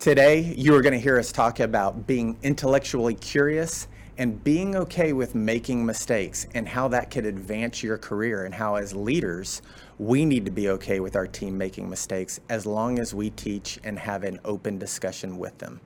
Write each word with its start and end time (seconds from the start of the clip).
Today, 0.00 0.54
you 0.56 0.76
are 0.76 0.80
going 0.80 0.92
to 0.92 1.00
hear 1.00 1.18
us 1.18 1.32
talk 1.32 1.58
about 1.58 2.06
being 2.06 2.38
intellectually 2.44 3.16
curious 3.16 3.88
and 4.16 4.42
being 4.44 4.76
okay 4.76 5.12
with 5.12 5.34
making 5.34 5.84
mistakes 5.84 6.46
and 6.54 6.68
how 6.68 6.86
that 6.86 7.10
could 7.10 7.26
advance 7.26 7.82
your 7.82 7.98
career, 7.98 8.44
and 8.44 8.54
how, 8.54 8.76
as 8.76 8.94
leaders, 8.94 9.60
we 9.98 10.24
need 10.24 10.44
to 10.44 10.52
be 10.52 10.68
okay 10.68 11.00
with 11.00 11.16
our 11.16 11.26
team 11.26 11.58
making 11.58 11.90
mistakes 11.90 12.38
as 12.48 12.64
long 12.64 13.00
as 13.00 13.12
we 13.12 13.30
teach 13.30 13.80
and 13.82 13.98
have 13.98 14.22
an 14.22 14.38
open 14.44 14.78
discussion 14.78 15.36
with 15.36 15.58
them. 15.58 15.80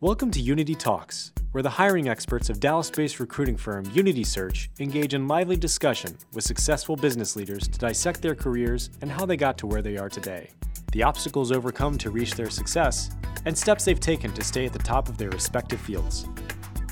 Welcome 0.00 0.30
to 0.30 0.40
Unity 0.40 0.76
Talks, 0.76 1.32
where 1.50 1.64
the 1.64 1.70
hiring 1.70 2.08
experts 2.08 2.48
of 2.48 2.60
Dallas 2.60 2.90
based 2.90 3.18
recruiting 3.18 3.56
firm 3.56 3.90
Unity 3.92 4.22
Search 4.22 4.70
engage 4.78 5.14
in 5.14 5.26
lively 5.26 5.56
discussion 5.56 6.16
with 6.32 6.44
successful 6.44 6.94
business 6.94 7.34
leaders 7.34 7.66
to 7.66 7.76
dissect 7.76 8.22
their 8.22 8.36
careers 8.36 8.90
and 9.00 9.10
how 9.10 9.26
they 9.26 9.36
got 9.36 9.58
to 9.58 9.66
where 9.66 9.82
they 9.82 9.96
are 9.96 10.08
today 10.08 10.50
the 10.94 11.02
obstacles 11.02 11.50
overcome 11.50 11.98
to 11.98 12.08
reach 12.08 12.36
their 12.36 12.48
success, 12.48 13.10
and 13.46 13.58
steps 13.58 13.84
they've 13.84 13.98
taken 13.98 14.32
to 14.32 14.44
stay 14.44 14.64
at 14.64 14.72
the 14.72 14.78
top 14.78 15.08
of 15.08 15.18
their 15.18 15.30
respective 15.30 15.80
fields. 15.80 16.24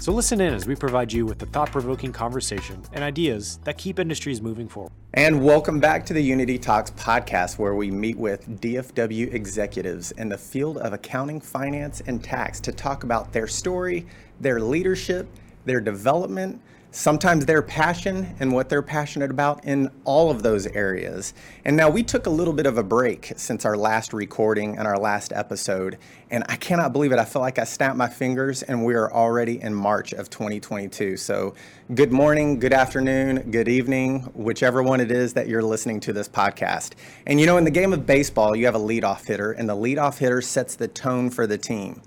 So 0.00 0.10
listen 0.10 0.40
in 0.40 0.52
as 0.52 0.66
we 0.66 0.74
provide 0.74 1.12
you 1.12 1.24
with 1.24 1.38
the 1.38 1.46
thought 1.46 1.70
provoking 1.70 2.10
conversation 2.10 2.82
and 2.92 3.04
ideas 3.04 3.60
that 3.62 3.78
keep 3.78 4.00
industries 4.00 4.42
moving 4.42 4.66
forward. 4.66 4.90
And 5.14 5.44
welcome 5.44 5.78
back 5.78 6.04
to 6.06 6.14
the 6.14 6.20
Unity 6.20 6.58
Talks 6.58 6.90
podcast, 6.90 7.58
where 7.60 7.76
we 7.76 7.92
meet 7.92 8.18
with 8.18 8.60
DFW 8.60 9.32
executives 9.32 10.10
in 10.10 10.28
the 10.28 10.38
field 10.38 10.78
of 10.78 10.92
accounting, 10.92 11.40
finance, 11.40 12.02
and 12.08 12.24
tax 12.24 12.58
to 12.58 12.72
talk 12.72 13.04
about 13.04 13.32
their 13.32 13.46
story, 13.46 14.04
their 14.40 14.60
leadership, 14.60 15.28
their 15.64 15.80
development, 15.80 16.60
sometimes 16.92 17.46
their 17.46 17.62
passion 17.62 18.36
and 18.38 18.52
what 18.52 18.68
they're 18.68 18.82
passionate 18.82 19.30
about 19.30 19.64
in 19.64 19.90
all 20.04 20.30
of 20.30 20.42
those 20.42 20.66
areas. 20.68 21.32
And 21.64 21.74
now 21.74 21.88
we 21.88 22.02
took 22.02 22.26
a 22.26 22.30
little 22.30 22.52
bit 22.52 22.66
of 22.66 22.76
a 22.76 22.82
break 22.82 23.32
since 23.36 23.64
our 23.64 23.78
last 23.78 24.12
recording 24.12 24.76
and 24.76 24.86
our 24.86 24.98
last 24.98 25.32
episode, 25.32 25.96
and 26.30 26.44
I 26.48 26.56
cannot 26.56 26.92
believe 26.92 27.10
it. 27.10 27.18
I 27.18 27.24
feel 27.24 27.40
like 27.40 27.58
I 27.58 27.64
snapped 27.64 27.96
my 27.96 28.08
fingers 28.08 28.62
and 28.62 28.84
we 28.84 28.94
are 28.94 29.10
already 29.10 29.60
in 29.60 29.74
March 29.74 30.12
of 30.12 30.28
2022. 30.28 31.16
So, 31.16 31.54
good 31.94 32.12
morning, 32.12 32.58
good 32.58 32.74
afternoon, 32.74 33.50
good 33.50 33.68
evening, 33.68 34.20
whichever 34.34 34.82
one 34.82 35.00
it 35.00 35.10
is 35.10 35.32
that 35.32 35.48
you're 35.48 35.62
listening 35.62 35.98
to 36.00 36.12
this 36.12 36.28
podcast. 36.28 36.92
And 37.26 37.40
you 37.40 37.46
know, 37.46 37.56
in 37.56 37.64
the 37.64 37.70
game 37.70 37.94
of 37.94 38.06
baseball, 38.06 38.54
you 38.54 38.66
have 38.66 38.74
a 38.74 38.78
leadoff 38.78 39.26
hitter, 39.26 39.52
and 39.52 39.66
the 39.66 39.76
leadoff 39.76 40.18
hitter 40.18 40.42
sets 40.42 40.74
the 40.74 40.88
tone 40.88 41.30
for 41.30 41.46
the 41.46 41.56
team. 41.56 42.02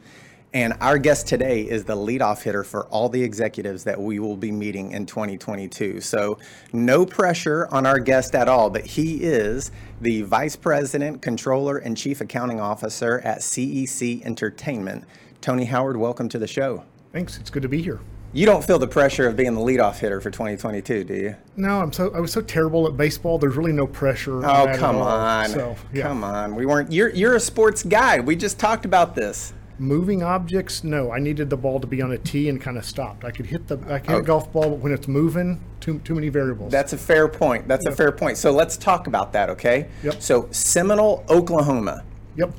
And 0.55 0.73
our 0.79 0.97
guest 0.97 1.27
today 1.27 1.63
is 1.63 1.83
the 1.83 1.97
leadoff 1.97 2.41
hitter 2.41 2.63
for 2.63 2.85
all 2.85 3.09
the 3.09 3.21
executives 3.21 3.83
that 3.83 3.99
we 3.99 4.19
will 4.19 4.37
be 4.37 4.53
meeting 4.53 4.93
in 4.93 5.05
2022. 5.05 5.99
So, 5.99 6.39
no 6.71 7.05
pressure 7.05 7.67
on 7.71 7.85
our 7.85 7.99
guest 7.99 8.35
at 8.35 8.47
all, 8.47 8.69
but 8.69 8.85
he 8.85 9.21
is 9.21 9.71
the 9.99 10.21
Vice 10.21 10.55
President, 10.55 11.21
Controller, 11.21 11.79
and 11.79 11.97
Chief 11.97 12.21
Accounting 12.21 12.61
Officer 12.61 13.19
at 13.25 13.39
CEC 13.39 14.25
Entertainment. 14.25 15.03
Tony 15.41 15.65
Howard, 15.65 15.97
welcome 15.97 16.29
to 16.29 16.39
the 16.39 16.47
show. 16.47 16.85
Thanks. 17.11 17.37
It's 17.37 17.49
good 17.49 17.63
to 17.63 17.69
be 17.69 17.81
here. 17.81 17.99
You 18.31 18.45
don't 18.45 18.63
feel 18.63 18.79
the 18.79 18.87
pressure 18.87 19.27
of 19.27 19.35
being 19.35 19.55
the 19.55 19.61
leadoff 19.61 19.99
hitter 19.99 20.21
for 20.21 20.31
2022, 20.31 21.03
do 21.03 21.13
you? 21.15 21.35
No, 21.57 21.81
I'm 21.81 21.91
so 21.91 22.13
I 22.15 22.21
was 22.21 22.31
so 22.31 22.39
terrible 22.39 22.87
at 22.87 22.95
baseball. 22.95 23.37
There's 23.39 23.57
really 23.57 23.73
no 23.73 23.87
pressure. 23.87 24.37
Oh, 24.45 24.73
come 24.77 25.01
on. 25.01 25.49
So, 25.49 25.75
yeah. 25.91 26.03
Come 26.03 26.23
on. 26.23 26.55
We 26.55 26.65
weren't 26.65 26.93
you're 26.93 27.09
you're 27.09 27.35
a 27.35 27.41
sports 27.41 27.83
guy. 27.83 28.21
We 28.21 28.37
just 28.37 28.57
talked 28.57 28.85
about 28.85 29.15
this. 29.15 29.51
Moving 29.77 30.23
objects, 30.23 30.83
no. 30.85 31.11
I 31.11 31.19
needed 31.19 31.49
the 31.49 31.57
ball 31.57 31.81
to 31.81 31.87
be 31.87 32.01
on 32.01 32.11
a 32.11 32.17
tee 32.17 32.47
and 32.47 32.61
kind 32.61 32.77
of 32.77 32.85
stopped. 32.85 33.25
I 33.25 33.31
could 33.31 33.45
hit 33.45 33.67
the 33.67 33.77
I 33.89 33.99
could 33.99 34.09
hit 34.09 34.19
a 34.19 34.23
golf 34.23 34.51
ball, 34.53 34.69
but 34.69 34.79
when 34.79 34.93
it's 34.93 35.07
moving, 35.07 35.61
too 35.81 35.99
too 35.99 36.15
many 36.15 36.29
variables. 36.29 36.71
That's 36.71 36.93
a 36.93 36.97
fair 36.97 37.27
point. 37.27 37.67
That's 37.67 37.85
a 37.85 37.91
fair 37.91 38.11
point. 38.13 38.37
So 38.37 38.51
let's 38.51 38.77
talk 38.77 39.07
about 39.07 39.33
that, 39.33 39.49
okay? 39.49 39.89
Yep. 40.03 40.21
So 40.21 40.47
Seminole, 40.51 41.25
Oklahoma. 41.29 42.03
Yep. 42.37 42.53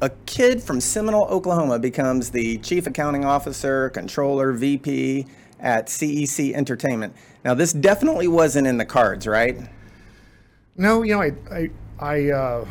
A 0.00 0.10
kid 0.26 0.62
from 0.62 0.80
Seminole, 0.80 1.26
Oklahoma 1.26 1.78
becomes 1.78 2.30
the 2.30 2.58
chief 2.58 2.86
accounting 2.86 3.24
officer, 3.24 3.90
controller, 3.90 4.52
VP 4.52 5.26
at 5.60 5.86
CEC 5.86 6.54
Entertainment. 6.54 7.14
Now 7.44 7.52
this 7.52 7.74
definitely 7.74 8.28
wasn't 8.28 8.66
in 8.66 8.78
the 8.78 8.86
cards, 8.86 9.26
right? 9.26 9.58
No, 10.76 11.02
you 11.02 11.14
know, 11.14 11.22
I 11.22 11.32
I 11.52 11.70
I 12.00 12.30
uh, 12.30 12.64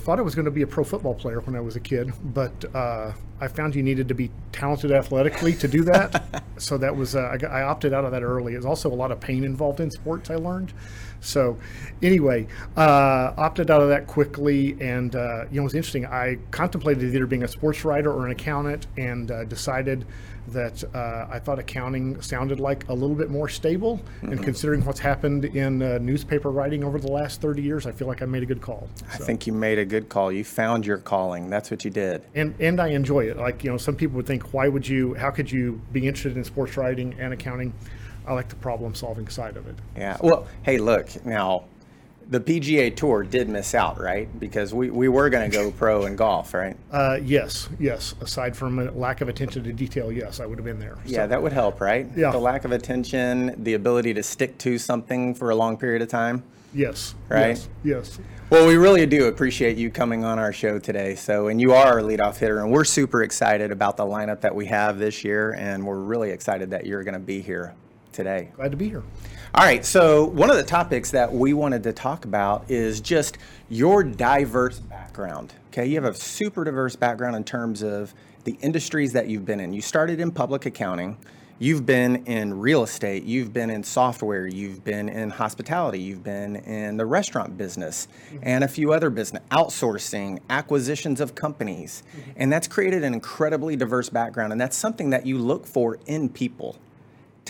thought 0.00 0.18
I 0.18 0.22
was 0.22 0.34
going 0.34 0.46
to 0.46 0.50
be 0.50 0.62
a 0.62 0.66
pro 0.66 0.82
football 0.82 1.14
player 1.14 1.40
when 1.40 1.54
I 1.54 1.60
was 1.60 1.76
a 1.76 1.80
kid, 1.80 2.12
but 2.34 2.64
uh, 2.74 3.12
I 3.40 3.48
found 3.48 3.74
you 3.74 3.82
needed 3.82 4.08
to 4.08 4.14
be 4.14 4.30
talented 4.52 4.90
athletically 4.90 5.52
to 5.54 5.68
do 5.68 5.84
that. 5.84 6.42
so 6.58 6.76
that 6.78 6.94
was 6.94 7.14
uh, 7.14 7.30
I, 7.32 7.36
got, 7.36 7.50
I, 7.52 7.62
opted 7.62 7.94
out 7.94 8.04
of 8.04 8.10
that 8.10 8.22
early. 8.22 8.52
There's 8.52 8.64
also 8.64 8.90
a 8.90 8.94
lot 8.94 9.12
of 9.12 9.20
pain 9.20 9.44
involved 9.44 9.80
in 9.80 9.90
sports. 9.90 10.30
I 10.30 10.34
learned. 10.36 10.72
So 11.20 11.58
anyway, 12.02 12.46
uh, 12.76 13.34
opted 13.36 13.70
out 13.70 13.82
of 13.82 13.88
that 13.90 14.06
quickly, 14.06 14.76
and 14.80 15.14
uh, 15.14 15.44
you 15.50 15.56
know 15.56 15.62
it 15.62 15.64
was 15.64 15.74
interesting. 15.74 16.06
I 16.06 16.38
contemplated 16.50 17.04
either 17.04 17.26
being 17.26 17.44
a 17.44 17.48
sports 17.48 17.84
writer 17.84 18.12
or 18.12 18.26
an 18.26 18.32
accountant, 18.32 18.86
and 18.96 19.30
uh, 19.30 19.44
decided 19.44 20.06
that 20.52 20.82
uh, 20.94 21.26
I 21.30 21.38
thought 21.38 21.58
accounting 21.58 22.20
sounded 22.20 22.60
like 22.60 22.88
a 22.88 22.94
little 22.94 23.16
bit 23.16 23.30
more 23.30 23.48
stable. 23.48 23.98
Mm-hmm. 23.98 24.32
And 24.32 24.42
considering 24.42 24.84
what's 24.84 25.00
happened 25.00 25.44
in 25.44 25.82
uh, 25.82 25.98
newspaper 25.98 26.50
writing 26.50 26.84
over 26.84 26.98
the 26.98 27.10
last 27.10 27.40
30 27.40 27.62
years, 27.62 27.86
I 27.86 27.92
feel 27.92 28.08
like 28.08 28.22
I 28.22 28.26
made 28.26 28.42
a 28.42 28.46
good 28.46 28.60
call. 28.60 28.88
I 29.12 29.16
think 29.16 29.46
you 29.46 29.52
made 29.52 29.78
a 29.78 29.84
good 29.84 30.08
call. 30.08 30.32
You 30.32 30.44
found 30.44 30.86
your 30.86 30.98
calling. 30.98 31.50
That's 31.50 31.70
what 31.70 31.84
you 31.84 31.90
did. 31.90 32.22
And 32.34 32.54
and 32.60 32.80
I 32.80 32.88
enjoy 32.88 33.24
it. 33.30 33.36
Like 33.36 33.64
you 33.64 33.70
know, 33.70 33.76
some 33.76 33.96
people 33.96 34.16
would 34.16 34.26
think, 34.26 34.52
why 34.52 34.68
would 34.68 34.86
you? 34.86 35.14
How 35.14 35.30
could 35.30 35.50
you 35.50 35.80
be 35.92 36.06
interested 36.06 36.36
in 36.36 36.44
sports 36.44 36.76
writing 36.76 37.14
and 37.18 37.32
accounting? 37.32 37.72
I 38.26 38.34
like 38.34 38.48
the 38.48 38.56
problem 38.56 38.94
solving 38.94 39.28
side 39.28 39.56
of 39.56 39.66
it. 39.66 39.74
Yeah. 39.96 40.18
Well, 40.20 40.46
hey, 40.62 40.78
look 40.78 41.24
now 41.24 41.64
the 42.30 42.38
PGA 42.38 42.94
Tour 42.94 43.24
did 43.24 43.48
miss 43.48 43.74
out, 43.74 44.00
right? 44.00 44.28
Because 44.38 44.72
we, 44.72 44.88
we 44.88 45.08
were 45.08 45.28
going 45.30 45.50
to 45.50 45.54
go 45.54 45.72
pro 45.72 46.06
in 46.06 46.14
golf, 46.14 46.54
right? 46.54 46.76
Uh, 46.92 47.18
yes, 47.20 47.68
yes. 47.80 48.14
Aside 48.20 48.56
from 48.56 48.78
a 48.78 48.90
lack 48.92 49.20
of 49.20 49.28
attention 49.28 49.64
to 49.64 49.72
detail, 49.72 50.12
yes, 50.12 50.38
I 50.38 50.46
would 50.46 50.56
have 50.56 50.64
been 50.64 50.78
there. 50.78 50.96
Yeah, 51.04 51.26
that 51.26 51.42
would 51.42 51.52
help, 51.52 51.80
right? 51.80 52.06
Yeah. 52.16 52.30
The 52.30 52.38
lack 52.38 52.64
of 52.64 52.70
attention, 52.70 53.62
the 53.64 53.74
ability 53.74 54.14
to 54.14 54.22
stick 54.22 54.56
to 54.58 54.78
something 54.78 55.34
for 55.34 55.50
a 55.50 55.56
long 55.56 55.76
period 55.76 56.02
of 56.02 56.08
time. 56.08 56.44
Yes. 56.72 57.16
Right? 57.28 57.48
Yes. 57.48 57.68
yes. 57.82 58.20
Well, 58.48 58.68
we 58.68 58.76
really 58.76 59.06
do 59.06 59.26
appreciate 59.26 59.76
you 59.76 59.90
coming 59.90 60.24
on 60.24 60.38
our 60.38 60.52
show 60.52 60.78
today. 60.78 61.16
So, 61.16 61.48
and 61.48 61.60
you 61.60 61.72
are 61.72 61.86
our 61.86 62.00
leadoff 62.00 62.38
hitter, 62.38 62.60
and 62.60 62.70
we're 62.70 62.84
super 62.84 63.24
excited 63.24 63.72
about 63.72 63.96
the 63.96 64.04
lineup 64.04 64.40
that 64.42 64.54
we 64.54 64.66
have 64.66 64.98
this 64.98 65.24
year, 65.24 65.54
and 65.54 65.84
we're 65.84 65.98
really 65.98 66.30
excited 66.30 66.70
that 66.70 66.86
you're 66.86 67.02
going 67.02 67.14
to 67.14 67.20
be 67.20 67.40
here 67.40 67.74
today. 68.22 68.50
Glad 68.54 68.70
to 68.70 68.76
be 68.76 68.88
here. 68.88 69.02
All 69.54 69.64
right, 69.64 69.84
so 69.84 70.26
one 70.26 70.50
of 70.50 70.56
the 70.56 70.62
topics 70.62 71.10
that 71.10 71.32
we 71.32 71.54
wanted 71.54 71.82
to 71.84 71.92
talk 71.92 72.24
about 72.24 72.70
is 72.70 73.00
just 73.00 73.38
your 73.68 74.04
diverse 74.04 74.78
background. 74.78 75.54
Okay, 75.68 75.86
you 75.86 76.00
have 76.00 76.04
a 76.04 76.14
super 76.14 76.62
diverse 76.62 76.94
background 76.94 77.34
in 77.34 77.42
terms 77.42 77.82
of 77.82 78.14
the 78.44 78.56
industries 78.60 79.12
that 79.14 79.28
you've 79.28 79.44
been 79.44 79.58
in. 79.58 79.72
You 79.72 79.80
started 79.80 80.20
in 80.20 80.30
public 80.30 80.66
accounting, 80.66 81.16
you've 81.58 81.84
been 81.84 82.24
in 82.26 82.60
real 82.60 82.82
estate, 82.82 83.24
you've 83.24 83.52
been 83.52 83.70
in 83.70 83.82
software, 83.82 84.46
you've 84.46 84.84
been 84.84 85.08
in 85.08 85.30
hospitality, 85.30 85.98
you've 85.98 86.22
been 86.22 86.56
in 86.56 86.96
the 86.96 87.06
restaurant 87.06 87.58
business, 87.58 88.06
mm-hmm. 88.32 88.38
and 88.42 88.62
a 88.62 88.68
few 88.68 88.92
other 88.92 89.10
business, 89.10 89.42
outsourcing, 89.50 90.38
acquisitions 90.48 91.20
of 91.20 91.34
companies. 91.34 92.02
Mm-hmm. 92.12 92.30
And 92.36 92.52
that's 92.52 92.68
created 92.68 93.02
an 93.02 93.14
incredibly 93.14 93.74
diverse 93.74 94.10
background, 94.10 94.52
and 94.52 94.60
that's 94.60 94.76
something 94.76 95.10
that 95.10 95.26
you 95.26 95.38
look 95.38 95.66
for 95.66 95.98
in 96.06 96.28
people 96.28 96.76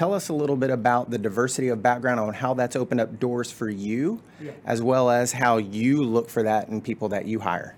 tell 0.01 0.15
us 0.15 0.31
a 0.31 0.33
little 0.33 0.57
bit 0.57 0.71
about 0.71 1.11
the 1.11 1.19
diversity 1.19 1.69
of 1.69 1.83
background 1.83 2.19
on 2.19 2.33
how 2.33 2.55
that's 2.55 2.75
opened 2.75 2.99
up 2.99 3.21
doors 3.21 3.53
for 3.53 3.69
you, 3.69 4.23
yeah. 4.41 4.53
as 4.65 4.81
well 4.81 5.11
as 5.11 5.31
how 5.31 5.59
you 5.59 6.03
look 6.03 6.31
for 6.31 6.43
that 6.43 6.71
in 6.71 6.81
people 6.81 7.11
that 7.11 7.27
you 7.27 7.39
hire. 7.39 7.77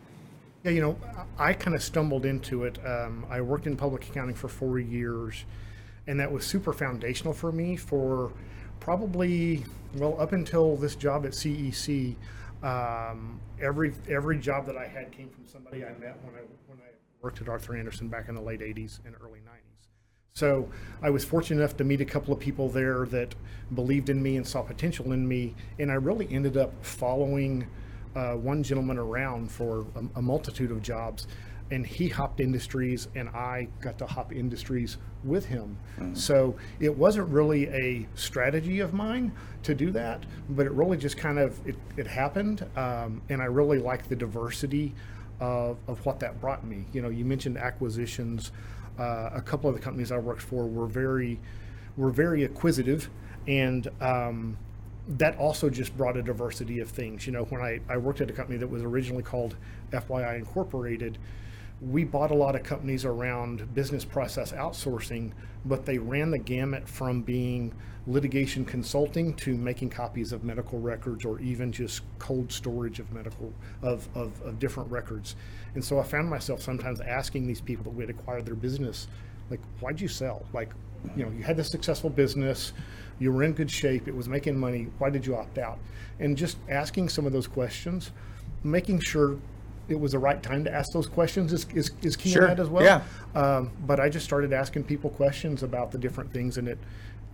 Yeah, 0.62 0.70
you 0.70 0.80
know, 0.80 0.96
I 1.36 1.52
kind 1.52 1.74
of 1.74 1.82
stumbled 1.82 2.24
into 2.24 2.62
it. 2.62 2.78
Um, 2.86 3.26
I 3.28 3.40
worked 3.40 3.66
in 3.66 3.76
public 3.76 4.08
accounting 4.08 4.36
for 4.36 4.46
four 4.46 4.78
years, 4.78 5.44
and 6.06 6.20
that 6.20 6.30
was 6.30 6.46
super 6.46 6.72
foundational 6.72 7.32
for 7.34 7.50
me 7.50 7.74
for 7.74 8.30
probably 8.78 9.64
well 9.96 10.14
up 10.20 10.30
until 10.30 10.76
this 10.76 10.94
job 10.94 11.26
at 11.26 11.32
CEC. 11.32 12.14
Um, 12.62 13.40
every 13.60 13.94
every 14.08 14.38
job 14.38 14.66
that 14.66 14.76
I 14.76 14.86
had 14.86 15.10
came 15.10 15.28
from 15.28 15.44
somebody 15.44 15.84
I 15.84 15.88
met 15.98 16.22
when 16.22 16.36
I 16.36 16.44
when 16.68 16.78
I 16.78 16.92
worked 17.20 17.40
at 17.40 17.48
Arthur 17.48 17.76
Andersen 17.76 18.06
back 18.06 18.28
in 18.28 18.36
the 18.36 18.40
late 18.40 18.60
'80s 18.60 19.04
and 19.04 19.16
early 19.20 19.40
'90s. 19.40 19.71
So 20.34 20.70
I 21.02 21.10
was 21.10 21.24
fortunate 21.24 21.60
enough 21.60 21.76
to 21.76 21.84
meet 21.84 22.00
a 22.00 22.06
couple 22.06 22.32
of 22.32 22.40
people 22.40 22.70
there 22.70 23.04
that 23.06 23.34
believed 23.74 24.08
in 24.08 24.22
me 24.22 24.36
and 24.36 24.46
saw 24.46 24.62
potential 24.62 25.12
in 25.12 25.28
me, 25.28 25.54
and 25.78 25.90
I 25.90 25.94
really 25.94 26.26
ended 26.30 26.56
up 26.56 26.72
following 26.84 27.66
uh, 28.16 28.32
one 28.32 28.62
gentleman 28.62 28.98
around 28.98 29.50
for 29.50 29.86
a, 29.94 30.18
a, 30.18 30.22
multitude 30.22 30.70
of 30.70 30.82
jobs, 30.82 31.26
and 31.70 31.86
he 31.86 32.08
hopped 32.08 32.40
industries, 32.40 33.08
and 33.14 33.28
I 33.30 33.68
got 33.80 33.98
to 33.98 34.06
hop 34.06 34.32
industries 34.32 34.96
with 35.22 35.46
him. 35.46 35.78
Mm-hmm. 35.98 36.14
So 36.14 36.56
it 36.80 36.96
wasn't 36.96 37.28
really 37.28 37.68
a 37.68 38.06
strategy 38.14 38.80
of 38.80 38.94
mine 38.94 39.32
to 39.64 39.74
do 39.74 39.90
that, 39.92 40.24
but 40.50 40.64
it 40.64 40.72
really 40.72 40.96
just 40.96 41.16
kind 41.18 41.38
of 41.38 41.58
it, 41.66 41.76
it 41.98 42.06
happened, 42.06 42.66
um, 42.76 43.20
and 43.28 43.42
I 43.42 43.46
really 43.46 43.78
like 43.78 44.08
the 44.08 44.16
diversity 44.16 44.94
of, 45.40 45.76
of 45.88 46.04
what 46.06 46.20
that 46.20 46.40
brought 46.40 46.66
me. 46.66 46.86
You 46.92 47.02
know, 47.02 47.08
you 47.10 47.24
mentioned 47.24 47.58
acquisitions 47.58 48.52
uh, 48.98 49.30
a 49.32 49.40
couple 49.40 49.68
of 49.68 49.76
the 49.76 49.80
companies 49.80 50.12
I 50.12 50.18
worked 50.18 50.42
for 50.42 50.66
were 50.66 50.86
very 50.86 51.38
were 51.96 52.10
very 52.10 52.44
acquisitive, 52.44 53.10
and 53.46 53.88
um, 54.00 54.56
that 55.08 55.36
also 55.36 55.68
just 55.68 55.96
brought 55.96 56.16
a 56.16 56.22
diversity 56.22 56.80
of 56.80 56.88
things. 56.88 57.26
You 57.26 57.32
know, 57.32 57.44
when 57.44 57.60
I, 57.60 57.80
I 57.88 57.96
worked 57.96 58.20
at 58.20 58.30
a 58.30 58.32
company 58.32 58.58
that 58.58 58.68
was 58.68 58.82
originally 58.82 59.22
called 59.22 59.56
FYI 59.90 60.36
Incorporated, 60.36 61.18
we 61.90 62.04
bought 62.04 62.30
a 62.30 62.34
lot 62.34 62.54
of 62.54 62.62
companies 62.62 63.04
around 63.04 63.74
business 63.74 64.04
process 64.04 64.52
outsourcing, 64.52 65.32
but 65.64 65.84
they 65.84 65.98
ran 65.98 66.30
the 66.30 66.38
gamut 66.38 66.88
from 66.88 67.22
being 67.22 67.72
litigation 68.06 68.64
consulting 68.64 69.34
to 69.34 69.56
making 69.56 69.88
copies 69.88 70.32
of 70.32 70.44
medical 70.44 70.78
records 70.78 71.24
or 71.24 71.40
even 71.40 71.72
just 71.72 72.02
cold 72.18 72.50
storage 72.52 73.00
of 73.00 73.12
medical 73.12 73.52
of, 73.82 74.08
of, 74.14 74.40
of 74.42 74.58
different 74.58 74.90
records. 74.90 75.34
And 75.74 75.84
so 75.84 75.98
I 75.98 76.02
found 76.04 76.28
myself 76.28 76.62
sometimes 76.62 77.00
asking 77.00 77.46
these 77.46 77.60
people 77.60 77.84
that 77.84 77.90
we 77.90 78.02
had 78.02 78.10
acquired 78.10 78.46
their 78.46 78.54
business, 78.54 79.08
like, 79.50 79.60
why'd 79.80 80.00
you 80.00 80.08
sell? 80.08 80.44
Like, 80.52 80.72
you 81.16 81.24
know, 81.24 81.32
you 81.32 81.42
had 81.42 81.56
this 81.56 81.68
successful 81.68 82.10
business, 82.10 82.72
you 83.18 83.32
were 83.32 83.42
in 83.42 83.52
good 83.52 83.70
shape, 83.70 84.06
it 84.06 84.14
was 84.14 84.28
making 84.28 84.56
money, 84.56 84.88
why 84.98 85.10
did 85.10 85.26
you 85.26 85.34
opt 85.36 85.58
out? 85.58 85.78
And 86.20 86.36
just 86.36 86.58
asking 86.68 87.08
some 87.08 87.26
of 87.26 87.32
those 87.32 87.48
questions, 87.48 88.12
making 88.62 89.00
sure 89.00 89.38
it 89.88 89.98
was 89.98 90.12
the 90.12 90.18
right 90.18 90.42
time 90.42 90.64
to 90.64 90.72
ask 90.72 90.92
those 90.92 91.06
questions 91.06 91.52
is, 91.52 91.66
is, 91.74 91.90
is 92.02 92.16
key 92.16 92.30
Sure, 92.30 92.42
in 92.42 92.48
that 92.48 92.60
as 92.60 92.68
well. 92.68 92.84
yeah. 92.84 93.02
Um, 93.34 93.70
but 93.86 94.00
I 94.00 94.08
just 94.08 94.24
started 94.24 94.52
asking 94.52 94.84
people 94.84 95.10
questions 95.10 95.62
about 95.62 95.90
the 95.90 95.98
different 95.98 96.32
things, 96.32 96.58
and 96.58 96.68
it, 96.68 96.78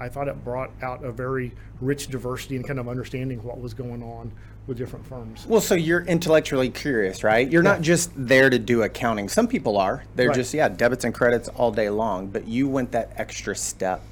I 0.00 0.08
thought 0.08 0.28
it 0.28 0.44
brought 0.44 0.70
out 0.82 1.04
a 1.04 1.10
very 1.12 1.52
rich 1.80 2.06
diversity 2.08 2.56
and 2.56 2.66
kind 2.66 2.78
of 2.78 2.88
understanding 2.88 3.42
what 3.42 3.60
was 3.60 3.74
going 3.74 4.02
on 4.02 4.30
with 4.66 4.76
different 4.78 5.06
firms. 5.06 5.46
Well, 5.46 5.60
so 5.62 5.74
you're 5.74 6.02
intellectually 6.02 6.68
curious, 6.70 7.24
right? 7.24 7.50
You're 7.50 7.62
not 7.62 7.80
just 7.80 8.10
there 8.14 8.50
to 8.50 8.58
do 8.58 8.82
accounting. 8.82 9.28
Some 9.28 9.48
people 9.48 9.78
are. 9.78 10.04
They're 10.14 10.28
Right. 10.28 10.34
just, 10.36 10.52
yeah, 10.52 10.68
debits 10.68 11.04
and 11.04 11.14
credits 11.14 11.48
all 11.48 11.70
day 11.72 11.88
long. 11.88 12.26
But 12.28 12.46
you 12.46 12.68
went 12.68 12.92
that 12.92 13.12
extra 13.16 13.56
step 13.56 14.02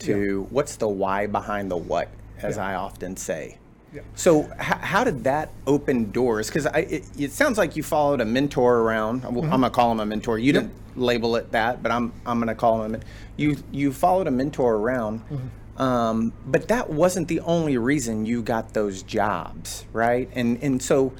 to 0.00 0.46
what's 0.50 0.76
the 0.76 0.88
why 0.88 1.26
behind 1.26 1.70
the 1.70 1.76
what, 1.76 2.08
as 2.40 2.56
I 2.56 2.74
often 2.74 3.16
say. 3.16 3.58
Yeah. 3.96 4.02
So, 4.14 4.42
h- 4.42 4.82
how 4.82 5.04
did 5.04 5.24
that 5.24 5.50
open 5.66 6.10
doors? 6.10 6.48
Because 6.48 6.66
it, 6.66 7.04
it 7.18 7.32
sounds 7.32 7.56
like 7.56 7.76
you 7.76 7.82
followed 7.82 8.20
a 8.20 8.26
mentor 8.26 8.80
around. 8.80 9.24
I'm, 9.24 9.34
mm-hmm. 9.34 9.44
I'm 9.44 9.62
gonna 9.62 9.70
call 9.70 9.90
him 9.90 10.00
a 10.00 10.06
mentor. 10.06 10.38
You 10.38 10.52
didn't 10.52 10.74
label 10.96 11.34
it 11.36 11.52
that, 11.52 11.82
but 11.82 11.90
I'm 11.90 12.12
I'm 12.26 12.38
gonna 12.38 12.54
call 12.54 12.82
him. 12.82 12.96
A, 12.96 13.00
you 13.38 13.56
you 13.72 13.94
followed 13.94 14.26
a 14.26 14.30
mentor 14.30 14.74
around, 14.74 15.20
mm-hmm. 15.20 15.82
um, 15.82 16.34
but 16.44 16.68
that 16.68 16.90
wasn't 16.90 17.28
the 17.28 17.40
only 17.40 17.78
reason 17.78 18.26
you 18.26 18.42
got 18.42 18.74
those 18.74 19.02
jobs, 19.02 19.86
right? 19.94 20.28
And 20.34 20.62
and 20.62 20.82
so, 20.82 21.14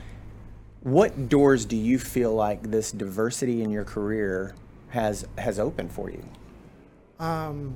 what 0.83 1.31
doors 1.31 1.65
do 1.65 1.77
you 1.77 1.99
feel 1.99 2.35
like 2.35 2.71
this 2.71 2.93
diversity 2.93 3.63
in 3.63 3.71
your 3.71 3.85
career 3.85 4.55
has 4.89 5.25
has 5.39 5.59
opened 5.59 5.93
for 5.93 6.11
you? 6.11 6.23
Um, 7.19 7.75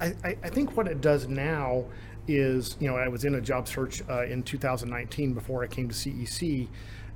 I, 0.00 0.14
I 0.24 0.36
I 0.42 0.48
think 0.48 0.74
what 0.74 0.88
it 0.88 1.02
does 1.02 1.28
now 1.28 1.84
is, 2.26 2.76
you 2.80 2.88
know, 2.88 2.96
I 2.96 3.08
was 3.08 3.24
in 3.24 3.34
a 3.34 3.40
job 3.40 3.68
search 3.68 4.02
uh, 4.08 4.24
in 4.24 4.42
2019 4.42 5.34
before 5.34 5.62
I 5.62 5.66
came 5.66 5.88
to 5.88 5.94
CEC, 5.94 6.68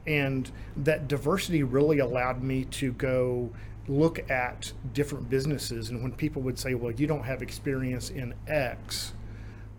and 0.06 0.50
that 0.76 1.08
diversity 1.08 1.62
really 1.62 1.98
allowed 1.98 2.42
me 2.42 2.64
to 2.64 2.92
go 2.92 3.50
look 3.88 4.30
at 4.30 4.72
different 4.92 5.30
businesses. 5.30 5.90
And 5.90 6.02
when 6.02 6.12
people 6.12 6.42
would 6.42 6.58
say, 6.58 6.74
well, 6.74 6.92
you 6.92 7.06
don't 7.06 7.24
have 7.24 7.42
experience 7.42 8.10
in 8.10 8.34
X, 8.46 9.14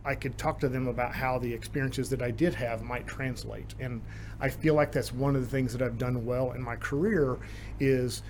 I 0.04 0.16
could 0.16 0.38
talk 0.38 0.60
to 0.62 0.70
them 0.70 0.88
about 0.88 1.14
how 1.14 1.38
the 1.38 1.54
experiences 1.54 2.10
that 2.10 2.22
I 2.22 2.32
did 2.32 2.56
have 2.56 2.82
might 2.82 3.06
translate. 3.06 3.76
And 3.80 4.02
I 4.40 4.50
feel 4.50 4.74
like 4.74 4.92
that's 4.92 5.14
one 5.14 5.36
of 5.36 5.42
the 5.42 5.48
things 5.48 5.74
that 5.74 5.82
I've 5.82 5.98
done 5.98 6.26
well 6.26 6.54
in 6.54 6.62
my 6.62 6.76
career 6.76 7.38
is 7.80 8.24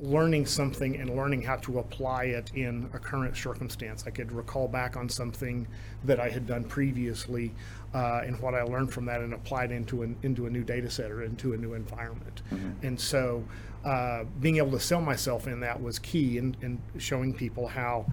learning 0.00 0.46
something 0.46 0.96
and 0.96 1.16
learning 1.16 1.42
how 1.42 1.56
to 1.56 1.78
apply 1.78 2.24
it 2.24 2.50
in 2.54 2.88
a 2.92 2.98
current 2.98 3.36
circumstance. 3.36 4.04
I 4.06 4.10
could 4.10 4.32
recall 4.32 4.68
back 4.68 4.96
on 4.96 5.08
something 5.08 5.66
that 6.04 6.20
I 6.20 6.28
had 6.28 6.46
done 6.46 6.64
previously 6.64 7.54
uh, 7.94 8.22
and 8.24 8.40
what 8.40 8.54
I 8.54 8.62
learned 8.62 8.92
from 8.92 9.06
that 9.06 9.20
and 9.20 9.32
applied 9.34 9.72
into 9.72 10.02
an, 10.02 10.16
into 10.22 10.46
a 10.46 10.50
new 10.50 10.64
data 10.64 10.90
set 10.90 11.10
or 11.10 11.22
into 11.22 11.54
a 11.54 11.56
new 11.56 11.74
environment. 11.74 12.42
And 12.82 13.00
so 13.00 13.44
uh, 13.84 14.24
being 14.40 14.56
able 14.56 14.72
to 14.72 14.80
sell 14.80 15.00
myself 15.00 15.46
in 15.46 15.60
that 15.60 15.80
was 15.80 15.98
key 15.98 16.38
in, 16.38 16.56
in 16.60 16.80
showing 16.98 17.32
people 17.32 17.68
how 17.68 18.06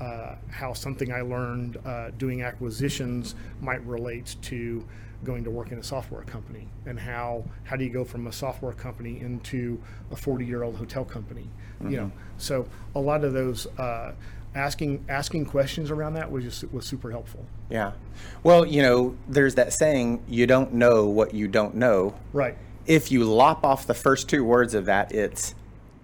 uh, 0.00 0.36
how 0.50 0.72
something 0.72 1.12
I 1.12 1.22
learned 1.22 1.76
uh, 1.84 2.10
doing 2.18 2.42
acquisitions 2.42 3.34
might 3.60 3.84
relate 3.84 4.36
to 4.42 4.86
going 5.24 5.44
to 5.44 5.50
work 5.50 5.72
in 5.72 5.78
a 5.78 5.82
software 5.82 6.22
company, 6.22 6.68
and 6.86 6.98
how 6.98 7.44
how 7.64 7.76
do 7.76 7.84
you 7.84 7.90
go 7.90 8.04
from 8.04 8.26
a 8.26 8.32
software 8.32 8.72
company 8.72 9.20
into 9.20 9.80
a 10.10 10.16
40 10.16 10.44
year 10.44 10.62
old 10.62 10.76
hotel 10.76 11.04
company? 11.04 11.48
You 11.80 11.96
know, 11.96 12.12
so 12.38 12.66
a 12.96 13.00
lot 13.00 13.22
of 13.22 13.32
those 13.32 13.66
uh, 13.78 14.12
asking 14.54 15.04
asking 15.08 15.46
questions 15.46 15.90
around 15.90 16.14
that 16.14 16.30
was 16.30 16.42
just 16.44 16.72
was 16.72 16.84
super 16.86 17.10
helpful. 17.10 17.44
Yeah. 17.70 17.92
Well, 18.42 18.66
you 18.66 18.82
know, 18.82 19.16
there's 19.28 19.54
that 19.56 19.72
saying, 19.72 20.22
you 20.26 20.46
don't 20.46 20.72
know 20.74 21.06
what 21.06 21.34
you 21.34 21.46
don't 21.46 21.76
know. 21.76 22.14
Right. 22.32 22.56
If 22.86 23.12
you 23.12 23.24
lop 23.24 23.64
off 23.64 23.86
the 23.86 23.94
first 23.94 24.28
two 24.28 24.42
words 24.44 24.74
of 24.74 24.86
that, 24.86 25.12
it's 25.12 25.54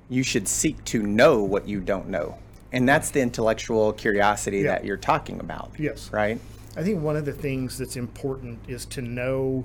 you 0.09 0.23
should 0.23 0.47
seek 0.47 0.85
to 0.85 1.03
know 1.03 1.43
what 1.43 1.67
you 1.67 1.81
don't 1.81 2.09
know. 2.09 2.39
And 2.73 2.89
that's 2.89 3.11
the 3.11 3.21
intellectual 3.21 3.93
curiosity 3.95 4.59
Yeah. 4.59 4.73
that 4.75 4.85
you're 4.85 4.97
talking 4.97 5.41
about. 5.41 5.73
Yes. 5.79 6.11
Right? 6.13 6.39
I 6.77 6.83
think 6.83 7.01
one 7.03 7.17
of 7.17 7.25
the 7.25 7.33
things 7.33 7.79
that's 7.79 7.97
important 7.97 8.59
is 8.69 8.85
to 8.87 9.03
know, 9.03 9.65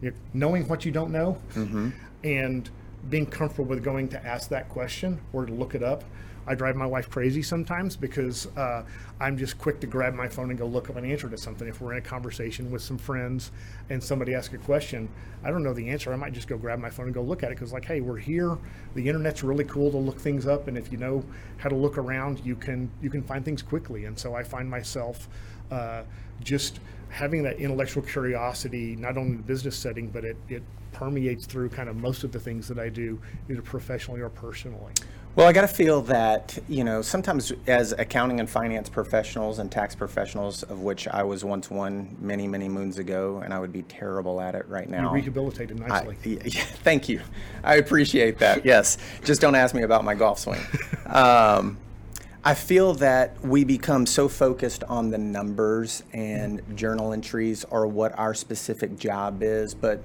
you 0.00 0.10
know, 0.10 0.16
knowing 0.34 0.66
what 0.68 0.84
you 0.84 0.90
don't 0.92 1.12
know, 1.12 1.38
and 2.24 2.68
being 3.10 3.26
comfortable 3.26 3.64
with 3.66 3.84
going 3.84 4.08
to 4.08 4.26
ask 4.26 4.48
that 4.50 4.68
question 4.68 5.20
or 5.32 5.46
to 5.46 5.52
look 5.52 5.74
it 5.74 5.82
up. 5.82 6.02
I 6.48 6.54
drive 6.54 6.76
my 6.76 6.86
wife 6.86 7.10
crazy 7.10 7.42
sometimes 7.42 7.94
because 7.94 8.48
uh, 8.56 8.82
I'm 9.20 9.36
just 9.36 9.58
quick 9.58 9.80
to 9.80 9.86
grab 9.86 10.14
my 10.14 10.28
phone 10.28 10.48
and 10.48 10.58
go 10.58 10.66
look 10.66 10.88
up 10.88 10.96
an 10.96 11.04
answer 11.04 11.28
to 11.28 11.36
something. 11.36 11.68
If 11.68 11.82
we're 11.82 11.92
in 11.92 11.98
a 11.98 12.02
conversation 12.02 12.70
with 12.70 12.80
some 12.80 12.96
friends 12.96 13.52
and 13.90 14.02
somebody 14.02 14.34
asks 14.34 14.54
a 14.54 14.58
question, 14.58 15.10
I 15.44 15.50
don't 15.50 15.62
know 15.62 15.74
the 15.74 15.90
answer. 15.90 16.10
I 16.10 16.16
might 16.16 16.32
just 16.32 16.48
go 16.48 16.56
grab 16.56 16.78
my 16.78 16.88
phone 16.88 17.04
and 17.04 17.14
go 17.14 17.20
look 17.20 17.42
at 17.42 17.52
it 17.52 17.56
because, 17.56 17.72
like, 17.74 17.84
hey, 17.84 18.00
we're 18.00 18.16
here. 18.16 18.56
The 18.94 19.06
internet's 19.06 19.42
really 19.42 19.64
cool 19.64 19.90
to 19.90 19.98
look 19.98 20.18
things 20.18 20.46
up, 20.46 20.68
and 20.68 20.78
if 20.78 20.90
you 20.90 20.96
know 20.96 21.22
how 21.58 21.68
to 21.68 21.76
look 21.76 21.98
around, 21.98 22.40
you 22.44 22.56
can 22.56 22.90
you 23.02 23.10
can 23.10 23.22
find 23.22 23.44
things 23.44 23.60
quickly. 23.60 24.06
And 24.06 24.18
so 24.18 24.34
I 24.34 24.42
find 24.42 24.70
myself 24.70 25.28
uh, 25.70 26.02
just 26.42 26.80
having 27.10 27.42
that 27.42 27.58
intellectual 27.58 28.02
curiosity, 28.02 28.96
not 28.96 29.16
only 29.16 29.30
in 29.32 29.36
the 29.38 29.42
business 29.42 29.76
setting, 29.76 30.08
but 30.08 30.24
it, 30.24 30.36
it 30.48 30.62
permeates 30.92 31.46
through 31.46 31.68
kind 31.68 31.88
of 31.88 31.96
most 31.96 32.24
of 32.24 32.32
the 32.32 32.40
things 32.40 32.68
that 32.68 32.78
I 32.78 32.88
do, 32.88 33.20
either 33.48 33.62
professionally 33.62 34.20
or 34.20 34.28
personally. 34.28 34.92
Well, 35.36 35.46
I 35.46 35.52
got 35.52 35.60
to 35.60 35.68
feel 35.68 36.02
that, 36.02 36.58
you 36.68 36.82
know, 36.82 37.00
sometimes 37.00 37.52
as 37.68 37.92
accounting 37.92 38.40
and 38.40 38.50
finance 38.50 38.88
professionals 38.88 39.60
and 39.60 39.70
tax 39.70 39.94
professionals, 39.94 40.64
of 40.64 40.80
which 40.80 41.06
I 41.06 41.22
was 41.22 41.44
once 41.44 41.70
one 41.70 42.16
many, 42.20 42.48
many 42.48 42.68
moons 42.68 42.98
ago, 42.98 43.40
and 43.44 43.54
I 43.54 43.60
would 43.60 43.72
be 43.72 43.82
terrible 43.82 44.40
at 44.40 44.56
it 44.56 44.66
right 44.68 44.88
now. 44.88 45.12
Rehabilitated 45.12 45.78
nicely. 45.78 46.16
yeah, 46.24 46.38
yeah, 46.44 46.62
thank 46.82 47.08
you. 47.08 47.20
I 47.62 47.76
appreciate 47.76 48.38
that. 48.38 48.64
Yes. 48.64 48.98
Just 49.24 49.40
don't 49.40 49.54
ask 49.54 49.76
me 49.76 49.82
about 49.82 50.04
my 50.04 50.14
golf 50.14 50.40
swing. 50.40 50.60
Um, 51.06 51.78
I 52.44 52.54
feel 52.54 52.94
that 52.94 53.40
we 53.44 53.64
become 53.64 54.06
so 54.06 54.28
focused 54.28 54.84
on 54.84 55.10
the 55.10 55.18
numbers 55.18 56.04
and 56.12 56.62
journal 56.76 57.12
entries 57.12 57.64
or 57.64 57.86
what 57.86 58.16
our 58.16 58.32
specific 58.32 58.96
job 58.96 59.42
is, 59.42 59.74
but 59.74 60.02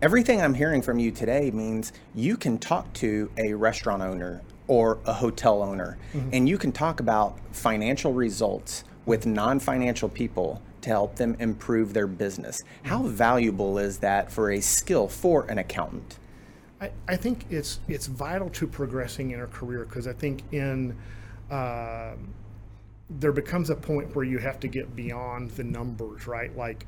everything 0.00 0.40
I'm 0.40 0.54
hearing 0.54 0.80
from 0.80 0.98
you 0.98 1.10
today 1.10 1.50
means 1.50 1.92
you 2.14 2.36
can 2.36 2.58
talk 2.58 2.92
to 2.94 3.30
a 3.36 3.52
restaurant 3.54 4.00
owner 4.00 4.42
or 4.68 4.98
a 5.06 5.12
hotel 5.12 5.60
owner 5.60 5.98
mm-hmm. 6.12 6.30
and 6.32 6.48
you 6.48 6.56
can 6.56 6.70
talk 6.70 7.00
about 7.00 7.36
financial 7.50 8.12
results 8.12 8.84
with 9.04 9.26
non-financial 9.26 10.08
people 10.08 10.62
to 10.82 10.88
help 10.88 11.16
them 11.16 11.36
improve 11.40 11.94
their 11.94 12.06
business. 12.06 12.62
Mm-hmm. 12.62 12.88
How 12.88 13.02
valuable 13.02 13.78
is 13.78 13.98
that 13.98 14.30
for 14.30 14.52
a 14.52 14.60
skill 14.60 15.08
for 15.08 15.46
an 15.46 15.58
accountant? 15.58 16.18
I, 16.80 16.90
I 17.08 17.16
think 17.16 17.46
it's 17.50 17.80
it's 17.88 18.06
vital 18.06 18.50
to 18.50 18.66
progressing 18.66 19.32
in 19.32 19.40
a 19.40 19.46
career 19.46 19.84
because 19.84 20.06
I 20.06 20.12
think 20.12 20.42
in 20.52 20.96
um 21.52 22.34
there 23.20 23.32
becomes 23.32 23.70
a 23.70 23.76
point 23.76 24.14
where 24.16 24.24
you 24.24 24.38
have 24.38 24.58
to 24.60 24.68
get 24.68 24.96
beyond 24.96 25.50
the 25.52 25.64
numbers, 25.64 26.26
right? 26.26 26.56
Like 26.56 26.86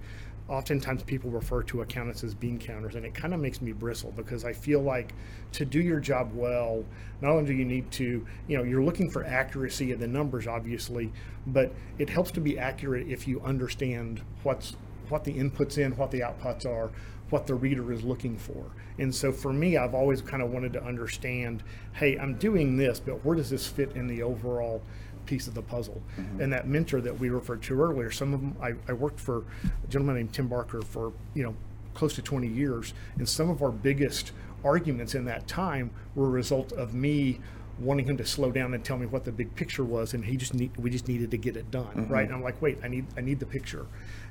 oftentimes 0.49 1.03
people 1.03 1.31
refer 1.31 1.63
to 1.65 1.83
accountants 1.83 2.23
as 2.25 2.35
bean 2.35 2.59
counters, 2.59 2.95
and 2.95 3.05
it 3.05 3.15
kind 3.15 3.35
of 3.35 3.41
makes 3.41 3.61
me 3.63 3.73
bristle 3.73 4.13
because 4.13 4.45
I 4.45 4.53
feel 4.53 4.81
like 4.81 5.15
to 5.53 5.65
do 5.65 5.81
your 5.81 6.01
job 6.01 6.33
well, 6.35 6.85
not 7.21 7.31
only 7.31 7.47
do 7.47 7.53
you 7.55 7.65
need 7.65 7.91
to, 7.93 8.27
you 8.49 8.57
know, 8.57 8.63
you're 8.63 8.83
looking 8.83 9.11
for 9.11 9.25
accuracy 9.25 9.93
of 9.93 10.01
the 10.01 10.07
numbers, 10.07 10.47
obviously, 10.47 11.13
but 11.47 11.73
it 11.99 12.11
helps 12.11 12.31
to 12.33 12.41
be 12.41 12.59
accurate 12.59 13.09
if 13.09 13.27
you 13.27 13.41
understand 13.41 14.23
what's 14.43 14.77
what 15.09 15.25
the 15.25 15.35
inputs 15.35 15.77
in, 15.79 15.95
what 15.97 16.11
the 16.11 16.21
outputs 16.21 16.65
are, 16.65 16.91
what 17.35 17.49
the 17.49 17.55
reader 17.57 17.93
is 17.93 18.05
looking 18.05 18.39
for. 18.39 18.65
And 19.01 19.13
so 19.13 19.33
for 19.33 19.53
me, 19.53 19.77
I've 19.77 19.93
always 19.93 20.23
kind 20.23 20.41
of 20.41 20.51
wanted 20.53 20.73
to 20.75 20.85
understand, 20.85 21.65
hey, 21.95 22.17
I'm 22.17 22.35
doing 22.35 22.77
this, 22.77 23.01
but 23.01 23.25
where 23.25 23.35
does 23.35 23.51
this 23.51 23.67
fit 23.67 23.91
in 23.97 24.07
the 24.07 24.23
overall 24.23 24.81
piece 25.27 25.49
of 25.49 25.55
the 25.55 25.63
puzzle? 25.63 26.01
And 26.39 26.53
that 26.53 26.69
mentor 26.69 27.01
that 27.01 27.19
we 27.19 27.31
referred 27.31 27.61
to 27.65 27.83
earlier, 27.83 28.13
some 28.13 28.35
of 28.35 28.41
them, 28.41 28.57
I, 28.63 28.75
I 28.89 28.93
worked 28.93 29.19
for 29.19 29.39
a 29.65 29.89
gentleman 29.89 30.15
named 30.15 30.33
Tim 30.33 30.47
Barker 30.47 30.81
for, 30.81 31.13
you 31.35 31.43
know, 31.43 31.57
close 31.93 32.15
to 32.15 32.23
20 32.23 32.47
years. 32.47 32.95
And 33.19 33.29
some 33.29 33.51
of 33.51 33.65
our 33.65 33.73
biggest 33.73 34.31
arguments 34.63 35.17
in 35.17 35.25
that 35.25 35.49
time 35.49 35.91
were 36.15 36.27
a 36.27 36.31
result 36.31 36.71
of 36.71 36.95
me 36.95 37.41
wanting 37.81 38.07
him 38.07 38.17
to 38.19 38.25
slow 38.25 38.53
down 38.53 38.75
and 38.75 38.85
tell 38.85 38.97
me 38.97 39.07
what 39.07 39.25
the 39.25 39.33
big 39.33 39.53
picture 39.57 39.83
was 39.83 40.15
and 40.15 40.25
he 40.25 40.37
just 40.37 40.55
need, 40.55 40.71
we 40.77 40.89
just 40.89 41.09
needed 41.09 41.33
to 41.33 41.37
get 41.37 41.57
it 41.57 41.69
done 41.73 42.07
right 42.09 42.27
and 42.27 42.33
i'm 42.33 42.41
like 42.41 42.63
wait 42.63 42.79
i 42.85 42.87
need 42.87 43.05
i 43.17 43.21
need 43.21 43.41
the 43.41 43.47
picture 43.47 43.85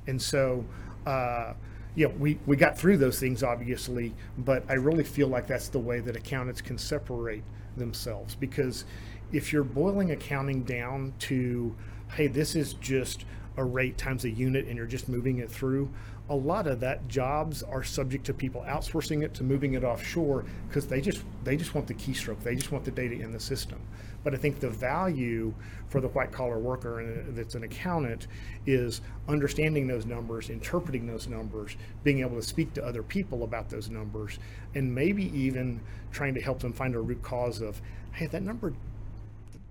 and 0.07 0.21
so 0.21 0.63
uh, 1.05 1.51
you 1.95 2.07
know, 2.07 2.13
we, 2.17 2.39
we 2.45 2.55
got 2.55 2.77
through 2.77 2.97
those 2.97 3.19
things 3.19 3.43
obviously, 3.43 4.13
but 4.37 4.63
I 4.69 4.73
really 4.73 5.03
feel 5.03 5.27
like 5.27 5.47
that's 5.47 5.69
the 5.69 5.79
way 5.79 5.99
that 5.99 6.15
accountants 6.15 6.61
can 6.61 6.77
separate 6.77 7.43
themselves 7.77 8.35
because 8.35 8.85
if 9.31 9.51
you're 9.51 9.63
boiling 9.63 10.11
accounting 10.11 10.63
down 10.63 11.13
to, 11.19 11.75
hey, 12.15 12.27
this 12.27 12.55
is 12.55 12.73
just 12.75 13.25
a 13.57 13.63
rate 13.63 13.97
times 13.97 14.25
a 14.25 14.29
unit 14.29 14.67
and 14.67 14.77
you're 14.77 14.85
just 14.85 15.09
moving 15.09 15.39
it 15.39 15.49
through, 15.49 15.89
a 16.29 16.35
lot 16.35 16.67
of 16.67 16.79
that 16.79 17.07
jobs 17.07 17.61
are 17.63 17.83
subject 17.83 18.25
to 18.25 18.33
people 18.33 18.61
outsourcing 18.61 19.23
it 19.23 19.33
to 19.33 19.43
moving 19.43 19.73
it 19.73 19.83
offshore 19.83 20.45
because 20.67 20.87
they 20.87 21.01
just 21.01 21.21
they 21.43 21.57
just 21.57 21.75
want 21.75 21.85
the 21.85 21.93
keystroke. 21.93 22.41
They 22.41 22.55
just 22.55 22.71
want 22.71 22.85
the 22.85 22.91
data 22.91 23.15
in 23.15 23.31
the 23.31 23.39
system 23.39 23.79
but 24.23 24.33
i 24.33 24.37
think 24.37 24.59
the 24.59 24.69
value 24.69 25.53
for 25.87 26.01
the 26.01 26.07
white 26.09 26.31
collar 26.31 26.57
worker 26.57 26.99
and 26.99 27.19
uh, 27.19 27.31
that's 27.35 27.55
an 27.55 27.63
accountant 27.63 28.27
is 28.65 29.01
understanding 29.27 29.87
those 29.87 30.05
numbers 30.05 30.49
interpreting 30.49 31.05
those 31.07 31.27
numbers 31.27 31.75
being 32.03 32.19
able 32.19 32.35
to 32.35 32.41
speak 32.41 32.73
to 32.73 32.83
other 32.83 33.03
people 33.03 33.43
about 33.43 33.69
those 33.69 33.89
numbers 33.89 34.39
and 34.75 34.93
maybe 34.93 35.25
even 35.37 35.79
trying 36.11 36.33
to 36.33 36.41
help 36.41 36.59
them 36.59 36.73
find 36.73 36.95
a 36.95 36.99
root 36.99 37.21
cause 37.21 37.61
of 37.61 37.81
hey 38.13 38.25
that 38.27 38.43
number 38.43 38.73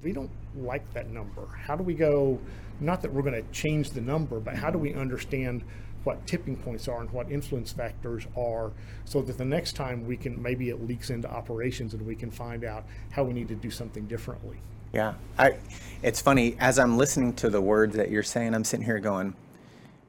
we 0.02 0.12
don't 0.12 0.30
like 0.56 0.92
that 0.94 1.10
number. 1.10 1.46
How 1.46 1.76
do 1.76 1.82
we 1.82 1.94
go 1.94 2.38
not 2.80 3.02
that 3.02 3.12
we're 3.12 3.22
going 3.22 3.40
to 3.40 3.52
change 3.52 3.90
the 3.90 4.00
number 4.00 4.40
but 4.40 4.56
how 4.56 4.70
do 4.70 4.78
we 4.78 4.92
understand 4.94 5.62
what 6.04 6.26
tipping 6.26 6.56
points 6.56 6.88
are 6.88 7.00
and 7.00 7.10
what 7.10 7.30
influence 7.30 7.72
factors 7.72 8.26
are 8.36 8.72
so 9.04 9.22
that 9.22 9.38
the 9.38 9.44
next 9.44 9.74
time 9.74 10.06
we 10.06 10.16
can 10.16 10.40
maybe 10.42 10.68
it 10.68 10.86
leaks 10.86 11.10
into 11.10 11.30
operations 11.30 11.94
and 11.94 12.04
we 12.06 12.16
can 12.16 12.30
find 12.30 12.64
out 12.64 12.84
how 13.10 13.22
we 13.22 13.32
need 13.32 13.48
to 13.48 13.54
do 13.54 13.70
something 13.70 14.06
differently. 14.06 14.56
Yeah. 14.92 15.14
I, 15.38 15.56
it's 16.02 16.20
funny 16.20 16.56
as 16.60 16.78
i'm 16.78 16.98
listening 16.98 17.32
to 17.34 17.48
the 17.48 17.60
words 17.60 17.96
that 17.96 18.10
you're 18.10 18.22
saying 18.22 18.54
i'm 18.54 18.64
sitting 18.64 18.84
here 18.84 18.98
going 18.98 19.34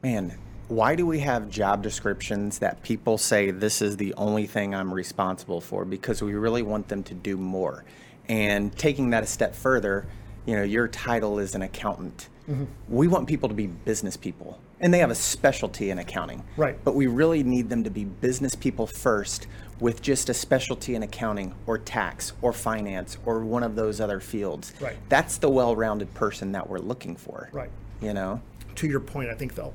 man 0.01 0.37
why 0.67 0.95
do 0.95 1.05
we 1.05 1.19
have 1.19 1.49
job 1.49 1.83
descriptions 1.83 2.59
that 2.59 2.81
people 2.83 3.17
say 3.17 3.51
this 3.51 3.81
is 3.81 3.97
the 3.97 4.13
only 4.15 4.47
thing 4.47 4.73
i'm 4.73 4.93
responsible 4.93 5.61
for? 5.61 5.85
Because 5.85 6.21
we 6.21 6.33
really 6.33 6.61
want 6.61 6.87
them 6.87 7.03
to 7.03 7.13
do 7.13 7.37
more. 7.37 7.83
And 8.29 8.75
taking 8.77 9.09
that 9.11 9.23
a 9.23 9.27
step 9.27 9.55
further 9.55 10.07
you 10.45 10.55
know 10.55 10.63
your 10.63 10.87
title 10.87 11.39
is 11.39 11.55
an 11.55 11.61
accountant. 11.61 12.29
Mm-hmm. 12.49 12.65
we 12.89 13.07
want 13.07 13.25
people 13.25 13.47
to 13.47 13.55
be 13.55 13.67
business 13.67 14.17
people 14.17 14.59
and 14.83 14.93
they 14.93 14.99
have 14.99 15.09
a 15.09 15.15
specialty 15.15 15.89
in 15.89 15.97
accounting. 15.97 16.43
Right. 16.57 16.77
But 16.83 16.93
we 16.93 17.07
really 17.07 17.41
need 17.41 17.69
them 17.69 17.85
to 17.85 17.89
be 17.89 18.03
business 18.03 18.53
people 18.53 18.85
first 18.85 19.47
with 19.79 20.01
just 20.01 20.29
a 20.29 20.33
specialty 20.33 20.93
in 20.93 21.03
accounting 21.03 21.55
or 21.65 21.77
tax 21.77 22.33
or 22.41 22.51
finance 22.51 23.17
or 23.25 23.39
one 23.39 23.63
of 23.63 23.75
those 23.75 24.01
other 24.01 24.19
fields. 24.19 24.73
Right. 24.81 24.97
That's 25.07 25.37
the 25.37 25.49
well-rounded 25.49 26.13
person 26.13 26.51
that 26.51 26.69
we're 26.69 26.79
looking 26.79 27.15
for. 27.15 27.49
Right. 27.53 27.71
You 28.01 28.13
know. 28.13 28.41
To 28.75 28.87
your 28.87 28.99
point, 28.99 29.29
I 29.29 29.35
think 29.35 29.55
though, 29.55 29.73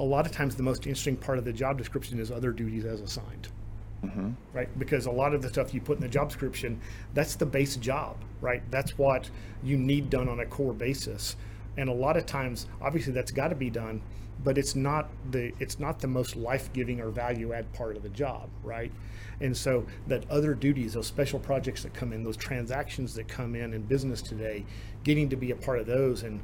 a 0.00 0.04
lot 0.04 0.26
of 0.26 0.32
times 0.32 0.56
the 0.56 0.62
most 0.64 0.86
interesting 0.86 1.16
part 1.16 1.38
of 1.38 1.44
the 1.44 1.52
job 1.52 1.78
description 1.78 2.18
is 2.18 2.32
other 2.32 2.50
duties 2.50 2.84
as 2.84 3.00
assigned. 3.00 3.48
Mm-hmm. 4.04 4.30
Right, 4.52 4.78
because 4.78 5.06
a 5.06 5.10
lot 5.10 5.34
of 5.34 5.42
the 5.42 5.48
stuff 5.48 5.74
you 5.74 5.80
put 5.80 5.96
in 5.96 6.02
the 6.02 6.08
job 6.08 6.28
description, 6.28 6.80
that's 7.14 7.34
the 7.34 7.46
base 7.46 7.74
job, 7.74 8.16
right? 8.40 8.62
That's 8.70 8.96
what 8.96 9.28
you 9.64 9.76
need 9.76 10.08
done 10.08 10.28
on 10.28 10.38
a 10.38 10.46
core 10.46 10.72
basis, 10.72 11.34
and 11.76 11.88
a 11.88 11.92
lot 11.92 12.16
of 12.16 12.24
times, 12.24 12.66
obviously, 12.80 13.12
that's 13.12 13.32
got 13.32 13.48
to 13.48 13.56
be 13.56 13.70
done 13.70 14.00
but 14.44 14.58
it's 14.58 14.74
not 14.74 15.08
the 15.30 15.52
it's 15.58 15.78
not 15.78 15.98
the 16.00 16.06
most 16.06 16.36
life-giving 16.36 17.00
or 17.00 17.10
value-add 17.10 17.72
part 17.72 17.96
of 17.96 18.02
the 18.02 18.08
job, 18.08 18.48
right? 18.62 18.92
And 19.40 19.56
so 19.56 19.86
that 20.08 20.28
other 20.30 20.54
duties, 20.54 20.94
those 20.94 21.06
special 21.06 21.38
projects 21.38 21.82
that 21.84 21.94
come 21.94 22.12
in, 22.12 22.24
those 22.24 22.36
transactions 22.36 23.14
that 23.14 23.28
come 23.28 23.54
in 23.54 23.72
in 23.72 23.82
business 23.82 24.20
today, 24.20 24.64
getting 25.04 25.28
to 25.28 25.36
be 25.36 25.50
a 25.50 25.56
part 25.56 25.78
of 25.78 25.86
those 25.86 26.22
and 26.22 26.40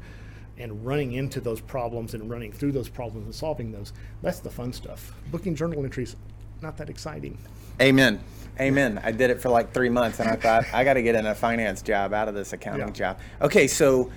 and 0.56 0.86
running 0.86 1.14
into 1.14 1.40
those 1.40 1.60
problems 1.60 2.14
and 2.14 2.30
running 2.30 2.52
through 2.52 2.70
those 2.70 2.88
problems 2.88 3.24
and 3.24 3.34
solving 3.34 3.72
those, 3.72 3.92
that's 4.22 4.38
the 4.38 4.50
fun 4.50 4.72
stuff. 4.72 5.12
Booking 5.32 5.56
journal 5.56 5.84
entries, 5.84 6.14
not 6.62 6.76
that 6.76 6.88
exciting. 6.88 7.36
Amen. 7.80 8.20
Amen. 8.60 9.00
I 9.02 9.10
did 9.10 9.30
it 9.30 9.40
for 9.40 9.48
like 9.48 9.72
three 9.72 9.88
months 9.88 10.20
and 10.20 10.28
I 10.28 10.36
thought 10.36 10.64
I 10.72 10.84
got 10.84 10.94
to 10.94 11.02
get 11.02 11.16
in 11.16 11.26
a 11.26 11.34
finance 11.34 11.82
job 11.82 12.12
out 12.12 12.28
of 12.28 12.34
this 12.34 12.52
accounting 12.52 12.88
yeah. 12.88 12.92
job. 12.92 13.18
Okay, 13.42 13.66
so 13.66 14.12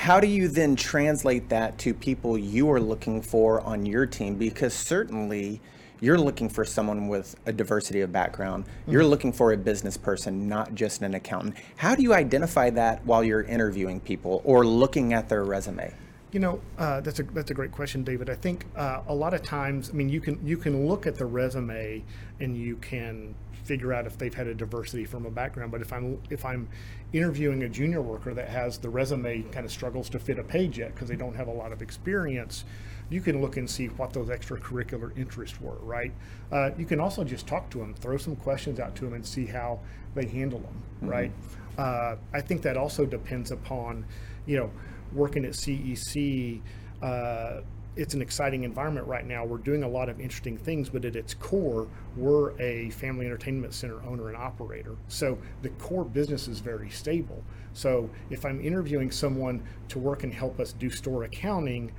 how 0.00 0.18
do 0.18 0.26
you 0.26 0.48
then 0.48 0.74
translate 0.74 1.50
that 1.50 1.76
to 1.76 1.92
people 1.92 2.38
you 2.38 2.70
are 2.70 2.80
looking 2.80 3.20
for 3.20 3.60
on 3.60 3.84
your 3.84 4.06
team? 4.06 4.34
Because 4.34 4.72
certainly 4.72 5.60
you're 6.00 6.16
looking 6.16 6.48
for 6.48 6.64
someone 6.64 7.06
with 7.06 7.36
a 7.44 7.52
diversity 7.52 8.00
of 8.00 8.10
background. 8.10 8.64
Mm-hmm. 8.64 8.92
You're 8.92 9.04
looking 9.04 9.30
for 9.30 9.52
a 9.52 9.58
business 9.58 9.98
person, 9.98 10.48
not 10.48 10.74
just 10.74 11.02
an 11.02 11.12
accountant. 11.12 11.56
How 11.76 11.94
do 11.94 12.02
you 12.02 12.14
identify 12.14 12.70
that 12.70 13.04
while 13.04 13.22
you're 13.22 13.42
interviewing 13.42 14.00
people 14.00 14.40
or 14.46 14.64
looking 14.64 15.12
at 15.12 15.28
their 15.28 15.44
resume? 15.44 15.92
You 16.32 16.40
know, 16.40 16.60
uh, 16.78 17.02
that's 17.02 17.18
a 17.18 17.24
that's 17.24 17.50
a 17.50 17.54
great 17.54 17.72
question, 17.72 18.02
David. 18.02 18.30
I 18.30 18.36
think 18.36 18.64
uh, 18.76 19.02
a 19.06 19.14
lot 19.14 19.34
of 19.34 19.42
times, 19.42 19.90
I 19.90 19.92
mean, 19.92 20.08
you 20.08 20.22
can 20.22 20.40
you 20.46 20.56
can 20.56 20.86
look 20.86 21.06
at 21.06 21.16
the 21.16 21.26
resume 21.26 22.02
and 22.40 22.56
you 22.56 22.76
can 22.76 23.34
figure 23.64 23.92
out 23.92 24.06
if 24.06 24.18
they've 24.18 24.34
had 24.34 24.46
a 24.46 24.54
diversity 24.54 25.04
from 25.04 25.26
a 25.26 25.30
background. 25.30 25.72
But 25.72 25.80
if 25.80 25.92
I'm 25.92 26.20
if 26.30 26.44
I'm 26.44 26.68
interviewing 27.12 27.62
a 27.62 27.68
junior 27.68 28.02
worker 28.02 28.34
that 28.34 28.48
has 28.48 28.78
the 28.78 28.88
resume 28.88 29.42
kind 29.52 29.64
of 29.64 29.72
struggles 29.72 30.08
to 30.10 30.18
fit 30.18 30.38
a 30.38 30.44
page 30.44 30.78
yet 30.78 30.94
because 30.94 31.08
they 31.08 31.16
don't 31.16 31.34
have 31.34 31.48
a 31.48 31.52
lot 31.52 31.72
of 31.72 31.82
experience, 31.82 32.64
you 33.08 33.20
can 33.20 33.40
look 33.40 33.56
and 33.56 33.68
see 33.68 33.86
what 33.86 34.12
those 34.12 34.28
extracurricular 34.28 35.16
interests 35.16 35.60
were. 35.60 35.78
Right. 35.82 36.12
Uh, 36.50 36.70
you 36.78 36.86
can 36.86 37.00
also 37.00 37.24
just 37.24 37.46
talk 37.46 37.70
to 37.70 37.78
them, 37.78 37.94
throw 37.94 38.16
some 38.16 38.36
questions 38.36 38.80
out 38.80 38.94
to 38.96 39.04
them, 39.04 39.14
and 39.14 39.26
see 39.26 39.46
how 39.46 39.80
they 40.14 40.26
handle 40.26 40.60
them. 40.60 40.82
Mm-hmm. 40.96 41.08
Right. 41.08 41.32
Uh, 41.78 42.16
I 42.32 42.40
think 42.40 42.62
that 42.62 42.76
also 42.76 43.06
depends 43.06 43.50
upon, 43.50 44.04
you 44.46 44.58
know, 44.58 44.70
working 45.12 45.44
at 45.44 45.52
CEC. 45.52 46.60
Uh, 47.02 47.60
it's 47.96 48.14
an 48.14 48.22
exciting 48.22 48.62
environment 48.64 49.06
right 49.06 49.26
now. 49.26 49.44
We're 49.44 49.58
doing 49.58 49.82
a 49.82 49.88
lot 49.88 50.08
of 50.08 50.20
interesting 50.20 50.56
things, 50.56 50.88
but 50.88 51.04
at 51.04 51.16
its 51.16 51.34
core, 51.34 51.88
we're 52.16 52.58
a 52.60 52.90
family 52.90 53.26
entertainment 53.26 53.74
center 53.74 54.02
owner 54.04 54.28
and 54.28 54.36
operator. 54.36 54.96
So 55.08 55.38
the 55.62 55.70
core 55.70 56.04
business 56.04 56.48
is 56.48 56.60
very 56.60 56.90
stable. 56.90 57.42
So 57.72 58.08
if 58.30 58.44
I'm 58.44 58.60
interviewing 58.60 59.10
someone 59.10 59.62
to 59.88 59.98
work 59.98 60.22
and 60.22 60.32
help 60.32 60.60
us 60.60 60.72
do 60.72 60.88
store 60.88 61.24
accounting, 61.24 61.92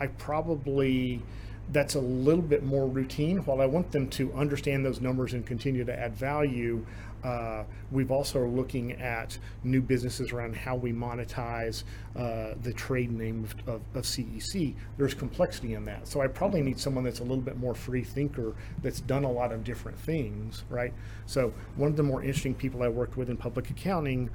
I 0.00 0.08
probably 0.08 1.22
that's 1.72 1.94
a 1.94 2.00
little 2.00 2.42
bit 2.42 2.62
more 2.62 2.86
routine. 2.86 3.38
While 3.38 3.60
I 3.60 3.66
want 3.66 3.90
them 3.92 4.08
to 4.10 4.32
understand 4.34 4.84
those 4.84 5.00
numbers 5.00 5.32
and 5.32 5.46
continue 5.46 5.84
to 5.84 5.98
add 5.98 6.14
value, 6.14 6.84
uh, 7.24 7.64
we've 7.90 8.10
also 8.10 8.38
are 8.38 8.48
looking 8.48 8.92
at 8.92 9.38
new 9.62 9.80
businesses 9.80 10.30
around 10.30 10.54
how 10.54 10.76
we 10.76 10.92
monetize 10.92 11.84
uh, 12.16 12.54
the 12.62 12.72
trade 12.74 13.10
name 13.10 13.44
of, 13.44 13.68
of, 13.68 13.80
of, 13.94 14.04
CEC. 14.04 14.74
There's 14.98 15.14
complexity 15.14 15.72
in 15.72 15.86
that. 15.86 16.06
So 16.06 16.20
I 16.20 16.26
probably 16.26 16.60
need 16.60 16.78
someone 16.78 17.02
that's 17.02 17.20
a 17.20 17.22
little 17.22 17.38
bit 17.38 17.56
more 17.56 17.74
free 17.74 18.04
thinker 18.04 18.54
that's 18.82 19.00
done 19.00 19.24
a 19.24 19.30
lot 19.30 19.52
of 19.52 19.64
different 19.64 19.98
things, 19.98 20.64
right? 20.68 20.92
So 21.24 21.54
one 21.76 21.90
of 21.90 21.96
the 21.96 22.02
more 22.02 22.22
interesting 22.22 22.54
people 22.54 22.82
I 22.82 22.88
worked 22.88 23.16
with 23.16 23.30
in 23.30 23.38
public 23.38 23.70
accounting 23.70 24.28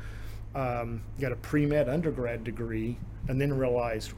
um, 0.56 1.04
got 1.20 1.32
a 1.32 1.36
pre-med 1.36 1.90
undergrad 1.90 2.44
degree 2.44 2.98
and 3.28 3.40
then 3.40 3.54
realized, 3.54 4.14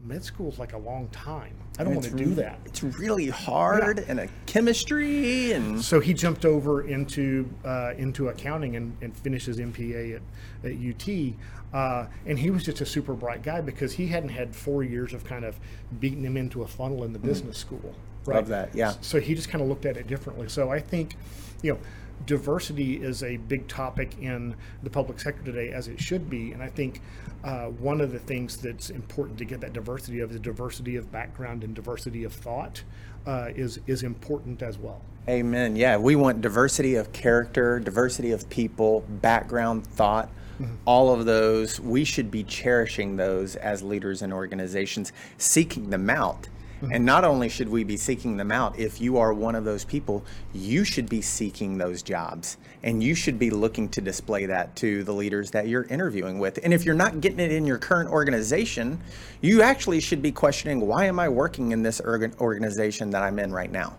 med 0.00 0.22
school 0.22 0.50
is 0.50 0.58
like 0.58 0.72
a 0.72 0.78
long 0.78 1.08
time. 1.08 1.54
I 1.78 1.84
don't 1.84 1.94
want 1.94 2.06
to 2.06 2.14
do 2.14 2.34
that. 2.34 2.58
It's 2.64 2.82
really 2.82 3.28
hard 3.28 3.98
yeah. 3.98 4.04
and 4.08 4.20
a 4.20 4.28
chemistry 4.46 5.52
and. 5.52 5.82
So 5.82 6.00
he 6.00 6.14
jumped 6.14 6.44
over 6.44 6.82
into 6.82 7.48
uh, 7.64 7.94
into 7.96 8.28
accounting 8.28 8.76
and, 8.76 8.96
and 9.00 9.16
finished 9.16 9.46
his 9.46 9.58
MPA 9.58 10.16
at, 10.16 10.70
at 10.70 10.72
UT. 10.72 11.34
Uh, 11.72 12.06
and 12.24 12.38
he 12.38 12.50
was 12.50 12.62
just 12.62 12.80
a 12.80 12.86
super 12.86 13.14
bright 13.14 13.42
guy 13.42 13.60
because 13.60 13.92
he 13.92 14.06
hadn't 14.06 14.28
had 14.28 14.54
four 14.54 14.84
years 14.84 15.12
of 15.12 15.24
kind 15.24 15.44
of 15.44 15.58
beating 15.98 16.22
him 16.22 16.36
into 16.36 16.62
a 16.62 16.68
funnel 16.68 17.02
in 17.02 17.12
the 17.12 17.18
mm. 17.18 17.24
business 17.24 17.58
school. 17.58 17.94
Right? 18.26 18.36
Love 18.36 18.48
that, 18.48 18.74
yeah. 18.74 18.94
So 19.00 19.20
he 19.20 19.34
just 19.34 19.48
kind 19.48 19.60
of 19.60 19.68
looked 19.68 19.84
at 19.84 19.96
it 19.96 20.06
differently. 20.06 20.48
So 20.48 20.70
I 20.70 20.78
think, 20.78 21.16
you 21.62 21.72
know, 21.72 21.78
diversity 22.26 23.02
is 23.02 23.22
a 23.22 23.36
big 23.36 23.68
topic 23.68 24.16
in 24.20 24.54
the 24.82 24.90
public 24.90 25.20
sector 25.20 25.42
today, 25.44 25.70
as 25.70 25.88
it 25.88 26.00
should 26.00 26.30
be. 26.30 26.52
And 26.52 26.62
I 26.62 26.68
think 26.68 27.00
uh, 27.42 27.66
one 27.66 28.00
of 28.00 28.12
the 28.12 28.18
things 28.18 28.56
that's 28.56 28.90
important 28.90 29.38
to 29.38 29.44
get 29.44 29.60
that 29.60 29.72
diversity 29.72 30.20
of 30.20 30.32
the 30.32 30.38
diversity 30.38 30.96
of 30.96 31.12
background 31.12 31.64
and 31.64 31.74
diversity 31.74 32.24
of 32.24 32.32
thought 32.32 32.82
uh, 33.26 33.48
is 33.54 33.80
is 33.86 34.02
important 34.02 34.62
as 34.62 34.78
well. 34.78 35.00
Amen. 35.28 35.76
Yeah, 35.76 35.96
we 35.96 36.16
want 36.16 36.42
diversity 36.42 36.96
of 36.96 37.12
character, 37.12 37.80
diversity 37.80 38.32
of 38.32 38.48
people, 38.50 39.00
background, 39.08 39.86
thought. 39.86 40.28
Mm-hmm. 40.60 40.74
All 40.84 41.12
of 41.12 41.24
those, 41.24 41.80
we 41.80 42.04
should 42.04 42.30
be 42.30 42.44
cherishing 42.44 43.16
those 43.16 43.56
as 43.56 43.82
leaders 43.82 44.22
and 44.22 44.32
organizations, 44.32 45.12
seeking 45.38 45.90
them 45.90 46.10
out 46.10 46.48
and 46.92 47.04
not 47.04 47.24
only 47.24 47.48
should 47.48 47.68
we 47.68 47.84
be 47.84 47.96
seeking 47.96 48.36
them 48.36 48.50
out, 48.50 48.78
if 48.78 49.00
you 49.00 49.18
are 49.18 49.32
one 49.32 49.54
of 49.54 49.64
those 49.64 49.84
people, 49.84 50.24
you 50.52 50.84
should 50.84 51.08
be 51.08 51.20
seeking 51.20 51.78
those 51.78 52.02
jobs 52.02 52.56
and 52.82 53.02
you 53.02 53.14
should 53.14 53.38
be 53.38 53.50
looking 53.50 53.88
to 53.90 54.00
display 54.00 54.46
that 54.46 54.74
to 54.76 55.04
the 55.04 55.12
leaders 55.12 55.50
that 55.52 55.68
you're 55.68 55.84
interviewing 55.84 56.38
with. 56.38 56.58
And 56.62 56.72
if 56.74 56.84
you're 56.84 56.94
not 56.94 57.20
getting 57.20 57.40
it 57.40 57.50
in 57.52 57.66
your 57.66 57.78
current 57.78 58.10
organization, 58.10 59.00
you 59.40 59.62
actually 59.62 60.00
should 60.00 60.22
be 60.22 60.32
questioning 60.32 60.80
why 60.80 61.06
am 61.06 61.18
I 61.18 61.28
working 61.28 61.72
in 61.72 61.82
this 61.82 62.00
organization 62.00 63.10
that 63.10 63.22
I'm 63.22 63.38
in 63.38 63.52
right 63.52 63.70
now? 63.70 63.94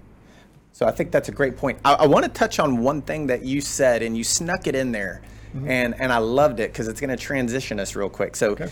So 0.74 0.86
I 0.86 0.92
think 0.92 1.12
that's 1.12 1.30
a 1.30 1.32
great 1.32 1.58
point. 1.58 1.80
I, 1.86 1.94
I 1.94 2.06
want 2.06 2.26
to 2.26 2.32
touch 2.32 2.60
on 2.60 2.80
one 2.80 3.02
thing 3.02 3.28
that 3.28 3.44
you 3.44 3.62
said 3.62 4.04
and 4.04 4.18
you 4.18 4.24
snuck 4.24 4.68
it 4.68 4.76
in 4.76 4.92
there. 4.92 5.22
Mm-hmm. 5.56 5.70
And, 5.70 6.02
and 6.02 6.12
I 6.12 6.18
loved 6.18 6.60
it 6.60 6.74
because 6.74 6.90
it's 6.90 7.00
going 7.00 7.12
to 7.12 7.18
transition 7.18 7.80
us 7.80 7.96
real 7.96 8.10
quick. 8.10 8.36
So, 8.36 8.52
okay 8.52 8.70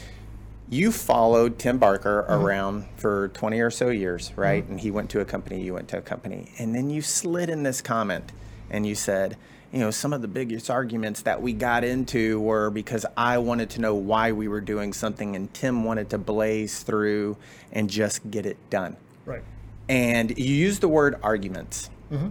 you 0.70 0.92
followed 0.92 1.60
Tim 1.60 1.78
Barker 1.78 2.26
mm-hmm. 2.28 2.44
around 2.44 2.86
for 2.98 3.30
20 3.30 3.60
or 3.60 3.72
so 3.72 3.90
years, 3.90 4.30
mm-hmm. 4.30 4.42
right? 4.42 4.68
And 4.68 4.80
he 4.80 4.92
went 4.92 5.10
to 5.12 5.20
a 5.20 5.26
company, 5.26 5.62
you 5.62 5.74
went 5.74 5.88
to 5.90 5.98
a 5.98 6.02
company. 6.02 6.52
And 6.58 6.74
then 6.74 6.90
you 6.90 7.02
slid 7.02 7.50
in 7.50 7.64
this 7.64 7.82
comment 7.82 8.32
and 8.70 8.86
you 8.86 8.96
said, 8.96 9.38
you 9.72 9.80
know, 9.80 9.90
some 9.90 10.14
of 10.14 10.22
the 10.22 10.28
biggest 10.28 10.70
arguments 10.70 11.24
that 11.24 11.42
we 11.42 11.52
got 11.52 11.84
into 11.84 12.40
were 12.40 12.70
because 12.70 13.08
I 13.18 13.40
wanted 13.40 13.72
to 13.72 13.82
know 13.82 13.96
why 13.96 14.32
we 14.32 14.48
were 14.48 14.62
doing 14.62 14.94
something 14.94 15.36
and 15.36 15.52
Tim 15.54 15.84
wanted 15.84 16.12
to 16.12 16.20
blaze 16.20 16.84
through 16.84 17.38
and 17.72 17.90
just 17.90 18.30
get 18.30 18.46
it 18.46 18.58
done. 18.70 18.98
Right. 19.26 19.44
And 19.90 20.38
you 20.38 20.54
used 20.54 20.82
the 20.82 20.88
word 20.88 21.20
arguments 21.24 21.90
mm-hmm. 22.12 22.30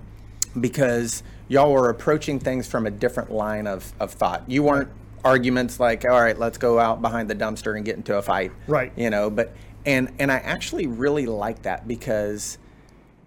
because 0.61 1.25
y'all 1.49 1.73
were 1.73 1.89
approaching 1.89 2.39
things 2.39 2.69
from 2.69 2.87
a 2.87 2.91
different 2.91 3.33
line 3.33 3.67
of, 3.67 3.93
of 3.99 4.13
thought. 4.13 4.49
You 4.49 4.63
weren't 4.63 4.91
arguments 5.25 5.79
like, 5.81 6.05
all 6.05 6.21
right, 6.21 6.39
let's 6.39 6.59
go 6.59 6.79
out 6.79 7.01
behind 7.01 7.31
the 7.31 7.35
dumpster 7.35 7.77
and 7.77 7.85
get 7.85 7.97
into 7.97 8.17
a 8.17 8.23
fight. 8.23 8.53
Right. 8.67 8.93
You 8.97 9.11
know, 9.11 9.31
but 9.31 9.55
and 9.85 10.13
and 10.19 10.31
I 10.31 10.37
actually 10.37 10.87
really 10.87 11.27
like 11.27 11.63
that 11.63 11.89
because 11.89 12.59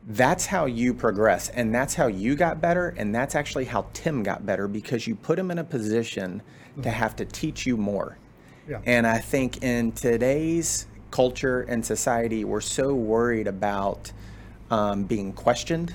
that's 0.07 0.45
how 0.45 0.65
you 0.65 0.93
progress 0.93 1.49
and 1.49 1.73
that's 1.73 1.95
how 1.95 2.07
you 2.07 2.35
got 2.35 2.61
better 2.61 2.89
and 2.97 3.13
that's 3.13 3.33
actually 3.33 3.65
how 3.65 3.87
Tim 3.93 4.21
got 4.21 4.45
better 4.45 4.67
because 4.67 5.07
you 5.07 5.15
put 5.15 5.39
him 5.39 5.49
in 5.49 5.57
a 5.57 5.63
position 5.63 6.41
to 6.83 6.89
have 6.89 7.15
to 7.15 7.25
teach 7.25 7.65
you 7.65 7.77
more. 7.77 8.17
Yeah. 8.67 8.81
And 8.85 9.07
I 9.07 9.19
think 9.19 9.63
in 9.63 9.91
today's 9.93 10.87
culture 11.11 11.61
and 11.61 11.85
society, 11.85 12.43
we're 12.43 12.61
so 12.61 12.93
worried 12.93 13.47
about 13.47 14.11
um, 14.69 15.03
being 15.03 15.33
questioned 15.33 15.93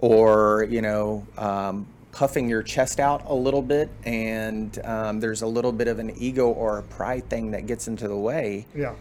or, 0.00 0.66
you 0.70 0.80
know, 0.80 1.26
um, 1.36 1.86
puffing 2.12 2.48
your 2.48 2.62
chest 2.62 3.00
out 3.00 3.22
a 3.26 3.34
little 3.34 3.62
bit. 3.62 3.90
And 4.04 4.78
um, 4.84 5.20
there's 5.20 5.42
a 5.42 5.46
little 5.46 5.72
bit 5.72 5.88
of 5.88 5.98
an 5.98 6.12
ego 6.16 6.48
or 6.48 6.78
a 6.78 6.82
pride 6.82 7.28
thing 7.28 7.50
that 7.52 7.66
gets 7.66 7.88
into 7.88 8.08
the 8.08 8.16
way. 8.16 8.66
Yeah. 8.74 8.94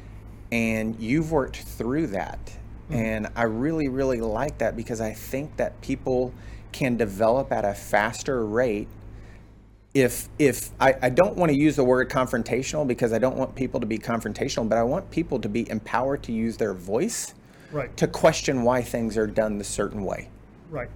And 0.52 1.00
you've 1.00 1.32
worked 1.32 1.58
through 1.58 2.08
that. 2.08 2.58
And 2.90 3.28
I 3.36 3.44
really, 3.44 3.90
really 3.90 4.22
like 4.22 4.60
that 4.60 4.78
because 4.78 5.02
I 5.02 5.12
think 5.12 5.58
that 5.58 5.82
people 5.82 6.34
can 6.72 6.96
develop 6.96 7.52
at 7.52 7.66
a 7.66 7.74
faster 7.74 8.46
rate 8.46 8.88
if 9.94 10.30
if 10.38 10.70
I, 10.80 10.94
I 11.02 11.10
don't 11.10 11.36
want 11.36 11.52
to 11.52 11.58
use 11.58 11.76
the 11.76 11.84
word 11.84 12.10
confrontational 12.10 12.88
because 12.88 13.12
I 13.14 13.18
don't 13.18 13.36
want 13.36 13.56
people 13.56 13.80
to 13.80 13.86
be 13.86 13.98
confrontational, 13.98 14.70
but 14.70 14.78
I 14.78 14.84
want 14.84 15.10
people 15.12 15.40
to 15.40 15.50
be 15.50 15.70
empowered 15.70 16.24
to 16.24 16.32
use 16.32 16.56
their 16.58 16.74
voice 16.74 17.34
Right. 17.72 17.96
to 17.98 18.08
question 18.08 18.64
why 18.64 18.82
things 18.84 19.18
are 19.18 19.28
done 19.28 19.58
the 19.58 19.64
certain 19.66 20.06
way. 20.06 20.30
Right. 20.70 20.90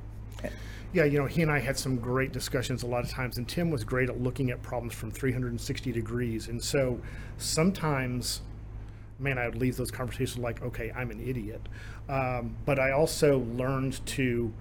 Yeah, 0.93 1.05
you 1.05 1.19
know, 1.19 1.25
he 1.25 1.41
and 1.41 1.49
I 1.49 1.59
had 1.59 1.77
some 1.77 1.95
great 1.97 2.33
discussions 2.33 2.83
a 2.83 2.87
lot 2.87 3.05
of 3.05 3.09
times, 3.09 3.37
and 3.37 3.47
Tim 3.47 3.71
was 3.71 3.85
great 3.85 4.09
at 4.09 4.19
looking 4.21 4.51
at 4.51 4.61
problems 4.61 4.93
from 4.93 5.09
360 5.09 5.91
degrees. 5.93 6.49
And 6.49 6.61
so 6.61 6.99
sometimes, 7.37 8.41
man, 9.17 9.37
I 9.37 9.45
would 9.45 9.55
leave 9.55 9.77
those 9.77 9.89
conversations 9.89 10.37
like, 10.37 10.61
okay, 10.61 10.91
I'm 10.93 11.09
an 11.09 11.25
idiot. 11.25 11.61
Um, 12.09 12.57
but 12.65 12.77
I 12.77 12.91
also 12.91 13.39
learned 13.39 14.05
to 14.07 14.53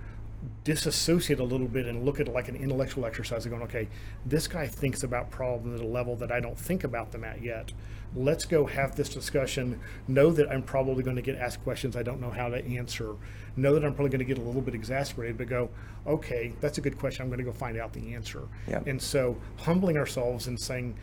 disassociate 0.64 1.38
a 1.38 1.44
little 1.44 1.68
bit 1.68 1.87
and 1.87 2.04
look 2.04 2.20
at 2.20 2.28
it 2.28 2.32
like 2.32 2.49
an 2.49 2.56
intellectual 2.56 3.04
exercise 3.04 3.44
of 3.44 3.50
going, 3.50 3.62
okay, 3.62 3.88
this 4.25 4.49
guy 4.49 4.66
thinks 4.66 5.02
about 5.02 5.30
problems 5.30 5.80
at 5.80 5.87
a 5.87 5.88
level 5.88 6.16
that 6.16 6.32
I 6.32 6.40
don't 6.40 6.59
think 6.59 6.85
about 6.85 7.12
them 7.12 7.25
at 7.25 7.42
yet. 7.42 7.73
Let's 8.14 8.44
go 8.44 8.66
have 8.66 8.97
this 8.97 9.09
discussion. 9.09 9.78
Know 10.09 10.30
that 10.32 10.50
I'm 10.50 10.62
probably 10.62 11.02
going 11.02 11.16
to 11.16 11.23
get 11.23 11.37
asked 11.37 11.62
questions 11.62 11.97
I 11.97 12.02
don't 12.02 12.20
know 12.20 12.30
how 12.30 12.49
to 12.49 12.64
answer. 12.76 13.14
Know 13.56 13.75
that 13.75 13.85
I'm 13.85 13.94
probably 13.94 14.11
going 14.11 14.20
to 14.20 14.25
get 14.25 14.38
a 14.38 14.42
little 14.42 14.62
bit 14.62 14.75
exasperated, 14.75 15.38
but 15.38 15.49
go, 15.49 15.68
okay, 16.06 16.52
that's 16.61 16.78
a 16.78 16.80
good 16.80 16.99
question. 16.99 17.23
I'm 17.23 17.28
going 17.28 17.38
to 17.38 17.44
go 17.44 17.52
find 17.52 17.78
out 17.78 17.92
the 17.92 18.14
answer. 18.14 18.42
Yeah. 18.66 18.82
And 18.87 19.00
so 19.00 19.37
humbling 19.59 19.97
ourselves 19.97 20.47
and 20.47 20.59
saying, 20.59 20.97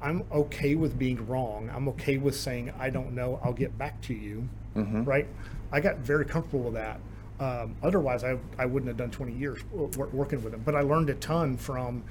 I'm 0.00 0.24
okay 0.30 0.74
with 0.76 0.98
being 0.98 1.26
wrong. 1.26 1.70
I'm 1.74 1.88
okay 1.88 2.16
with 2.18 2.36
saying, 2.36 2.72
I 2.78 2.90
don't 2.90 3.14
know. 3.14 3.40
I'll 3.42 3.52
get 3.52 3.76
back 3.76 4.00
to 4.02 4.14
you. 4.14 4.48
Mm-hmm. 4.76 5.04
Right? 5.04 5.26
I 5.72 5.80
got 5.80 5.98
very 5.98 6.24
comfortable 6.24 6.64
with 6.64 6.74
that. 6.74 7.00
Um, 7.40 7.76
otherwise, 7.82 8.24
I, 8.24 8.36
I 8.58 8.66
wouldn't 8.66 8.88
have 8.88 8.96
done 8.96 9.10
20 9.10 9.32
years 9.32 9.60
working 9.72 10.42
with 10.42 10.54
him. 10.54 10.62
But 10.64 10.74
I 10.74 10.80
learned 10.80 11.10
a 11.10 11.14
ton 11.14 11.56
from 11.56 12.04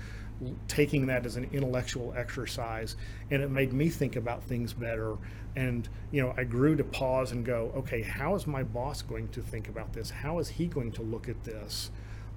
taking 0.68 1.08
that 1.08 1.26
as 1.26 1.36
an 1.36 1.50
intellectual 1.52 2.14
exercise, 2.16 2.96
and 3.32 3.42
it 3.42 3.50
made 3.50 3.74
me 3.74 3.90
think 3.90 4.16
about 4.16 4.44
things 4.44 4.74
better. 4.74 5.18
And 5.56 5.90
you 6.12 6.22
know, 6.22 6.34
I 6.38 6.44
grew 6.44 6.76
to 6.76 6.84
pause 6.84 7.32
and 7.32 7.46
go, 7.46 7.72
okay, 7.76 8.02
how 8.02 8.36
is 8.36 8.46
my 8.48 8.64
boss 8.64 9.02
going 9.02 9.28
to 9.30 9.42
think 9.42 9.68
about 9.68 9.94
this? 9.94 10.10
How 10.10 10.40
is 10.40 10.50
he 10.50 10.68
going 10.68 10.92
to 10.94 11.02
look 11.02 11.28
at 11.28 11.44
this? 11.44 11.92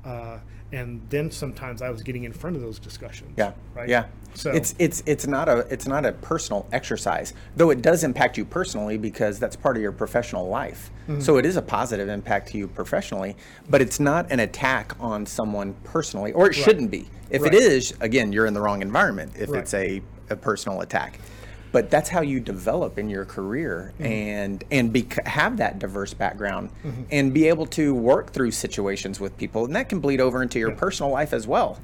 Uh, 0.04 0.38
and 0.72 1.00
then 1.10 1.30
sometimes 1.30 1.82
I 1.82 1.90
was 1.90 2.02
getting 2.02 2.24
in 2.24 2.32
front 2.32 2.56
of 2.56 2.62
those 2.62 2.78
discussions. 2.78 3.32
Yeah. 3.36 3.52
Right. 3.74 3.88
Yeah. 3.88 4.06
So 4.34 4.52
it's 4.52 4.76
it's 4.78 5.02
it's 5.06 5.26
not 5.26 5.48
a 5.48 5.66
it's 5.70 5.88
not 5.88 6.06
a 6.06 6.12
personal 6.12 6.64
exercise, 6.72 7.34
though 7.56 7.70
it 7.70 7.82
does 7.82 8.04
impact 8.04 8.38
you 8.38 8.44
personally 8.44 8.96
because 8.96 9.40
that's 9.40 9.56
part 9.56 9.76
of 9.76 9.82
your 9.82 9.90
professional 9.90 10.46
life. 10.48 10.90
Mm-hmm. 11.08 11.20
So 11.20 11.36
it 11.38 11.44
is 11.44 11.56
a 11.56 11.62
positive 11.62 12.08
impact 12.08 12.50
to 12.50 12.58
you 12.58 12.68
professionally, 12.68 13.36
but 13.68 13.80
it's 13.80 13.98
not 13.98 14.30
an 14.30 14.38
attack 14.40 14.94
on 15.00 15.26
someone 15.26 15.74
personally, 15.82 16.32
or 16.32 16.48
it 16.48 16.54
shouldn't 16.54 16.92
be. 16.92 17.08
If 17.30 17.42
Right. 17.42 17.52
it 17.54 17.60
is, 17.60 17.92
again, 18.00 18.32
you're 18.32 18.46
in 18.46 18.54
the 18.54 18.60
wrong 18.60 18.82
environment. 18.82 19.32
If 19.36 19.50
Right. 19.50 19.60
it's 19.62 19.74
a, 19.74 20.00
a 20.30 20.36
personal 20.36 20.80
attack. 20.82 21.18
But 21.72 21.88
that's 21.90 22.08
how 22.08 22.20
you 22.20 22.40
develop 22.40 22.98
in 22.98 23.08
your 23.08 23.24
career 23.24 23.92
Mm-hmm. 23.94 24.04
and 24.04 24.64
and 24.70 24.92
bec- 24.92 25.24
have 25.26 25.56
that 25.58 25.78
diverse 25.78 26.12
background 26.14 26.70
and 27.10 27.32
be 27.32 27.46
able 27.48 27.66
to 27.66 27.94
work 27.94 28.32
through 28.32 28.50
situations 28.50 29.20
with 29.20 29.36
people, 29.36 29.64
and 29.64 29.74
that 29.76 29.88
can 29.88 30.00
bleed 30.00 30.20
over 30.20 30.42
into 30.42 30.58
your 30.58 30.72
personal 30.72 31.10
life 31.12 31.32
as 31.32 31.46
well. 31.46 31.78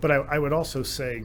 But 0.00 0.10
I, 0.10 0.14
I 0.16 0.38
would 0.38 0.52
also 0.52 0.82
say 0.82 1.24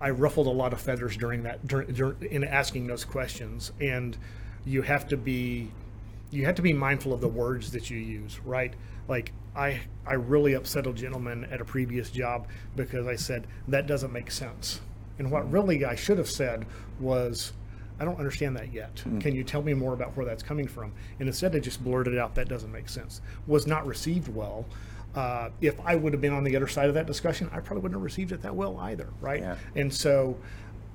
I 0.00 0.10
ruffled 0.10 0.46
a 0.46 0.50
lot 0.50 0.72
of 0.72 0.80
feathers 0.80 1.16
during 1.16 1.42
that 1.44 1.66
during, 1.66 1.88
during, 1.92 2.22
in 2.22 2.44
asking 2.44 2.86
those 2.86 3.04
questions, 3.04 3.72
and 3.80 4.16
you 4.64 4.82
have 4.82 5.08
to 5.08 5.16
be 5.16 5.70
you 6.30 6.44
have 6.44 6.54
to 6.56 6.62
be 6.62 6.72
mindful 6.74 7.12
of 7.14 7.20
the 7.20 7.28
words 7.28 7.72
that 7.72 7.88
you 7.90 7.96
use, 7.98 8.38
right? 8.44 8.74
Like 9.08 9.32
I 9.56 9.80
I 10.06 10.14
really 10.14 10.52
upset 10.54 10.86
a 10.86 10.92
gentleman 10.92 11.44
at 11.50 11.60
a 11.60 11.64
previous 11.64 12.10
job 12.10 12.46
because 12.76 13.06
I 13.06 13.16
said 13.16 13.46
that 13.68 13.86
doesn't 13.86 14.12
make 14.12 14.30
sense, 14.30 14.80
and 15.18 15.30
what 15.30 15.50
really 15.50 15.84
I 15.84 15.94
should 15.94 16.18
have 16.18 16.30
said 16.30 16.66
was. 17.00 17.52
I 18.00 18.04
don't 18.04 18.18
understand 18.18 18.54
that 18.56 18.72
yet. 18.72 19.02
Can 19.18 19.34
you 19.34 19.42
tell 19.42 19.60
me 19.60 19.74
more 19.74 19.92
about 19.92 20.16
where 20.16 20.24
that's 20.24 20.44
coming 20.44 20.68
from? 20.68 20.92
And 21.18 21.28
instead, 21.28 21.56
I 21.56 21.58
just 21.58 21.82
blurted 21.82 22.16
out 22.16 22.36
that 22.36 22.48
doesn't 22.48 22.70
make 22.70 22.88
sense. 22.88 23.20
Was 23.48 23.66
not 23.66 23.88
received 23.88 24.28
well. 24.28 24.66
Uh, 25.16 25.50
if 25.60 25.74
I 25.84 25.96
would 25.96 26.12
have 26.12 26.22
been 26.22 26.32
on 26.32 26.44
the 26.44 26.54
other 26.54 26.68
side 26.68 26.86
of 26.88 26.94
that 26.94 27.06
discussion, 27.06 27.50
I 27.52 27.58
probably 27.58 27.82
wouldn't 27.82 27.98
have 27.98 28.04
received 28.04 28.30
it 28.30 28.42
that 28.42 28.54
well 28.54 28.78
either, 28.78 29.08
right? 29.20 29.40
Yeah. 29.40 29.56
And 29.74 29.92
so 29.92 30.36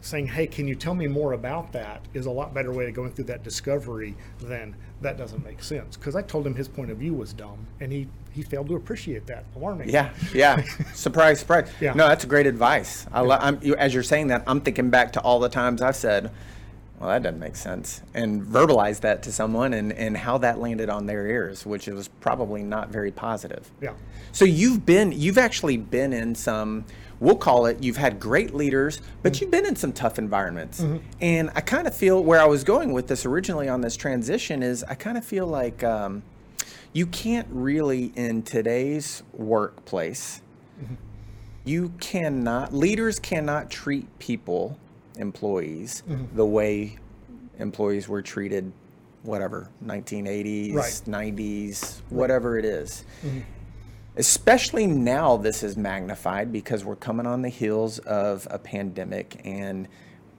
saying, 0.03 0.27
hey, 0.27 0.45
can 0.45 0.67
you 0.67 0.75
tell 0.75 0.93
me 0.93 1.07
more 1.07 1.31
about 1.31 1.71
that 1.71 2.01
is 2.13 2.25
a 2.25 2.31
lot 2.31 2.53
better 2.53 2.71
way 2.71 2.87
of 2.87 2.93
going 2.93 3.11
through 3.11 3.23
that 3.23 3.41
discovery 3.41 4.15
than 4.41 4.75
that 5.01 5.17
doesn't 5.17 5.43
make 5.45 5.63
sense. 5.63 5.95
Because 5.95 6.15
I 6.15 6.21
told 6.21 6.45
him 6.45 6.55
his 6.55 6.67
point 6.67 6.91
of 6.91 6.97
view 6.97 7.13
was 7.13 7.31
dumb 7.31 7.65
and 7.79 7.91
he, 7.91 8.07
he 8.33 8.41
failed 8.41 8.67
to 8.67 8.75
appreciate 8.75 9.25
that. 9.27 9.45
Alarming. 9.55 9.89
Yeah, 9.89 10.13
yeah. 10.33 10.61
surprise, 10.93 11.39
surprise. 11.39 11.69
Yeah. 11.79 11.93
No, 11.93 12.07
that's 12.07 12.25
great 12.25 12.47
advice. 12.47 13.05
I 13.13 13.57
you, 13.61 13.75
as 13.75 13.93
you're 13.93 14.03
saying 14.03 14.27
that, 14.27 14.43
I'm 14.45 14.59
thinking 14.59 14.89
back 14.89 15.13
to 15.13 15.21
all 15.21 15.39
the 15.39 15.49
times 15.49 15.81
I've 15.81 15.95
said, 15.95 16.31
"Well, 16.99 17.09
that 17.09 17.23
doesn't 17.23 17.39
make 17.39 17.55
sense," 17.55 18.01
and 18.13 18.41
verbalize 18.41 19.01
that 19.01 19.23
to 19.23 19.31
someone, 19.31 19.73
and 19.73 19.93
and 19.93 20.17
how 20.17 20.37
that 20.39 20.59
landed 20.59 20.89
on 20.89 21.05
their 21.05 21.27
ears, 21.27 21.65
which 21.65 21.87
was 21.87 22.07
probably 22.07 22.63
not 22.63 22.89
very 22.89 23.11
positive. 23.11 23.69
Yeah. 23.81 23.93
So 24.31 24.45
you've 24.45 24.83
been, 24.83 25.11
you've 25.11 25.37
actually 25.37 25.77
been 25.77 26.11
in 26.11 26.33
some. 26.35 26.85
We'll 27.23 27.37
call 27.37 27.67
it. 27.67 27.81
You've 27.81 27.95
had 27.95 28.19
great 28.19 28.53
leaders, 28.53 28.99
but 29.21 29.31
mm-hmm. 29.31 29.43
you've 29.43 29.51
been 29.51 29.65
in 29.65 29.77
some 29.77 29.93
tough 29.93 30.19
environments. 30.19 30.81
Mm-hmm. 30.81 30.97
And 31.21 31.51
I 31.55 31.61
kind 31.61 31.87
of 31.87 31.95
feel 31.95 32.21
where 32.21 32.41
I 32.41 32.45
was 32.45 32.65
going 32.65 32.91
with 32.91 33.07
this 33.07 33.25
originally 33.25 33.69
on 33.69 33.79
this 33.79 33.95
transition 33.95 34.61
is 34.61 34.83
I 34.83 34.95
kind 34.95 35.17
of 35.17 35.23
feel 35.23 35.47
like 35.47 35.85
um, 35.85 36.21
you 36.91 37.07
can't 37.07 37.47
really 37.49 38.11
in 38.17 38.43
today's 38.43 39.23
workplace 39.31 40.41
mm-hmm. 40.81 40.95
you 41.63 41.93
cannot 42.01 42.73
leaders 42.73 43.19
cannot 43.19 43.69
treat 43.71 44.19
people 44.19 44.77
employees 45.15 46.03
the 46.35 46.45
way 46.45 46.97
employees 47.57 48.09
were 48.09 48.21
treated 48.21 48.69
whatever 49.21 49.69
1980s 49.85 50.73
Right. 50.73 51.01
90s 51.35 52.01
whatever 52.09 52.57
it 52.57 52.65
is. 52.65 53.05
Especially 54.15 54.85
now 54.85 55.37
this 55.37 55.63
is 55.63 55.75
magnified 55.75 56.51
because 56.51 56.85
we're 56.85 56.95
coming 56.95 57.25
on 57.25 57.41
the 57.41 57.49
heels 57.49 57.99
of 57.99 58.47
a 58.51 58.59
pandemic 58.59 59.41
and 59.43 59.87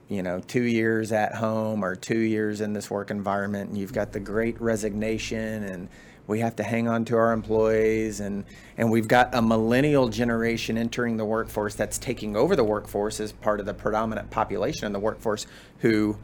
you 0.07 0.23
know 0.23 0.39
two 0.47 0.63
years 0.63 1.11
at 1.11 1.35
home 1.35 1.83
or 1.83 1.95
two 1.95 2.19
years 2.19 2.61
in 2.61 2.73
this 2.73 2.89
work 2.89 3.11
environment 3.11 3.69
and 3.69 3.77
you've 3.77 3.93
got 3.93 4.13
the 4.13 4.19
great 4.19 4.59
resignation 4.61 5.63
and 5.63 5.89
we 6.27 6.39
have 6.39 6.55
to 6.55 6.63
hang 6.63 6.87
on 6.87 7.03
to 7.05 7.15
our 7.17 7.33
employees 7.33 8.19
and 8.19 8.45
and 8.77 8.89
we've 8.89 9.07
got 9.07 9.33
a 9.35 9.41
millennial 9.41 10.07
generation 10.07 10.77
entering 10.77 11.17
the 11.17 11.25
workforce 11.25 11.75
that's 11.75 11.97
taking 11.97 12.35
over 12.35 12.55
the 12.55 12.63
workforce 12.63 13.19
as 13.19 13.31
part 13.33 13.59
of 13.59 13.65
the 13.65 13.73
predominant 13.73 14.29
population 14.31 14.85
in 14.85 14.93
the 14.93 14.99
workforce 14.99 15.45
who 15.79 16.17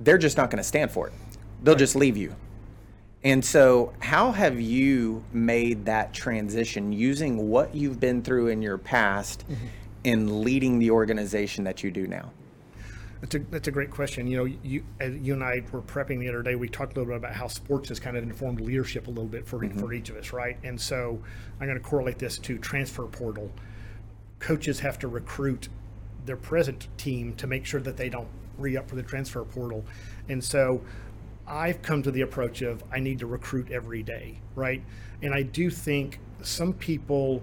they're 0.00 0.18
just 0.18 0.36
not 0.36 0.50
going 0.50 0.58
to 0.58 0.68
stand 0.68 0.90
for 0.90 1.08
it. 1.08 1.12
They'll 1.62 1.74
just 1.74 1.96
leave 1.96 2.16
you 2.16 2.34
and 3.24 3.44
so, 3.44 3.92
how 3.98 4.30
have 4.30 4.60
you 4.60 5.24
made 5.32 5.86
that 5.86 6.12
transition 6.14 6.92
using 6.92 7.48
what 7.48 7.74
you've 7.74 7.98
been 7.98 8.22
through 8.22 8.48
in 8.48 8.62
your 8.62 8.78
past 8.78 9.44
mm-hmm. 9.48 9.66
in 10.04 10.44
leading 10.44 10.78
the 10.78 10.92
organization 10.92 11.64
that 11.64 11.82
you 11.82 11.90
do 11.90 12.06
now? 12.06 12.30
That's 13.20 13.34
a, 13.34 13.38
that's 13.40 13.66
a 13.66 13.72
great 13.72 13.90
question. 13.90 14.28
You 14.28 14.36
know, 14.36 14.44
you 14.44 14.84
you 15.00 15.34
and 15.34 15.42
I 15.42 15.64
were 15.72 15.82
prepping 15.82 16.20
the 16.20 16.28
other 16.28 16.44
day. 16.44 16.54
We 16.54 16.68
talked 16.68 16.96
a 16.96 17.00
little 17.00 17.12
bit 17.12 17.16
about 17.16 17.34
how 17.34 17.48
sports 17.48 17.88
has 17.88 17.98
kind 17.98 18.16
of 18.16 18.22
informed 18.22 18.60
leadership 18.60 19.08
a 19.08 19.10
little 19.10 19.24
bit 19.24 19.44
for 19.44 19.58
mm-hmm. 19.58 19.80
for 19.80 19.92
each 19.92 20.10
of 20.10 20.16
us, 20.16 20.32
right? 20.32 20.56
And 20.62 20.80
so 20.80 21.20
I'm 21.60 21.66
going 21.66 21.78
to 21.78 21.84
correlate 21.84 22.20
this 22.20 22.38
to 22.38 22.56
transfer 22.58 23.04
portal. 23.06 23.50
Coaches 24.38 24.78
have 24.78 24.96
to 25.00 25.08
recruit 25.08 25.68
their 26.24 26.36
present 26.36 26.86
team 26.96 27.34
to 27.34 27.48
make 27.48 27.66
sure 27.66 27.80
that 27.80 27.96
they 27.96 28.08
don't 28.08 28.28
re 28.58 28.76
up 28.76 28.88
for 28.88 28.94
the 28.94 29.02
transfer 29.02 29.42
portal, 29.42 29.84
and 30.28 30.42
so 30.42 30.80
I've 31.48 31.80
come 31.82 32.02
to 32.02 32.10
the 32.10 32.20
approach 32.20 32.62
of 32.62 32.84
I 32.92 33.00
need 33.00 33.18
to 33.20 33.26
recruit 33.26 33.70
every 33.70 34.02
day, 34.02 34.40
right? 34.54 34.82
And 35.22 35.32
I 35.32 35.42
do 35.42 35.70
think 35.70 36.20
some 36.42 36.72
people, 36.74 37.42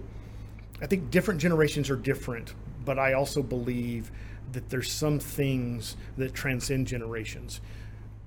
I 0.82 0.86
think 0.86 1.10
different 1.10 1.42
generations 1.42 1.90
are 1.90 1.96
different, 1.96 2.54
but 2.86 3.00
I 3.00 3.14
also 3.14 3.42
believe 3.42 4.12
that 4.52 4.70
there's 4.70 4.92
some 4.92 5.20
things 5.20 5.98
that 6.18 6.34
transcend 6.34 6.88
generations. 6.88 7.62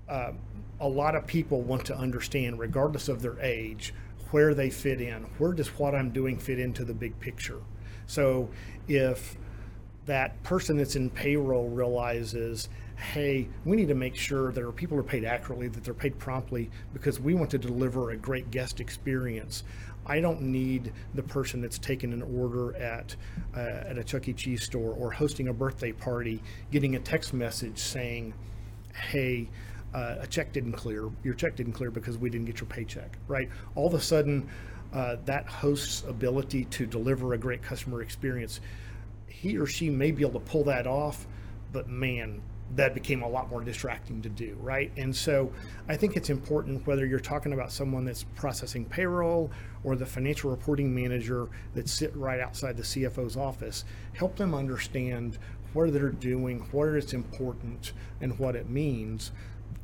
Uh, 0.08 0.32
a 0.80 0.88
lot 0.88 1.14
of 1.14 1.26
people 1.26 1.62
want 1.62 1.84
to 1.86 1.96
understand, 1.96 2.58
regardless 2.58 3.08
of 3.08 3.22
their 3.22 3.38
age, 3.40 3.94
where 4.30 4.54
they 4.54 4.70
fit 4.70 5.00
in. 5.00 5.22
Where 5.38 5.52
does 5.52 5.68
what 5.78 5.94
I'm 5.94 6.10
doing 6.10 6.38
fit 6.38 6.58
into 6.58 6.84
the 6.84 6.94
big 6.94 7.18
picture? 7.20 7.60
So 8.06 8.50
if 8.88 9.36
that 10.06 10.42
person 10.42 10.76
that's 10.76 10.96
in 10.96 11.10
payroll 11.10 11.68
realizes, 11.68 12.68
hey, 12.98 13.48
we 13.64 13.76
need 13.76 13.88
to 13.88 13.94
make 13.94 14.16
sure 14.16 14.50
that 14.50 14.64
our 14.64 14.72
people 14.72 14.98
are 14.98 15.04
paid 15.04 15.24
accurately, 15.24 15.68
that 15.68 15.84
they're 15.84 15.94
paid 15.94 16.18
promptly, 16.18 16.68
because 16.92 17.20
we 17.20 17.32
want 17.32 17.48
to 17.50 17.58
deliver 17.58 18.11
a 18.11 18.16
great 18.16 18.50
guest 18.50 18.80
experience. 18.80 19.62
I 20.04 20.20
don't 20.20 20.42
need 20.42 20.92
the 21.14 21.22
person 21.22 21.61
that's 21.61 21.78
taking 21.78 22.12
an 22.12 22.22
order 22.22 22.74
at 22.76 23.14
uh, 23.56 23.61
at 23.61 23.98
a 23.98 24.04
Chuck 24.04 24.26
E. 24.28 24.32
Cheese 24.32 24.62
store 24.62 24.92
or 24.94 25.12
hosting 25.12 25.48
a 25.48 25.52
birthday 25.52 25.92
party, 25.92 26.42
getting 26.70 26.96
a 26.96 26.98
text 26.98 27.34
message 27.34 27.78
saying, 27.78 28.34
"Hey, 28.94 29.48
uh, 29.94 30.16
a 30.20 30.26
check 30.26 30.52
didn't 30.52 30.72
clear. 30.72 31.11
Your 31.22 31.34
check 31.34 31.56
didn't 31.56 31.74
clear 31.74 31.90
because 31.90 32.18
we 32.18 32.30
didn't 32.30 32.46
get 32.46 32.58
your 32.61 32.68
paycheck." 32.68 33.18
Right? 33.28 33.50
All 33.74 33.87
of 33.87 33.94
a 33.94 34.00
sudden, 34.00 34.48
uh, 34.92 35.16
that 35.26 35.46
host's 35.46 36.04
ability 36.08 36.64
to 36.64 36.87
deliver 36.87 37.34
a 37.34 37.38
great 37.38 37.62
customer 37.62 38.00
experience, 38.00 38.61
he 39.26 39.58
or 39.58 39.66
she 39.66 39.90
may 39.90 40.11
be 40.11 40.22
able 40.22 40.40
to 40.40 40.46
pull 40.46 40.64
that 40.64 40.87
off, 40.87 41.26
but 41.70 41.88
man, 41.88 42.40
that 42.76 42.94
became 42.94 43.22
a 43.22 43.28
lot 43.28 43.48
more 43.48 43.62
distracting 43.62 44.20
to 44.22 44.28
do, 44.28 44.57
right? 44.61 44.92
And 44.96 45.14
so 45.14 45.50
I 45.88 45.96
think 45.96 46.16
it's 46.16 46.31
important 46.31 46.87
whether 46.87 47.07
you're 47.07 47.18
talking 47.18 47.52
about 47.52 47.72
someone 47.72 48.04
that's 48.04 48.24
processing 48.35 48.85
payroll 48.85 49.50
or 49.85 49.96
the 49.96 50.04
financial 50.04 50.50
reporting 50.50 50.94
manager 50.94 51.48
that 51.74 51.88
sit 51.88 52.14
right 52.14 52.40
outside 52.40 52.76
the 52.76 52.83
CFO's 52.83 53.37
office, 53.37 53.85
help 54.12 54.37
them 54.37 54.54
understand 54.54 55.38
what 55.72 55.92
they're 55.92 56.11
doing, 56.11 56.61
where 56.72 56.96
it's 56.96 57.12
important, 57.12 57.92
and 58.20 58.38
what 58.38 58.57
it 58.57 58.68
means. 58.68 59.33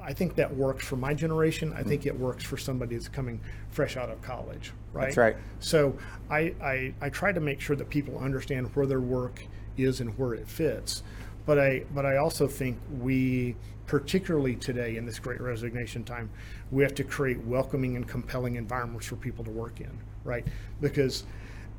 I 0.00 0.12
think 0.12 0.34
that 0.34 0.54
works 0.54 0.86
for 0.86 0.96
my 0.96 1.14
generation. 1.14 1.72
I 1.74 1.82
think 1.82 2.04
it 2.04 2.18
works 2.18 2.44
for 2.44 2.58
somebody 2.58 2.96
that's 2.96 3.08
coming 3.08 3.40
fresh 3.70 3.96
out 3.96 4.10
of 4.10 4.20
college, 4.20 4.72
right? 4.92 5.06
That's 5.06 5.16
right. 5.16 5.36
So 5.60 5.96
I, 6.30 6.54
I, 6.62 6.94
I 7.00 7.08
try 7.08 7.32
to 7.32 7.40
make 7.40 7.60
sure 7.60 7.76
that 7.76 7.88
people 7.88 8.18
understand 8.18 8.74
where 8.74 8.86
their 8.86 9.00
work 9.00 9.42
is 9.78 10.00
and 10.00 10.16
where 10.18 10.34
it 10.34 10.46
fits. 10.46 11.02
But 11.46 11.58
I 11.58 11.84
but 11.94 12.06
I 12.06 12.16
also 12.16 12.46
think 12.46 12.78
we 13.00 13.56
particularly 13.86 14.56
today 14.56 14.96
in 14.96 15.04
this 15.04 15.18
great 15.18 15.40
resignation 15.40 16.04
time, 16.04 16.30
we 16.70 16.82
have 16.82 16.94
to 16.94 17.04
create 17.04 17.38
welcoming 17.44 17.96
and 17.96 18.08
compelling 18.08 18.56
environments 18.56 19.06
for 19.06 19.16
people 19.16 19.44
to 19.44 19.50
work 19.50 19.80
in, 19.80 19.90
right? 20.24 20.46
Because 20.80 21.24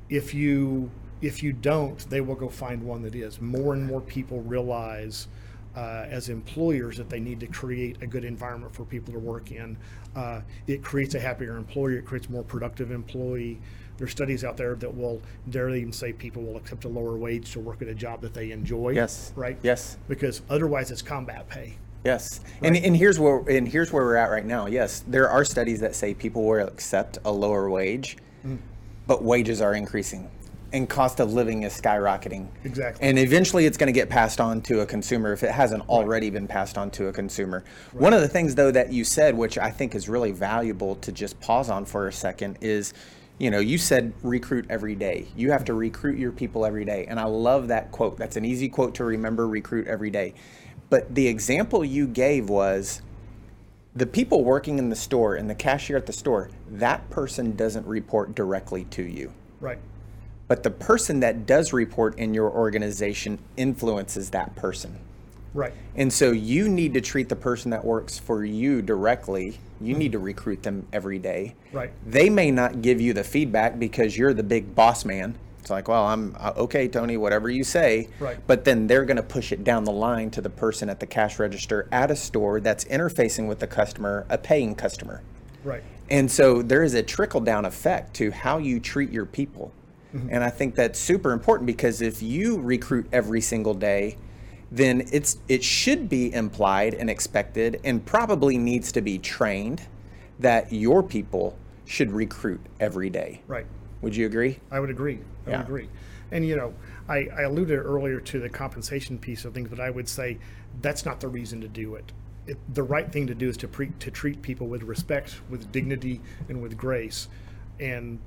if 0.10 0.34
you 0.34 0.92
if 1.22 1.42
you 1.42 1.54
don't, 1.54 1.98
they 2.10 2.22
will 2.22 2.36
go 2.36 2.50
find 2.50 2.84
one 2.84 3.02
that 3.04 3.16
is. 3.16 3.42
More 3.42 3.74
and 3.74 3.86
more 3.86 4.02
people 4.02 4.42
realize 4.42 5.28
uh, 5.76 6.06
as 6.10 6.30
employers 6.30 6.98
that 6.98 7.10
they 7.10 7.20
need 7.20 7.40
to 7.40 7.48
create 7.48 7.98
a 8.02 8.08
good 8.08 8.24
environment 8.24 8.74
for 8.74 8.86
people 8.86 9.14
to 9.14 9.20
work 9.20 9.52
in. 9.52 9.78
Uh, 10.16 10.42
it 10.68 10.84
creates 10.84 11.16
a 11.16 11.20
happier 11.20 11.58
employer. 11.58 11.98
It 11.98 12.06
creates 12.06 12.28
a 12.28 12.32
more 12.32 12.44
productive 12.44 12.92
employee. 12.92 13.60
There's 13.98 14.12
studies 14.12 14.44
out 14.44 14.58
there 14.58 14.76
that 14.76 14.96
will 14.96 15.22
dare 15.50 15.70
even 15.70 15.94
say 15.94 16.14
people 16.14 16.44
will 16.44 16.58
accept 16.58 16.86
a 16.86 16.90
lower 16.90 17.18
wage 17.18 17.52
to 17.54 17.60
work 17.60 17.82
at 17.82 17.88
a 17.88 17.96
job 17.96 18.22
that 18.22 18.34
they 18.34 18.52
enjoy. 18.52 18.90
Yes. 18.90 19.34
Right. 19.36 19.58
Yes. 19.64 19.98
Because 20.08 20.42
otherwise, 20.50 20.92
it's 20.92 21.02
combat 21.02 21.48
pay. 21.50 21.78
Yes, 22.06 22.40
and, 22.62 22.78
and 22.78 22.96
here's 22.96 23.18
where 23.18 23.40
and 23.50 23.68
here's 23.68 23.92
where 23.92 24.06
we're 24.06 24.16
at 24.16 24.30
right 24.30 24.46
now. 24.46 24.68
Yes, 24.68 25.04
there 25.08 25.28
are 25.28 25.44
studies 25.44 25.80
that 25.80 25.96
say 25.96 26.14
people 26.14 26.44
will 26.44 26.68
accept 26.68 27.18
a 27.26 27.32
lower 27.32 27.68
wage, 27.68 28.18
mm. 28.46 28.60
but 29.08 29.24
wages 29.24 29.60
are 29.60 29.74
increasing, 29.74 30.30
and 30.72 30.88
cost 30.88 31.20
of 31.20 31.34
living 31.34 31.64
is 31.64 31.74
skyrocketing. 31.82 32.48
Exactly. 32.64 33.08
And 33.08 33.18
eventually, 33.18 33.66
it's 33.66 33.76
going 33.76 33.88
to 33.88 34.00
get 34.00 34.08
passed 34.08 34.40
on 34.40 34.62
to 34.62 34.82
a 34.82 34.86
consumer 34.86 35.34
if 35.34 35.42
it 35.42 35.50
hasn't 35.50 35.90
already 35.90 36.30
been 36.30 36.48
passed 36.48 36.78
on 36.78 36.92
to 36.92 37.08
a 37.08 37.12
consumer. 37.12 37.64
One 37.94 38.14
of 38.14 38.22
the 38.22 38.28
things, 38.28 38.54
though, 38.54 38.70
that 38.70 38.94
you 38.94 39.04
said, 39.04 39.36
which 39.36 39.58
I 39.58 39.72
think 39.72 39.96
is 39.96 40.08
really 40.08 40.32
valuable 40.32 40.98
to 40.98 41.12
just 41.12 41.40
pause 41.40 41.72
on 41.72 41.86
for 41.86 42.08
a 42.08 42.14
second, 42.14 42.60
is. 42.62 42.94
You 43.38 43.52
know, 43.52 43.60
you 43.60 43.78
said 43.78 44.14
recruit 44.24 44.66
every 44.70 44.96
day. 44.96 45.28
You 45.36 45.52
have 45.52 45.66
to 45.66 45.74
recruit 45.74 46.18
your 46.18 46.32
people 46.32 46.66
every 46.66 46.86
day. 46.86 47.06
And 47.08 47.20
I 47.20 47.26
love 47.26 47.68
that 47.68 47.92
quote. 47.92 48.18
That's 48.18 48.38
an 48.38 48.46
easy 48.46 48.70
quote 48.70 48.96
to 48.96 49.04
remember 49.04 49.48
recruit 49.48 49.88
every 49.88 50.10
day. 50.10 50.34
But 50.90 51.14
the 51.14 51.28
example 51.28 51.84
you 51.84 52.08
gave 52.08 52.50
was 52.50 53.02
the 53.96 54.06
people 54.06 54.44
working 54.44 54.78
in 54.78 54.90
the 54.90 54.96
store 54.96 55.36
and 55.36 55.50
the 55.50 55.56
cashier 55.56 55.98
at 55.98 56.06
the 56.06 56.14
store, 56.14 56.50
that 56.70 57.10
person 57.10 57.56
doesn't 57.56 57.86
report 57.88 58.36
directly 58.36 58.86
to 58.86 59.04
you. 59.04 59.34
Right. 59.60 59.80
But 60.48 60.64
the 60.64 60.70
person 60.70 61.22
that 61.22 61.46
does 61.46 61.74
report 61.74 62.20
in 62.20 62.34
your 62.34 62.52
organization 62.52 63.40
influences 63.58 64.30
that 64.32 64.56
person. 64.56 65.00
Right. 65.56 65.74
And 65.96 66.12
so 66.12 66.32
you 66.32 66.68
need 66.68 66.94
to 66.94 67.02
treat 67.02 67.30
the 67.30 67.36
person 67.36 67.72
that 67.72 67.84
works 67.84 68.20
for 68.20 68.44
you 68.44 68.82
directly. 68.82 69.58
You 69.80 69.96
need 69.96 70.12
to 70.12 70.20
recruit 70.20 70.64
them 70.64 70.86
every 70.92 71.18
day. 71.18 71.56
Right. 71.72 71.92
They 72.06 72.30
may 72.30 72.52
not 72.52 72.82
give 72.82 73.00
you 73.00 73.14
the 73.14 73.24
feedback 73.24 73.80
because 73.80 74.18
you're 74.18 74.34
the 74.34 74.44
big 74.44 74.76
boss 74.76 75.06
man. 75.06 75.38
It's 75.62 75.70
like, 75.70 75.88
well, 75.88 76.06
I'm 76.06 76.36
uh, 76.38 76.54
okay, 76.58 76.88
Tony, 76.90 77.18
whatever 77.18 77.50
you 77.50 77.64
say. 77.64 78.10
Right. 78.20 78.38
But 78.46 78.66
then 78.66 78.86
they're 78.86 79.06
going 79.06 79.18
to 79.18 79.24
push 79.24 79.54
it 79.54 79.64
down 79.64 79.86
the 79.86 79.92
line 79.92 80.30
to 80.32 80.42
the 80.42 80.50
person 80.50 80.90
at 80.90 81.00
the 81.00 81.08
cash 81.08 81.40
register 81.40 81.88
at 81.92 82.12
a 82.12 82.16
store 82.16 82.60
that's 82.60 82.84
interfacing 82.86 83.48
with 83.48 83.60
the 83.60 83.68
customer, 83.68 84.26
a 84.30 84.38
paying 84.38 84.76
customer. 84.76 85.24
Right. 85.64 85.84
And 86.10 86.30
so 86.30 86.62
there 86.62 86.84
is 86.84 86.94
a 86.94 87.02
trickle 87.02 87.42
down 87.42 87.66
effect 87.66 88.14
to 88.16 88.30
how 88.30 88.58
you 88.58 88.80
treat 88.80 89.10
your 89.10 89.26
people. 89.26 89.72
And 90.30 90.46
I 90.46 90.50
think 90.50 90.76
that's 90.76 90.98
super 90.98 91.34
important 91.34 91.68
because 91.68 92.02
if 92.02 92.24
you 92.24 92.58
recruit 92.62 93.06
every 93.12 93.42
single 93.42 93.74
day, 93.74 94.16
then 94.72 95.08
it's 95.12 95.38
it 95.48 95.64
should 95.64 96.10
be 96.10 96.34
implied 96.34 96.94
and 96.94 97.10
expected 97.10 97.80
and 97.84 98.06
probably 98.06 98.58
needs 98.58 98.92
to 98.92 99.02
be 99.02 99.18
trained 99.18 99.84
that 100.40 100.72
your 100.74 101.02
people 101.04 101.58
should 101.86 102.12
recruit 102.12 102.60
every 102.80 103.10
day. 103.10 103.42
Right. 103.48 103.66
Would 104.02 104.16
you 104.16 104.26
agree? 104.26 104.60
I 104.72 104.80
would 104.80 104.90
agree. 104.90 105.20
I 105.46 105.52
Yeah. 105.52 105.58
would 105.58 105.66
agree. 105.68 105.90
And 106.32 106.46
you 106.46 106.56
know, 106.56 106.74
I, 107.08 107.28
I 107.38 107.42
alluded 107.44 107.78
earlier 107.78 108.20
to 108.20 108.40
the 108.40 108.50
compensation 108.50 109.18
piece 109.18 109.46
of 109.46 109.54
things, 109.54 109.70
but 109.70 109.80
I 109.80 109.90
would 109.92 110.10
say 110.10 110.40
that's 110.82 111.06
not 111.06 111.20
the 111.20 111.28
reason 111.28 111.62
to 111.62 111.68
do 111.68 111.96
it. 111.96 112.12
it 112.48 112.58
the 112.74 112.84
right 112.84 113.12
thing 113.12 113.28
to 113.28 113.36
do 113.36 113.48
is 113.48 113.58
to 113.58 113.68
pre, 113.68 113.90
to 114.00 114.12
treat 114.12 114.42
people 114.42 114.68
with 114.68 114.84
respect, 114.84 115.40
with 115.50 115.72
dignity, 115.72 116.22
and 116.50 116.62
with 116.62 116.76
grace. 116.76 117.28
And 117.80 118.20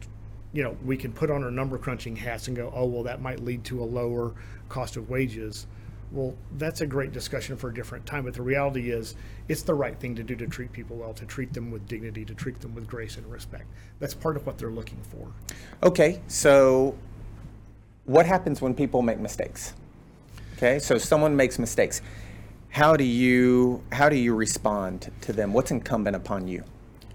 you 0.53 0.63
know, 0.63 0.77
we 0.85 0.97
can 0.97 1.13
put 1.13 1.31
on 1.31 1.45
our 1.45 1.51
number 1.51 1.77
crunching 1.77 2.17
hats 2.17 2.49
and 2.49 2.57
go, 2.57 2.73
oh 2.75 2.87
well, 2.87 3.03
that 3.03 3.21
might 3.21 3.41
lead 3.41 3.65
to 3.65 3.83
a 3.83 3.85
lower 3.85 4.33
cost 4.69 4.97
of 4.97 5.11
wages. 5.11 5.67
Well, 6.11 6.35
that's 6.57 6.81
a 6.81 6.87
great 6.87 7.13
discussion 7.13 7.57
for 7.57 7.69
a 7.69 7.75
different 7.75 8.07
time. 8.07 8.25
But 8.25 8.35
the 8.35 8.43
reality 8.43 8.91
is, 8.91 9.15
it's 9.49 9.63
the 9.63 9.75
right 9.75 9.99
thing 9.99 10.15
to 10.17 10.23
do 10.23 10.35
to 10.37 10.47
treat 10.47 10.73
people 10.73 10.97
well, 10.97 11.13
to 11.15 11.27
treat 11.27 11.53
them 11.53 11.71
with 11.71 11.87
dignity, 11.87 12.25
to 12.25 12.35
treat 12.35 12.61
them 12.61 12.75
with 12.75 12.87
grace 12.87 13.17
and 13.17 13.31
respect. 13.31 13.67
That's 13.99 14.15
part 14.15 14.37
of 14.37 14.47
what 14.47 14.59
they're 14.59 14.71
looking 14.71 15.01
for. 15.03 15.29
Okay, 15.83 16.21
so 16.29 16.97
what 18.05 18.27
happens 18.27 18.61
when 18.61 18.75
people 18.75 19.03
make 19.03 19.19
mistakes? 19.19 19.75
Okay, 20.57 20.79
so 20.79 20.99
someone 20.99 21.37
makes 21.37 21.59
mistakes. 21.59 22.01
How 22.71 22.97
do 22.97 23.05
you 23.05 23.83
how 23.93 24.09
do 24.09 24.17
you 24.17 24.35
respond 24.35 25.11
to 25.23 25.33
them? 25.33 25.53
What's 25.53 25.71
incumbent 25.71 26.17
upon 26.17 26.49
you? 26.49 26.65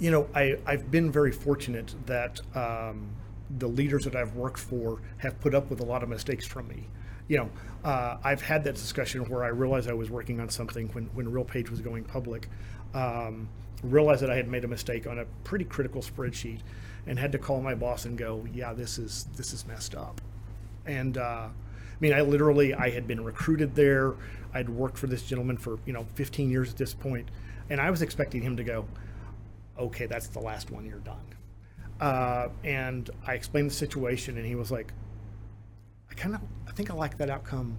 you 0.04 0.12
know, 0.12 0.28
I, 0.36 0.58
I've 0.66 0.92
been 0.92 1.10
very 1.10 1.32
fortunate 1.32 1.96
that 2.08 2.42
um, 2.56 3.08
the 3.58 3.68
leaders 3.68 4.04
that 4.04 4.18
I've 4.18 4.36
worked 4.36 4.60
for 4.60 5.02
have 5.18 5.40
put 5.40 5.56
up 5.56 5.70
with 5.70 5.80
a 5.80 5.86
lot 5.86 6.04
of 6.04 6.10
mistakes 6.10 6.46
from 6.46 6.68
me. 6.68 6.88
You 7.28 7.38
know, 7.38 7.50
uh, 7.84 8.18
I've 8.24 8.42
had 8.42 8.64
that 8.66 8.76
discussion 8.76 9.30
where 9.30 9.44
I 9.44 9.50
realized 9.50 9.90
I 9.90 9.94
was 9.94 10.10
working 10.10 10.40
on 10.40 10.50
something 10.50 10.88
when, 10.90 11.06
when 11.14 11.26
RealPage 11.26 11.70
was 11.70 11.82
going 11.82 12.04
public. 12.04 12.50
Um, 12.94 13.50
realized 13.84 14.22
that 14.22 14.30
I 14.30 14.36
had 14.36 14.48
made 14.48 14.64
a 14.64 14.68
mistake 14.68 15.08
on 15.08 15.20
a 15.20 15.26
pretty 15.44 15.66
critical 15.66 16.02
spreadsheet 16.02 16.60
and 17.06 17.20
had 17.20 17.32
to 17.34 17.38
call 17.38 17.62
my 17.62 17.76
boss 17.76 18.06
and 18.06 18.18
go, 18.18 18.46
yeah, 18.54 18.74
this 18.74 18.98
is, 18.98 19.28
this 19.36 19.54
is 19.54 19.68
messed 19.68 19.94
up. 19.94 20.22
And, 20.86 21.18
uh, 21.18 21.48
I 21.50 21.96
mean, 22.00 22.14
I 22.14 22.22
literally, 22.22 22.74
I 22.74 22.90
had 22.90 23.08
been 23.08 23.24
recruited 23.24 23.76
there. 23.76 24.14
I'd 24.54 24.70
worked 24.70 24.98
for 24.98 25.08
this 25.08 25.24
gentleman 25.24 25.58
for, 25.58 25.80
you 25.86 25.94
know, 25.94 26.06
15 26.16 26.50
years 26.50 26.70
at 26.70 26.78
this 26.78 26.94
point, 26.94 27.30
And 27.70 27.82
I 27.82 27.90
was 27.92 28.02
expecting 28.02 28.42
him 28.42 28.58
to 28.58 28.64
go, 28.64 28.86
okay, 29.78 30.06
that's 30.06 30.28
the 30.28 30.40
last 30.40 30.72
one, 30.72 30.86
you're 30.86 31.00
done. 31.00 31.26
Uh, 32.00 32.50
and 32.64 33.10
I 33.26 33.34
explained 33.34 33.70
the 33.70 33.74
situation, 33.74 34.38
and 34.38 34.46
he 34.46 34.56
was 34.56 34.72
like, 34.72 34.94
I 36.10 36.14
kind 36.14 36.36
of, 36.36 36.42
I 36.74 36.76
think 36.76 36.90
I 36.90 36.96
like 36.96 37.18
that 37.20 37.30
outcome 37.30 37.78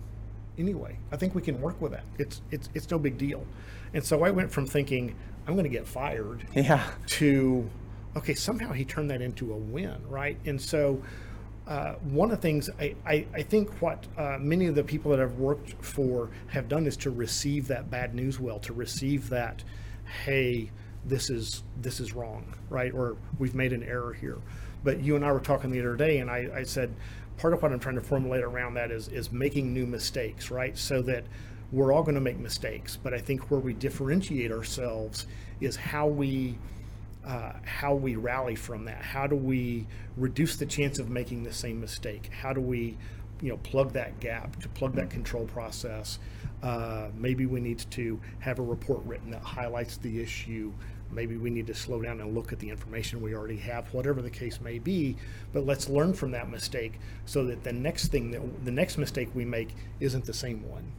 anyway. 0.56 0.98
I 1.10 1.16
think 1.16 1.34
we 1.34 1.42
can 1.42 1.60
work 1.60 1.80
with 1.80 1.90
that. 1.92 2.04
It's 2.16 2.40
it's 2.52 2.68
it's 2.74 2.88
no 2.90 2.98
big 2.98 3.18
deal. 3.18 3.44
And 3.92 4.04
so 4.04 4.22
I 4.22 4.30
went 4.30 4.52
from 4.52 4.66
thinking 4.66 5.16
I'm 5.48 5.54
going 5.54 5.64
to 5.64 5.70
get 5.70 5.86
fired 5.86 6.46
Yeah. 6.54 6.84
to 7.06 7.68
okay 8.16 8.34
somehow 8.34 8.72
he 8.72 8.84
turned 8.84 9.10
that 9.10 9.20
into 9.20 9.52
a 9.52 9.56
win 9.56 9.96
right 10.08 10.38
and 10.46 10.60
so 10.60 11.02
uh, 11.66 11.94
one 11.94 12.30
of 12.30 12.36
the 12.36 12.42
things 12.42 12.70
I, 12.78 12.94
I, 13.04 13.26
I 13.34 13.42
think 13.42 13.70
what 13.82 14.06
uh, 14.16 14.36
many 14.38 14.66
of 14.66 14.74
the 14.76 14.84
people 14.84 15.10
that 15.10 15.20
I've 15.20 15.38
worked 15.38 15.72
for 15.82 16.30
have 16.48 16.68
done 16.68 16.86
is 16.86 16.96
to 16.98 17.10
receive 17.10 17.66
that 17.68 17.90
bad 17.90 18.14
news 18.14 18.38
well, 18.38 18.58
to 18.60 18.74
receive 18.74 19.30
that, 19.30 19.64
hey, 20.26 20.70
this 21.06 21.30
is 21.30 21.62
this 21.80 22.00
is 22.00 22.12
wrong, 22.12 22.54
right? 22.68 22.92
Or 22.92 23.16
we've 23.38 23.54
made 23.54 23.72
an 23.72 23.82
error 23.82 24.12
here. 24.12 24.36
But 24.84 25.00
you 25.00 25.16
and 25.16 25.24
I 25.24 25.32
were 25.32 25.40
talking 25.40 25.70
the 25.70 25.80
other 25.80 25.96
day, 25.96 26.18
and 26.18 26.30
I, 26.30 26.50
I 26.54 26.62
said 26.64 26.92
part 27.36 27.54
of 27.54 27.62
what 27.62 27.72
I'm 27.72 27.80
trying 27.80 27.96
to 27.96 28.00
formulate 28.00 28.42
around 28.42 28.74
that 28.74 28.90
is 28.90 29.08
is 29.08 29.32
making 29.32 29.72
new 29.72 29.86
mistakes, 29.86 30.50
right? 30.50 30.76
So 30.76 31.02
that 31.02 31.24
we're 31.72 31.92
all 31.92 32.02
going 32.02 32.14
to 32.14 32.20
make 32.20 32.38
mistakes, 32.38 32.96
but 32.96 33.12
I 33.12 33.18
think 33.18 33.50
where 33.50 33.60
we 33.60 33.72
differentiate 33.72 34.52
ourselves 34.52 35.26
is 35.60 35.76
how 35.76 36.06
we 36.06 36.56
uh, 37.26 37.52
how 37.64 37.94
we 37.94 38.16
rally 38.16 38.54
from 38.54 38.84
that. 38.84 39.02
How 39.02 39.26
do 39.26 39.34
we 39.34 39.86
reduce 40.16 40.56
the 40.56 40.66
chance 40.66 40.98
of 40.98 41.08
making 41.08 41.42
the 41.42 41.52
same 41.52 41.80
mistake? 41.80 42.30
How 42.32 42.52
do 42.52 42.60
we, 42.60 42.98
you 43.40 43.48
know, 43.48 43.56
plug 43.58 43.92
that 43.94 44.20
gap 44.20 44.60
to 44.60 44.68
plug 44.68 44.94
that 44.96 45.10
control 45.10 45.46
process? 45.46 46.18
Uh, 46.62 47.08
maybe 47.16 47.46
we 47.46 47.60
need 47.60 47.78
to 47.90 48.20
have 48.40 48.58
a 48.58 48.62
report 48.62 49.00
written 49.04 49.30
that 49.30 49.42
highlights 49.42 49.96
the 49.96 50.20
issue. 50.20 50.72
Maybe 51.14 51.36
we 51.36 51.50
need 51.50 51.66
to 51.68 51.74
slow 51.74 52.02
down 52.02 52.20
and 52.20 52.34
look 52.34 52.52
at 52.52 52.58
the 52.58 52.68
information 52.68 53.20
we 53.22 53.34
already 53.34 53.56
have, 53.58 53.92
whatever 53.94 54.20
the 54.22 54.30
case 54.30 54.60
may 54.60 54.78
be. 54.78 55.16
But 55.52 55.66
let's 55.66 55.88
learn 55.88 56.14
from 56.14 56.32
that 56.32 56.50
mistake 56.50 56.98
so 57.24 57.44
that 57.46 57.64
the 57.64 57.72
next 57.72 58.08
thing 58.08 58.30
that 58.32 58.64
the 58.64 58.72
next 58.72 58.98
mistake 58.98 59.28
we 59.34 59.44
make 59.44 59.70
isn't 60.00 60.24
the 60.24 60.34
same 60.34 60.68
one. 60.68 60.92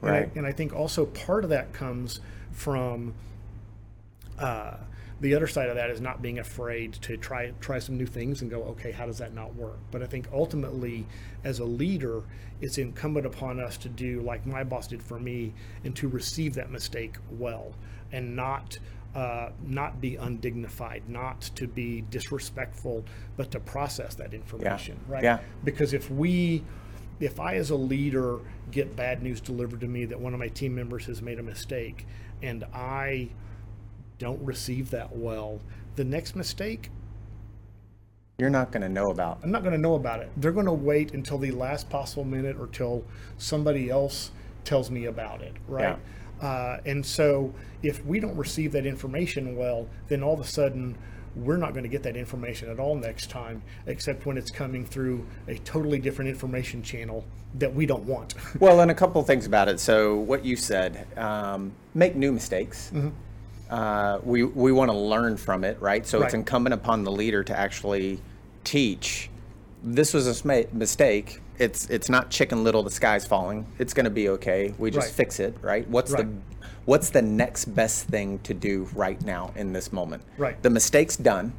Right. 0.00 0.22
And 0.22 0.32
I, 0.32 0.38
and 0.38 0.46
I 0.46 0.52
think 0.52 0.74
also 0.74 1.06
part 1.06 1.44
of 1.44 1.50
that 1.50 1.72
comes 1.72 2.20
from 2.50 3.14
uh, 4.38 4.76
the 5.20 5.34
other 5.36 5.46
side 5.46 5.68
of 5.68 5.76
that 5.76 5.88
is 5.88 6.00
not 6.00 6.20
being 6.20 6.40
afraid 6.40 6.94
to 6.94 7.16
try 7.16 7.52
try 7.60 7.78
some 7.78 7.96
new 7.96 8.06
things 8.06 8.42
and 8.42 8.50
go, 8.50 8.62
okay, 8.64 8.90
how 8.90 9.06
does 9.06 9.18
that 9.18 9.32
not 9.32 9.54
work? 9.54 9.78
But 9.92 10.02
I 10.02 10.06
think 10.06 10.26
ultimately, 10.32 11.06
as 11.44 11.60
a 11.60 11.64
leader, 11.64 12.22
it's 12.60 12.76
incumbent 12.78 13.24
upon 13.24 13.60
us 13.60 13.76
to 13.78 13.88
do 13.88 14.20
like 14.20 14.44
my 14.44 14.64
boss 14.64 14.88
did 14.88 15.00
for 15.02 15.20
me, 15.20 15.52
and 15.84 15.94
to 15.96 16.08
receive 16.08 16.54
that 16.54 16.70
mistake 16.70 17.14
well, 17.30 17.72
and 18.10 18.34
not. 18.34 18.78
Uh, 19.14 19.50
not 19.62 20.00
be 20.00 20.16
undignified, 20.16 21.02
not 21.06 21.42
to 21.54 21.66
be 21.68 22.00
disrespectful, 22.10 23.04
but 23.36 23.50
to 23.50 23.60
process 23.60 24.14
that 24.14 24.32
information, 24.32 24.98
right? 25.06 25.22
Yeah. 25.22 25.40
Because 25.64 25.92
if 25.92 26.10
we, 26.10 26.64
if 27.20 27.38
I 27.38 27.56
as 27.56 27.68
a 27.68 27.76
leader 27.76 28.38
get 28.70 28.96
bad 28.96 29.22
news 29.22 29.40
delivered 29.42 29.80
to 29.82 29.86
me 29.86 30.06
that 30.06 30.18
one 30.18 30.32
of 30.32 30.40
my 30.40 30.48
team 30.48 30.74
members 30.74 31.04
has 31.06 31.20
made 31.20 31.38
a 31.38 31.42
mistake, 31.42 32.06
and 32.42 32.64
I 32.72 33.28
don't 34.18 34.40
receive 34.42 34.88
that 34.90 35.14
well, 35.14 35.60
the 35.96 36.04
next 36.04 36.34
mistake, 36.34 36.88
You're 38.38 38.50
not 38.50 38.72
going 38.72 38.82
to 38.82 38.88
know 38.88 39.10
about. 39.10 39.40
I'm 39.42 39.50
not 39.50 39.62
going 39.62 39.74
to 39.74 39.80
know 39.80 39.94
about 39.94 40.20
it. 40.20 40.30
They're 40.38 40.52
going 40.52 40.66
to 40.66 40.72
wait 40.72 41.12
until 41.12 41.36
the 41.38 41.50
last 41.50 41.90
possible 41.90 42.24
minute 42.24 42.56
or 42.58 42.66
till 42.66 43.04
somebody 43.36 43.90
else 43.90 44.30
tells 44.64 44.90
me 44.90 45.04
about 45.04 45.42
it, 45.42 45.54
right? 45.68 45.98
Uh, 46.42 46.78
and 46.84 47.06
so 47.06 47.54
if 47.82 48.04
we 48.04 48.20
don't 48.20 48.36
receive 48.36 48.72
that 48.72 48.84
information 48.84 49.56
well, 49.56 49.88
then 50.08 50.22
all 50.22 50.34
of 50.34 50.40
a 50.40 50.44
sudden 50.44 50.98
we're 51.36 51.56
not 51.56 51.72
going 51.72 51.84
to 51.84 51.88
get 51.88 52.02
that 52.02 52.16
information 52.16 52.68
at 52.68 52.78
all 52.78 52.94
next 52.94 53.30
time, 53.30 53.62
except 53.86 54.26
when 54.26 54.36
it's 54.36 54.50
coming 54.50 54.84
through 54.84 55.26
a 55.48 55.56
totally 55.58 55.98
different 55.98 56.28
information 56.28 56.82
channel 56.82 57.24
that 57.54 57.72
we 57.72 57.86
don't 57.86 58.04
want. 58.04 58.34
Well, 58.60 58.80
and 58.80 58.90
a 58.90 58.94
couple 58.94 59.20
of 59.20 59.26
things 59.26 59.46
about 59.46 59.68
it. 59.68 59.80
So, 59.80 60.16
what 60.16 60.44
you 60.44 60.56
said, 60.56 61.06
um, 61.16 61.72
make 61.94 62.14
new 62.16 62.32
mistakes. 62.32 62.90
Mm-hmm. 62.94 63.08
Uh, 63.70 64.18
we 64.22 64.44
we 64.44 64.70
want 64.70 64.90
to 64.90 64.96
learn 64.96 65.36
from 65.36 65.64
it, 65.64 65.80
right? 65.80 66.06
So 66.06 66.22
it's 66.22 66.34
incumbent 66.34 66.74
upon 66.74 67.04
the 67.04 67.10
leader 67.10 67.42
to 67.42 67.58
actually 67.58 68.20
teach. 68.64 69.30
This 69.82 70.12
was 70.12 70.44
a 70.44 70.66
mistake. 70.74 71.40
It's 71.62 71.88
it's 71.88 72.08
not 72.08 72.28
chicken 72.28 72.64
little. 72.64 72.82
The 72.82 72.90
sky's 72.90 73.24
falling. 73.24 73.66
It's 73.78 73.94
going 73.94 74.04
to 74.04 74.10
be 74.10 74.28
okay. 74.30 74.74
We 74.78 74.90
just 74.90 75.06
Right. 75.06 75.14
fix 75.14 75.38
it, 75.38 75.54
right? 75.62 75.88
What's 75.88 76.10
the 76.12 76.28
what's 76.86 77.10
the 77.10 77.22
next 77.22 77.66
best 77.66 78.08
thing 78.08 78.40
to 78.40 78.52
do 78.52 78.88
right 78.94 79.22
now 79.24 79.52
in 79.54 79.72
this 79.72 79.92
moment? 79.92 80.24
Right. 80.36 80.60
The 80.62 80.70
mistake's 80.70 81.16
done. 81.16 81.52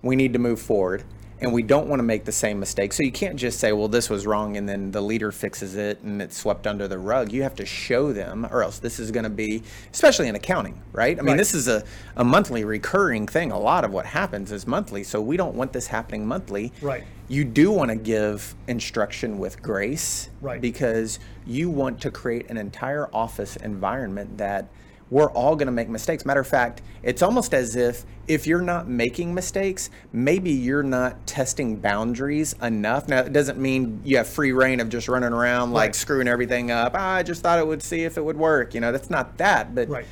We 0.00 0.14
need 0.14 0.32
to 0.34 0.38
move 0.38 0.60
forward. 0.60 1.02
And 1.42 1.52
we 1.52 1.62
don't 1.62 1.88
want 1.88 1.98
to 1.98 2.04
make 2.04 2.24
the 2.24 2.32
same 2.32 2.60
mistake. 2.60 2.92
So 2.92 3.02
you 3.02 3.10
can't 3.10 3.36
just 3.36 3.58
say, 3.58 3.72
well, 3.72 3.88
this 3.88 4.08
was 4.08 4.26
wrong, 4.26 4.56
and 4.56 4.68
then 4.68 4.92
the 4.92 5.00
leader 5.00 5.32
fixes 5.32 5.74
it 5.74 6.00
and 6.02 6.22
it's 6.22 6.38
swept 6.38 6.66
under 6.68 6.86
the 6.86 6.98
rug. 6.98 7.32
You 7.32 7.42
have 7.42 7.56
to 7.56 7.66
show 7.66 8.12
them, 8.12 8.46
or 8.50 8.62
else 8.62 8.78
this 8.78 9.00
is 9.00 9.10
going 9.10 9.24
to 9.24 9.30
be, 9.30 9.62
especially 9.92 10.28
in 10.28 10.36
accounting, 10.36 10.80
right? 10.92 11.18
I 11.18 11.22
mean, 11.22 11.32
Right. 11.32 11.38
this 11.38 11.52
is 11.54 11.66
a, 11.68 11.82
a 12.16 12.24
monthly 12.24 12.64
recurring 12.64 13.26
thing. 13.26 13.50
A 13.50 13.58
lot 13.58 13.84
of 13.84 13.92
what 13.92 14.06
happens 14.06 14.52
is 14.52 14.66
monthly. 14.66 15.02
So 15.02 15.20
we 15.20 15.36
don't 15.36 15.54
want 15.56 15.72
this 15.72 15.88
happening 15.88 16.26
monthly. 16.26 16.72
Right. 16.80 17.02
You 17.28 17.44
do 17.44 17.70
want 17.72 17.90
to 17.90 17.96
give 17.96 18.54
instruction 18.68 19.38
with 19.38 19.60
grace. 19.62 20.28
Right. 20.40 20.60
Because 20.60 21.18
you 21.46 21.70
want 21.70 22.00
to 22.02 22.10
create 22.10 22.48
an 22.50 22.56
entire 22.56 23.08
office 23.14 23.56
environment 23.56 24.38
that 24.38 24.68
we're 25.12 25.30
all 25.32 25.54
going 25.54 25.66
to 25.66 25.72
make 25.72 25.90
mistakes. 25.90 26.24
Matter 26.24 26.40
of 26.40 26.46
fact, 26.46 26.80
it's 27.02 27.20
almost 27.20 27.52
as 27.52 27.76
if 27.76 28.06
if 28.26 28.46
you're 28.46 28.62
not 28.62 28.88
making 28.88 29.34
mistakes, 29.34 29.90
maybe 30.10 30.50
you're 30.50 30.82
not 30.82 31.26
testing 31.26 31.76
boundaries 31.76 32.54
enough. 32.62 33.08
Now, 33.08 33.18
it 33.18 33.32
doesn't 33.32 33.58
mean 33.58 34.00
you 34.04 34.16
have 34.16 34.26
free 34.26 34.52
reign 34.52 34.80
of 34.80 34.88
just 34.88 35.08
running 35.08 35.34
around 35.34 35.72
like 35.72 35.88
Right. 35.88 35.94
screwing 35.94 36.28
everything 36.28 36.70
up. 36.70 36.94
Ah, 36.96 37.16
I 37.16 37.22
just 37.22 37.42
thought 37.42 37.58
it 37.58 37.66
would 37.66 37.82
see 37.82 38.04
if 38.04 38.16
it 38.16 38.24
would 38.24 38.38
work. 38.38 38.72
You 38.74 38.80
know, 38.80 38.90
that's 38.90 39.10
not 39.10 39.36
that. 39.36 39.74
But 39.74 39.90
Right. 39.90 40.06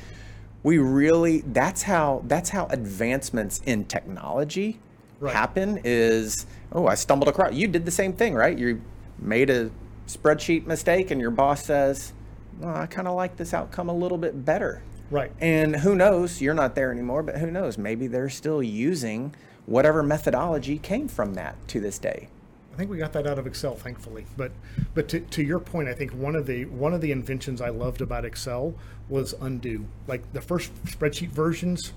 we 0.61 0.77
really 0.77 1.41
that's 1.47 1.81
how 1.83 2.21
that's 2.27 2.51
how 2.51 2.67
advancements 2.67 3.59
in 3.65 3.85
technology 3.85 4.79
Right. 5.19 5.33
happen 5.33 5.79
is 5.83 6.45
oh 6.71 6.85
i 6.87 6.93
stumbled 6.95 7.27
across 7.27 7.53
you 7.53 7.67
did 7.67 7.85
the 7.85 7.91
same 7.91 8.13
thing 8.13 8.35
right 8.35 8.55
you 8.57 8.81
made 9.19 9.49
a 9.49 9.71
spreadsheet 10.07 10.65
mistake 10.67 11.09
and 11.11 11.19
your 11.21 11.31
boss 11.31 11.63
says 11.65 12.13
well, 12.59 12.75
i 12.75 12.85
kind 12.85 13.07
of 13.07 13.15
like 13.15 13.37
this 13.37 13.53
outcome 13.53 13.89
a 13.89 13.93
little 13.93 14.17
bit 14.19 14.45
better 14.45 14.81
Right. 15.11 15.31
and 15.39 15.75
who 15.75 15.93
knows 15.93 16.41
you're 16.41 16.53
not 16.53 16.73
there 16.73 16.91
anymore 16.91 17.21
but 17.21 17.37
who 17.37 17.51
knows 17.51 17.77
maybe 17.77 18.07
they're 18.07 18.29
still 18.29 18.63
using 18.63 19.35
whatever 19.65 20.01
methodology 20.01 20.79
came 20.79 21.07
from 21.07 21.35
that 21.35 21.55
to 21.67 21.79
this 21.79 21.99
day 21.99 22.29
I 22.73 22.77
think 22.77 22.89
we 22.89 22.97
got 22.97 23.11
that 23.13 23.27
out 23.27 23.37
of 23.37 23.45
Excel, 23.47 23.75
thankfully. 23.75 24.25
But 24.37 24.51
but 24.93 25.09
to, 25.09 25.19
to 25.19 25.43
your 25.43 25.59
point, 25.59 25.89
I 25.89 25.93
think 25.93 26.11
one 26.11 26.35
of 26.35 26.45
the 26.45 26.65
one 26.65 26.93
of 26.93 27.01
the 27.01 27.11
inventions 27.11 27.59
I 27.59 27.67
loved 27.69 27.99
about 28.01 28.23
Excel 28.23 28.73
was 29.09 29.35
undo. 29.41 29.85
Like 30.07 30.31
the 30.31 30.39
first 30.41 30.73
spreadsheet 30.85 31.29
versions 31.29 31.91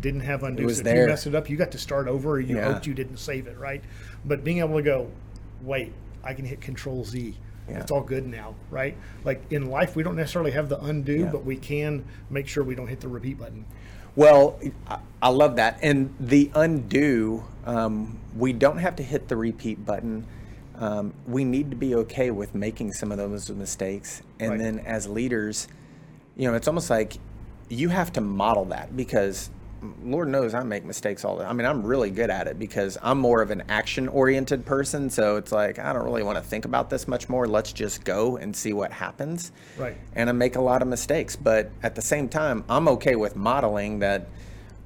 didn't 0.00 0.20
have 0.20 0.44
undo. 0.44 0.64
was 0.66 0.78
so 0.78 0.86
if 0.86 0.96
you 0.96 1.06
messed 1.06 1.26
it 1.26 1.34
up, 1.34 1.50
you 1.50 1.56
got 1.56 1.72
to 1.72 1.78
start 1.78 2.06
over. 2.06 2.32
Or 2.32 2.40
you 2.40 2.56
Yeah. 2.56 2.72
hoped 2.72 2.86
you 2.86 2.94
didn't 2.94 3.16
save 3.16 3.48
it, 3.48 3.58
right? 3.58 3.82
But 4.24 4.44
being 4.44 4.58
able 4.58 4.76
to 4.76 4.82
go, 4.82 5.10
wait, 5.62 5.92
I 6.22 6.32
can 6.32 6.44
hit 6.44 6.60
Control 6.60 7.04
Z. 7.04 7.36
Yeah. 7.68 7.80
It's 7.80 7.90
all 7.90 8.02
good 8.02 8.26
now, 8.26 8.54
right? 8.70 8.96
Like 9.24 9.42
in 9.50 9.70
life, 9.70 9.96
we 9.96 10.02
don't 10.02 10.16
necessarily 10.16 10.50
have 10.50 10.68
the 10.68 10.78
undo, 10.84 11.20
Yeah. 11.20 11.30
but 11.30 11.44
we 11.44 11.56
can 11.56 12.04
make 12.30 12.46
sure 12.46 12.62
we 12.62 12.74
don't 12.74 12.88
hit 12.88 13.00
the 13.00 13.08
repeat 13.08 13.38
button. 13.38 13.64
Well, 14.16 14.60
I- 15.22 15.28
love 15.28 15.56
that. 15.56 15.78
And 15.82 16.14
the 16.20 16.50
undo, 16.54 17.44
um, 17.66 18.18
we 18.36 18.52
don't 18.52 18.78
have 18.78 18.96
to 18.96 19.02
hit 19.02 19.28
the 19.28 19.36
repeat 19.36 19.84
button. 19.84 20.26
Um, 20.76 21.14
we 21.26 21.44
need 21.44 21.70
to 21.70 21.76
be 21.76 21.94
okay 21.96 22.30
with 22.30 22.54
making 22.54 22.92
some 22.92 23.10
of 23.10 23.18
those 23.18 23.50
mistakes. 23.50 24.22
And 24.38 24.50
Right. 24.52 24.58
then 24.60 24.78
as 24.80 25.08
leaders, 25.08 25.66
you 26.36 26.48
know, 26.48 26.54
it's 26.54 26.68
almost 26.68 26.90
like 26.90 27.14
you 27.68 27.88
have 27.88 28.12
to 28.12 28.20
model 28.20 28.66
that 28.66 28.96
because 28.96 29.50
Lord 30.02 30.28
knows 30.28 30.54
I 30.54 30.62
make 30.62 30.84
mistakes 30.84 31.24
all 31.24 31.36
the 31.36 31.42
time. 31.42 31.50
I 31.50 31.54
mean, 31.54 31.66
I'm 31.66 31.82
really 31.82 32.10
good 32.10 32.30
at 32.30 32.46
it 32.46 32.58
because 32.58 32.96
I'm 33.02 33.18
more 33.18 33.42
of 33.42 33.50
an 33.50 33.64
action 33.68 34.08
oriented 34.08 34.64
person. 34.64 35.10
So 35.10 35.36
it's 35.36 35.52
like, 35.52 35.78
I 35.78 35.92
don't 35.92 36.04
really 36.04 36.22
want 36.22 36.38
to 36.38 36.44
think 36.44 36.64
about 36.64 36.90
this 36.90 37.06
much 37.06 37.28
more. 37.28 37.46
Let's 37.46 37.72
just 37.72 38.04
go 38.04 38.36
and 38.36 38.54
see 38.56 38.72
what 38.72 38.92
happens 38.92 39.52
Right. 39.76 39.96
and 40.14 40.28
I 40.28 40.32
make 40.32 40.56
a 40.56 40.60
lot 40.62 40.82
of 40.82 40.88
mistakes. 40.88 41.36
But 41.36 41.70
at 41.82 41.94
the 41.94 42.02
same 42.02 42.28
time, 42.28 42.64
I'm 42.68 42.88
okay 42.88 43.16
with 43.16 43.36
modeling 43.36 43.98
that. 44.00 44.28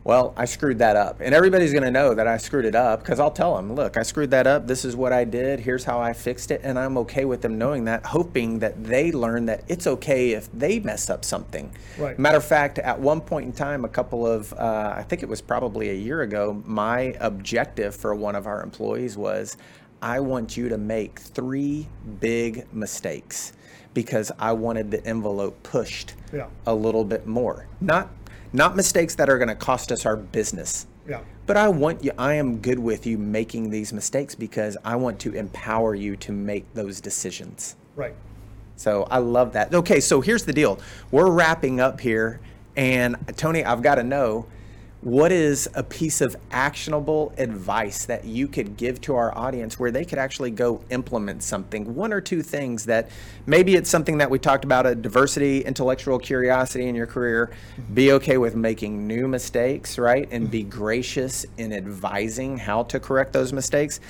Well, 0.09 0.33
I 0.38 0.47
screwed 0.47 0.79
that 0.79 0.97
up, 0.97 1.21
and 1.21 1.35
everybody's 1.35 1.73
going 1.73 1.85
to 1.85 1.90
know 1.90 2.14
that 2.14 2.27
I 2.27 2.38
screwed 2.38 2.64
it 2.64 2.75
up 2.75 3.01
because 3.01 3.21
I'll 3.21 3.31
tell 3.31 3.55
them, 3.57 3.75
"Look, 3.75 3.99
I 3.99 4.03
screwed 4.03 4.31
that 4.31 4.47
up. 4.47 4.66
This 4.66 4.87
is 4.87 4.97
what 4.97 5.12
I 5.12 5.25
did. 5.25 5.61
Here's 5.61 5.85
how 5.85 6.01
I 6.01 6.14
fixed 6.14 6.51
it." 6.51 6.62
And 6.64 6.79
I'm 6.79 6.97
okay 6.97 7.27
with 7.27 7.42
them 7.42 7.59
knowing 7.59 7.85
that, 7.85 8.07
hoping 8.07 8.61
that 8.61 8.83
they 8.83 9.12
learn 9.12 9.44
that 9.47 9.64
it's 9.68 9.87
okay 9.87 10.31
if 10.31 10.51
they 10.51 10.81
mess 10.81 11.11
up 11.11 11.27
something. 11.27 11.73
Right. 11.99 12.18
Matter 12.18 12.38
of 12.38 12.44
fact, 12.47 12.79
at 12.79 12.99
one 12.99 13.21
point 13.21 13.44
in 13.49 13.53
time, 13.53 13.85
a 13.85 13.88
couple 13.88 14.27
of, 14.27 14.51
uh, 14.55 14.94
I 14.97 15.03
think 15.03 15.23
it 15.23 15.29
was 15.29 15.42
probably 15.42 15.90
a 15.90 15.94
year 15.94 16.23
ago, 16.23 16.62
my 16.64 17.14
objective 17.21 17.94
for 17.94 18.14
one 18.14 18.35
of 18.35 18.47
our 18.47 18.62
employees 18.62 19.18
was, 19.18 19.59
I 20.01 20.21
want 20.21 20.57
you 20.57 20.71
to 20.71 20.79
make 20.79 21.18
three 21.18 21.87
big 22.18 22.64
mistakes 22.73 23.53
because 23.92 24.31
I 24.38 24.53
wanted 24.53 24.90
the 24.90 25.05
envelope 25.07 25.62
pushed 25.64 26.14
Yeah. 26.33 26.47
a 26.66 26.75
little 26.75 27.05
bit 27.05 27.27
more. 27.27 27.66
Not 27.81 28.09
not 28.53 28.77
mistakes 28.77 29.15
that 29.17 29.29
are 29.29 29.39
going 29.39 29.49
to 29.49 29.55
cost 29.55 29.93
us 29.93 30.07
our 30.07 30.17
business. 30.17 30.87
Yeah. 31.09 31.21
But 31.47 31.57
I 31.57 31.69
want 31.69 32.05
you 32.05 32.13
I 32.19 32.35
am 32.35 32.59
good 32.59 32.79
with 32.79 33.07
you 33.07 33.17
making 33.17 33.71
these 33.71 33.93
mistakes 33.93 34.35
because 34.35 34.77
I 34.85 34.97
want 34.97 35.19
to 35.21 35.33
empower 35.33 35.95
you 35.95 36.17
to 36.17 36.33
make 36.33 36.73
those 36.75 37.01
decisions. 37.01 37.77
Right. 37.97 38.15
So 38.77 39.09
I 39.11 39.19
love 39.19 39.55
that. 39.55 39.75
Okay, 39.75 40.01
so 40.01 40.21
here's 40.21 40.45
the 40.45 40.53
deal. 40.53 40.79
We're 41.11 41.31
wrapping 41.31 41.81
up 41.81 42.01
here, 42.01 42.39
and 42.77 43.17
Tony, 43.37 43.65
I've 43.65 43.83
got 43.83 43.97
to 43.97 44.05
know 44.05 44.47
what 45.01 45.31
is 45.31 45.69
a 45.75 45.83
piece 45.83 46.21
of 46.21 46.37
actionable 46.51 47.33
advice 47.39 48.05
that 48.07 48.25
you 48.25 48.49
could 48.49 48.77
give 48.77 49.01
to 49.03 49.15
our 49.15 49.37
audience 49.37 49.79
where 49.79 49.93
they 49.93 50.05
could 50.05 50.19
actually 50.19 50.51
go 50.51 50.83
implement 50.91 51.43
something? 51.43 51.95
One 51.95 52.13
or 52.13 52.21
two 52.21 52.43
things 52.43 52.87
that 52.87 53.09
maybe 53.47 53.77
it's 53.77 53.89
something 53.89 54.19
that 54.19 54.29
we 54.29 54.41
talked 54.41 54.65
about 54.65 54.87
a 54.87 54.95
diversity 54.97 55.61
intellectual 55.61 56.19
curiosity 56.19 56.89
in 56.89 56.97
your 56.97 57.07
career. 57.07 57.51
Be 57.95 58.13
okay 58.13 58.39
with 58.39 58.57
making 58.57 59.07
new 59.07 59.29
mistakes 59.29 59.99
right? 59.99 60.29
And 60.31 60.51
be 60.51 60.63
mm-hmm. 60.63 60.71
gracious 60.71 61.47
in 61.57 61.73
advising 61.73 62.59
how 62.59 62.83
to 62.85 63.01
correct 63.01 63.33
those 63.33 63.53
mistakes 63.53 64.01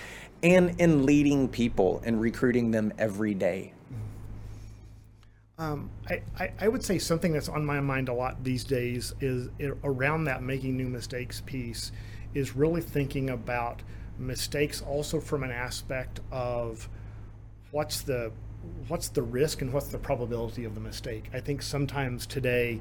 and 0.42 0.80
in 0.80 1.04
leading 1.04 1.48
people 1.48 2.00
and 2.04 2.20
recruiting 2.20 2.70
them 2.70 2.92
every 2.98 3.34
day 3.34 3.72
um, 5.58 5.90
I, 6.08 6.22
I, 6.38 6.52
I, 6.60 6.68
would 6.68 6.84
say 6.84 6.98
something 6.98 7.32
that's 7.32 7.48
on 7.48 7.66
my 7.66 7.80
mind 7.80 8.08
a 8.08 8.12
lot 8.12 8.44
these 8.44 8.62
days 8.62 9.12
is 9.20 9.48
around 9.82 10.24
that 10.24 10.40
making 10.42 10.76
new 10.76 10.88
mistakes 10.88 11.42
piece 11.44 11.90
is 12.32 12.54
really 12.54 12.80
thinking 12.80 13.30
about 13.30 13.82
mistakes 14.18 14.82
also 14.82 15.18
from 15.20 15.42
an 15.42 15.50
aspect 15.50 16.20
of 16.30 16.88
what's 17.72 18.02
the 18.02 18.30
what's 18.86 19.08
the 19.08 19.22
risk 19.22 19.60
and 19.60 19.72
what's 19.72 19.88
the 19.88 19.98
probability 19.98 20.64
of 20.64 20.74
the 20.74 20.80
mistake. 20.80 21.28
I 21.32 21.40
think 21.40 21.62
sometimes 21.62 22.26
today 22.26 22.80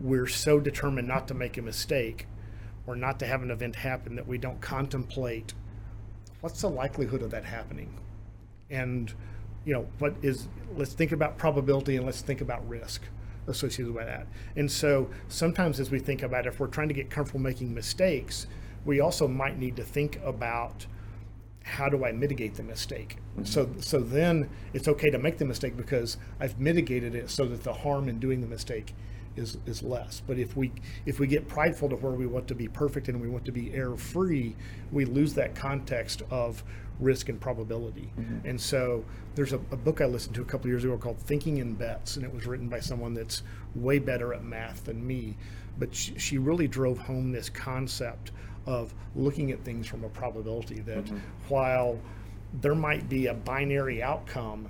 we're 0.00 0.26
so 0.26 0.58
determined 0.58 1.06
not 1.06 1.28
to 1.28 1.34
make 1.34 1.56
a 1.56 1.62
mistake 1.62 2.26
or 2.86 2.96
not 2.96 3.18
to 3.20 3.26
have 3.26 3.42
an 3.42 3.50
event 3.50 3.76
happen 3.76 4.16
that 4.16 4.26
we 4.26 4.38
don't 4.38 4.60
contemplate 4.60 5.54
what's 6.40 6.62
the 6.62 6.70
likelihood 6.70 7.22
of 7.22 7.30
that 7.30 7.44
happening 7.44 7.98
and 8.70 9.12
you 9.64 9.72
know, 9.72 9.86
what 9.98 10.14
is, 10.22 10.48
let's 10.76 10.92
think 10.92 11.12
about 11.12 11.38
probability 11.38 11.96
and 11.96 12.06
let's 12.06 12.20
think 12.20 12.40
about 12.40 12.66
risk 12.68 13.02
associated 13.46 13.94
with 13.94 14.06
that. 14.06 14.26
And 14.56 14.70
so 14.70 15.08
sometimes 15.28 15.80
as 15.80 15.90
we 15.90 15.98
think 15.98 16.22
about 16.22 16.46
it, 16.46 16.50
if 16.50 16.60
we're 16.60 16.66
trying 16.66 16.88
to 16.88 16.94
get 16.94 17.10
comfortable 17.10 17.40
making 17.40 17.74
mistakes, 17.74 18.46
we 18.84 19.00
also 19.00 19.26
might 19.26 19.58
need 19.58 19.76
to 19.76 19.84
think 19.84 20.20
about 20.24 20.86
how 21.62 21.88
do 21.88 22.04
I 22.04 22.12
mitigate 22.12 22.54
the 22.54 22.62
mistake? 22.62 23.16
Mm-hmm. 23.34 23.44
So 23.44 23.68
so 23.80 24.00
then 24.00 24.48
it's 24.72 24.88
okay 24.88 25.10
to 25.10 25.18
make 25.18 25.38
the 25.38 25.44
mistake 25.44 25.76
because 25.76 26.16
I've 26.40 26.58
mitigated 26.58 27.14
it 27.14 27.30
so 27.30 27.44
that 27.46 27.62
the 27.62 27.72
harm 27.72 28.08
in 28.08 28.18
doing 28.18 28.40
the 28.40 28.46
mistake 28.46 28.94
is 29.38 29.58
is 29.66 29.82
less. 29.82 30.22
But 30.26 30.38
if 30.38 30.56
we 30.56 30.72
if 31.06 31.20
we 31.20 31.26
get 31.26 31.48
prideful 31.48 31.88
to 31.90 31.96
where 31.96 32.12
we 32.12 32.26
want 32.26 32.48
to 32.48 32.54
be 32.54 32.68
perfect 32.68 33.08
and 33.08 33.20
we 33.20 33.28
want 33.28 33.44
to 33.46 33.52
be 33.52 33.72
error 33.72 33.96
free, 33.96 34.56
we 34.92 35.04
lose 35.04 35.34
that 35.34 35.54
context 35.54 36.22
of 36.30 36.62
risk 37.00 37.28
and 37.28 37.40
probability. 37.40 38.10
Mm-hmm. 38.18 38.48
And 38.48 38.60
so 38.60 39.04
there's 39.34 39.52
a, 39.52 39.60
a, 39.70 39.76
book 39.76 40.00
I 40.00 40.06
listened 40.06 40.34
to 40.34 40.42
a 40.42 40.44
couple 40.44 40.68
years 40.68 40.84
ago 40.84 40.96
called 40.98 41.18
Thinking 41.18 41.58
in 41.58 41.74
Bets, 41.74 42.16
and 42.16 42.24
it 42.24 42.34
was 42.34 42.44
written 42.44 42.68
by 42.68 42.80
someone 42.80 43.14
that's 43.14 43.42
way 43.76 44.00
better 44.00 44.34
at 44.34 44.42
math 44.42 44.84
than 44.84 45.06
me. 45.06 45.36
But 45.78 45.94
she, 45.94 46.18
she 46.18 46.38
really 46.38 46.66
drove 46.66 46.98
home 46.98 47.30
this 47.30 47.48
concept 47.48 48.32
of 48.66 48.92
looking 49.14 49.52
at 49.52 49.62
things 49.64 49.86
from 49.86 50.04
a 50.04 50.08
probability 50.08 50.80
that 50.80 51.04
mm-hmm. 51.04 51.18
while 51.48 51.98
there 52.60 52.74
might 52.74 53.08
be 53.08 53.26
a 53.26 53.34
binary 53.34 54.02
outcome, 54.02 54.68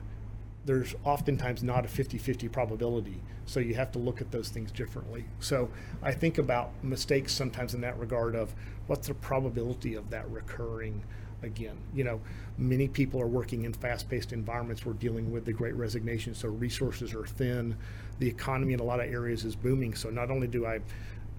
there's 0.68 0.94
oftentimes 1.02 1.62
not 1.62 1.87
a 1.87 1.88
50 1.88 2.18
50 2.18 2.46
probability. 2.48 3.22
So 3.46 3.59
you 3.59 3.74
have 3.76 3.90
to 3.92 3.98
look 3.98 4.20
at 4.20 4.31
those 4.31 4.50
things 4.50 4.70
differently. 4.70 5.24
So 5.40 5.70
I 6.02 6.12
think 6.12 6.37
about 6.37 6.72
mistakes 6.85 7.33
sometimes 7.33 7.72
in 7.72 7.81
that 7.81 7.98
regard 7.98 8.35
of 8.35 8.54
what's 8.87 9.09
the 9.09 9.14
probability 9.14 9.94
of 9.94 10.11
that 10.11 10.31
recurring 10.31 11.02
again. 11.42 11.78
You 11.94 12.04
know, 12.04 12.20
many 12.59 12.87
people 12.87 13.18
are 13.18 13.26
working 13.26 13.64
in 13.64 13.72
fast-paced 13.72 14.35
environments. 14.35 14.85
We're 14.85 14.92
dealing 14.92 15.33
with 15.33 15.46
the 15.46 15.54
great 15.54 15.74
resignation, 15.74 16.35
so 16.35 16.48
resources 16.48 17.14
are 17.14 17.26
thin. 17.26 17.74
The 18.18 18.28
economy 18.28 18.74
in 18.74 18.81
a 18.81 18.85
lot 18.85 19.00
of 19.00 19.11
areas 19.11 19.46
is 19.46 19.57
booming. 19.57 19.94
So 19.94 20.11
not 20.11 20.31
only 20.31 20.48
do 20.48 20.66
I 20.66 20.81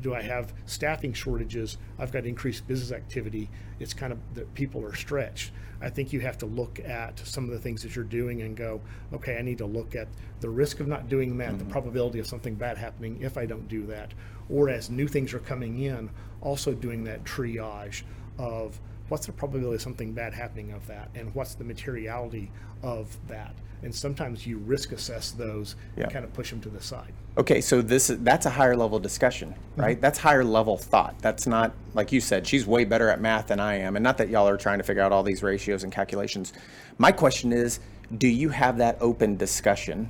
do 0.01 0.13
I 0.13 0.21
have 0.21 0.53
staffing 0.65 1.13
shortages, 1.13 1.77
I've 1.97 2.12
got 2.12 2.25
increased 2.25 2.67
business 2.67 2.91
activity. 2.91 3.49
It's 3.79 3.93
kind 3.93 4.13
of 4.13 4.19
that 4.35 4.53
people 4.53 4.83
are 4.85 4.95
stretched. 4.95 5.51
I 5.81 5.89
think 5.89 6.12
you 6.12 6.19
have 6.21 6.38
to 6.39 6.45
look 6.45 6.79
at 6.79 7.19
some 7.19 7.45
of 7.45 7.51
the 7.51 7.59
things 7.59 7.81
that 7.83 7.95
you're 7.95 8.05
doing 8.05 8.41
and 8.41 8.55
go, 8.55 8.81
okay, 9.13 9.38
I 9.38 9.41
need 9.41 9.59
to 9.59 9.65
look 9.65 9.95
at 9.95 10.07
the 10.41 10.49
risk 10.49 10.79
of 10.79 10.88
not 10.88 11.07
doing 11.07 11.38
that, 11.38 11.49
mm-hmm. 11.49 11.57
the 11.59 11.65
probability 11.65 12.19
of 12.19 12.27
something 12.27 12.55
bad 12.55 12.77
happening 12.77 13.21
if 13.21 13.38
I 13.38 13.45
don't 13.45 13.67
do 13.67 13.85
that, 13.88 14.13
or 14.49 14.69
as 14.69 14.89
new 14.89 15.07
things 15.07 15.33
are 15.33 15.39
coming 15.39 15.79
in, 15.79 16.09
also 16.41 16.73
doing 16.73 17.03
that 17.05 17.23
triage 17.23 18.03
of 18.38 18.79
what's 19.10 19.26
the 19.26 19.32
probability 19.32 19.76
of 19.76 19.82
something 19.82 20.13
bad 20.13 20.34
happening 20.34 20.72
of 20.72 20.86
that? 20.88 21.10
And 21.15 21.34
what's 21.36 21.56
the 21.56 21.63
materiality 21.63 22.52
of 22.84 23.17
that? 23.28 23.54
And 23.82 23.93
sometimes 23.95 24.45
you 24.45 24.58
risk 24.58 24.91
assess 24.91 25.32
those 25.32 25.76
yeah. 25.95 26.04
and 26.04 26.12
kind 26.12 26.26
of 26.26 26.34
push 26.34 26.50
them 26.50 26.60
to 26.62 26.69
the 26.69 26.82
side. 26.82 27.13
Okay 27.38 27.62
so 27.62 27.82
this 27.82 28.08
that's 28.08 28.45
a 28.45 28.50
higher 28.50 28.76
level 28.76 29.00
discussion 29.00 29.56
right? 29.78 29.95
Mm-hmm. 29.95 30.02
that's 30.02 30.19
higher 30.19 30.43
level 30.43 30.78
thought. 30.78 31.15
That's 31.19 31.48
not 31.48 31.74
like 31.93 32.12
you 32.12 32.19
said 32.19 32.45
she's 32.45 32.67
way 32.67 32.84
better 32.84 33.10
at 33.10 33.22
math 33.22 33.48
than 33.48 33.60
i 33.60 33.76
am. 33.76 33.95
And 33.95 34.04
not 34.04 34.17
that 34.17 34.30
y'all 34.30 34.48
are 34.48 34.58
trying 34.58 34.80
to 34.80 34.84
figure 34.84 35.02
out 35.02 35.12
all 35.12 35.24
these 35.24 35.41
ratios 35.43 35.84
and 35.84 35.93
calculations. 35.93 36.54
My 36.98 37.12
question 37.12 37.54
is 37.54 37.80
do 38.17 38.28
you 38.28 38.50
have 38.50 38.78
that 38.80 38.98
open 39.00 39.38
discussion 39.38 40.10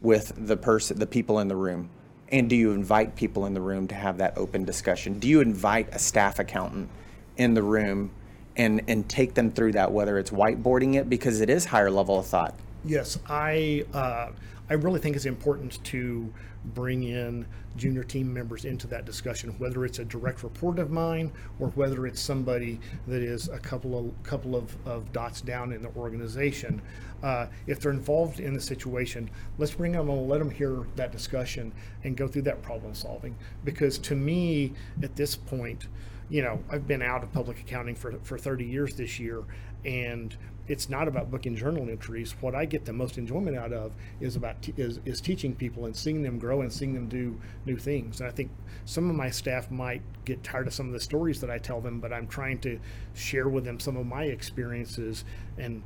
with 0.00 0.32
the 0.36 0.56
person 0.56 0.98
the 0.98 1.06
people 1.06 1.40
in 1.40 1.48
the 1.48 1.56
room? 1.56 1.90
And 2.28 2.48
do 2.48 2.56
you 2.56 2.72
invite 2.72 3.16
people 3.16 3.46
in 3.46 3.54
the 3.54 3.60
room 3.60 3.86
to 3.88 3.94
have 3.94 4.18
that 4.18 4.36
open 4.36 4.64
discussion? 4.64 5.18
Do 5.18 5.28
you 5.28 5.40
invite 5.40 5.88
a 5.92 5.98
staff 5.98 6.38
accountant 6.38 6.88
in 7.36 7.54
the 7.54 7.62
room 7.62 8.10
and 8.56 8.82
and 8.88 9.08
take 9.08 9.34
them 9.34 9.50
through 9.50 9.72
that 9.72 9.90
whether 9.92 10.18
it's 10.18 10.30
whiteboarding 10.30 10.94
it 10.94 11.08
because 11.08 11.40
it 11.40 11.50
is 11.50 11.64
higher 11.64 11.90
level 11.90 12.18
of 12.18 12.26
thought. 12.26 12.54
Yes 12.84 13.18
i 13.28 13.84
uh, 13.92 14.30
i 14.70 14.74
really 14.74 15.00
think 15.00 15.16
it's 15.16 15.26
important 15.26 15.82
to 15.84 16.32
bring 16.66 17.02
in 17.02 17.46
junior 17.76 18.04
team 18.04 18.32
members 18.32 18.64
into 18.64 18.86
that 18.86 19.04
discussion 19.04 19.50
whether 19.58 19.84
it's 19.84 19.98
a 19.98 20.04
direct 20.04 20.42
report 20.42 20.78
of 20.78 20.90
mine 20.90 21.30
or 21.58 21.68
whether 21.70 22.06
it's 22.06 22.20
somebody 22.20 22.80
that 23.06 23.20
is 23.20 23.48
a 23.48 23.58
couple 23.58 23.98
of 23.98 24.22
couple 24.22 24.54
of, 24.54 24.74
of 24.86 25.12
dots 25.12 25.40
down 25.40 25.72
in 25.72 25.82
the 25.82 25.90
organization. 25.96 26.80
Uh, 27.22 27.46
if 27.66 27.80
they're 27.80 27.90
involved 27.90 28.38
in 28.38 28.52
the 28.52 28.60
situation 28.60 29.28
let's 29.58 29.72
bring 29.72 29.92
them 29.92 30.08
and 30.10 30.28
let 30.28 30.38
them 30.38 30.50
hear 30.50 30.84
that 30.94 31.10
discussion 31.10 31.72
and 32.04 32.16
go 32.16 32.28
through 32.28 32.42
that 32.42 32.62
problem 32.62 32.94
solving. 32.94 33.34
Because 33.64 33.98
to 33.98 34.14
me 34.14 34.72
at 35.02 35.16
this 35.16 35.34
point 35.34 35.86
you 36.28 36.42
know, 36.42 36.62
I've 36.70 36.86
been 36.86 37.02
out 37.02 37.22
of 37.22 37.32
public 37.32 37.60
accounting 37.60 37.94
for, 37.94 38.12
for 38.22 38.38
30 38.38 38.64
years 38.64 38.94
this 38.94 39.18
year, 39.18 39.42
and 39.84 40.34
it's 40.66 40.88
not 40.88 41.08
about 41.08 41.30
booking 41.30 41.54
journal 41.54 41.88
entries. 41.90 42.34
What 42.40 42.54
I 42.54 42.64
get 42.64 42.86
the 42.86 42.92
most 42.92 43.18
enjoyment 43.18 43.56
out 43.56 43.72
of 43.72 43.92
is 44.20 44.36
about 44.36 44.62
t- 44.62 44.72
is, 44.76 44.98
is 45.04 45.20
teaching 45.20 45.54
people 45.54 45.84
and 45.84 45.94
seeing 45.94 46.22
them 46.22 46.38
grow 46.38 46.62
and 46.62 46.72
seeing 46.72 46.94
them 46.94 47.06
do 47.06 47.38
new 47.66 47.76
things. 47.76 48.20
And 48.20 48.28
I 48.28 48.32
think 48.32 48.50
some 48.86 49.10
of 49.10 49.16
my 49.16 49.28
staff 49.28 49.70
might 49.70 50.02
get 50.24 50.42
tired 50.42 50.66
of 50.66 50.72
some 50.72 50.86
of 50.86 50.92
the 50.94 51.00
stories 51.00 51.40
that 51.42 51.50
I 51.50 51.58
tell 51.58 51.80
them, 51.80 52.00
but 52.00 52.12
I'm 52.12 52.26
trying 52.26 52.58
to 52.60 52.80
share 53.12 53.48
with 53.48 53.64
them 53.64 53.78
some 53.78 53.96
of 53.96 54.06
my 54.06 54.24
experiences 54.24 55.24
and 55.58 55.82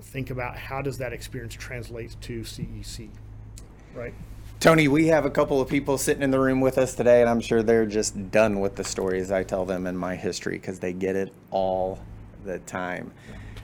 think 0.00 0.30
about 0.30 0.56
how 0.56 0.80
does 0.80 0.98
that 0.98 1.12
experience 1.12 1.54
translate 1.54 2.16
to 2.22 2.40
CEC, 2.40 3.10
right? 3.94 4.14
Tony, 4.64 4.88
we 4.88 5.08
have 5.08 5.26
a 5.26 5.30
couple 5.30 5.60
of 5.60 5.68
people 5.68 5.98
sitting 5.98 6.22
in 6.22 6.30
the 6.30 6.40
room 6.40 6.58
with 6.58 6.78
us 6.78 6.94
today, 6.94 7.20
and 7.20 7.28
I'm 7.28 7.42
sure 7.42 7.62
they're 7.62 7.84
just 7.84 8.30
done 8.30 8.60
with 8.60 8.76
the 8.76 8.82
stories 8.82 9.30
I 9.30 9.42
tell 9.42 9.66
them 9.66 9.86
in 9.86 9.94
my 9.94 10.16
history 10.16 10.56
because 10.56 10.78
they 10.78 10.94
get 10.94 11.16
it 11.16 11.34
all 11.50 11.98
the 12.46 12.60
time. 12.60 13.12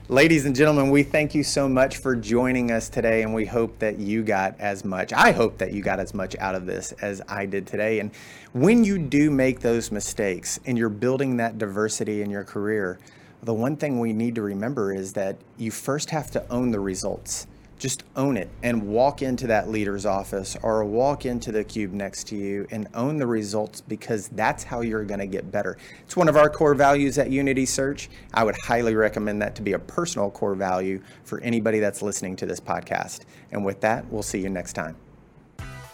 Ladies 0.09 0.45
and 0.45 0.55
gentlemen, 0.55 0.91
we 0.91 1.01
thank 1.01 1.33
you 1.33 1.41
so 1.41 1.67
much 1.67 1.97
for 1.97 2.15
joining 2.15 2.69
us 2.69 2.87
today, 2.87 3.23
and 3.23 3.33
we 3.33 3.47
hope 3.47 3.79
that 3.79 3.97
you 3.97 4.21
got 4.21 4.59
as 4.59 4.85
much. 4.85 5.11
I 5.11 5.31
hope 5.31 5.57
that 5.57 5.73
you 5.73 5.81
got 5.81 5.99
as 5.99 6.13
much 6.13 6.35
out 6.37 6.53
of 6.53 6.67
this 6.67 6.91
as 7.01 7.19
I 7.27 7.47
did 7.47 7.65
today. 7.65 7.99
And 7.99 8.11
when 8.53 8.83
you 8.83 8.99
do 8.99 9.31
make 9.31 9.59
those 9.59 9.91
mistakes 9.91 10.59
and 10.67 10.77
you're 10.77 10.89
building 10.89 11.35
that 11.37 11.57
diversity 11.57 12.21
in 12.21 12.29
your 12.29 12.43
career, 12.43 12.99
the 13.41 13.55
one 13.55 13.75
thing 13.75 13.99
we 13.99 14.13
need 14.13 14.35
to 14.35 14.43
remember 14.43 14.93
is 14.93 15.13
that 15.13 15.37
you 15.57 15.71
first 15.71 16.11
have 16.11 16.29
to 16.29 16.47
own 16.51 16.69
the 16.69 16.79
results 16.79 17.47
just 17.81 18.03
own 18.15 18.37
it 18.37 18.47
and 18.61 18.79
walk 18.83 19.23
into 19.23 19.47
that 19.47 19.67
leader's 19.67 20.05
office 20.05 20.55
or 20.61 20.85
walk 20.85 21.25
into 21.25 21.51
the 21.51 21.63
cube 21.63 21.91
next 21.91 22.27
to 22.27 22.35
you 22.35 22.67
and 22.69 22.87
own 22.93 23.17
the 23.17 23.25
results 23.25 23.81
because 23.81 24.27
that's 24.29 24.63
how 24.63 24.81
you're 24.81 25.03
going 25.03 25.19
to 25.19 25.25
get 25.25 25.51
better. 25.51 25.79
It's 26.05 26.15
one 26.15 26.29
of 26.29 26.37
our 26.37 26.47
core 26.47 26.75
values 26.75 27.17
at 27.17 27.31
Unity 27.31 27.65
Search. 27.65 28.07
I 28.35 28.43
would 28.43 28.55
highly 28.55 28.93
recommend 28.93 29.41
that 29.41 29.55
to 29.55 29.63
be 29.63 29.73
a 29.73 29.79
personal 29.79 30.29
core 30.29 30.53
value 30.53 31.01
for 31.23 31.41
anybody 31.41 31.79
that's 31.79 32.03
listening 32.03 32.35
to 32.35 32.45
this 32.45 32.59
podcast. 32.59 33.21
And 33.51 33.65
with 33.65 33.81
that, 33.81 34.05
we'll 34.11 34.21
see 34.21 34.39
you 34.39 34.49
next 34.49 34.73
time. 34.73 34.95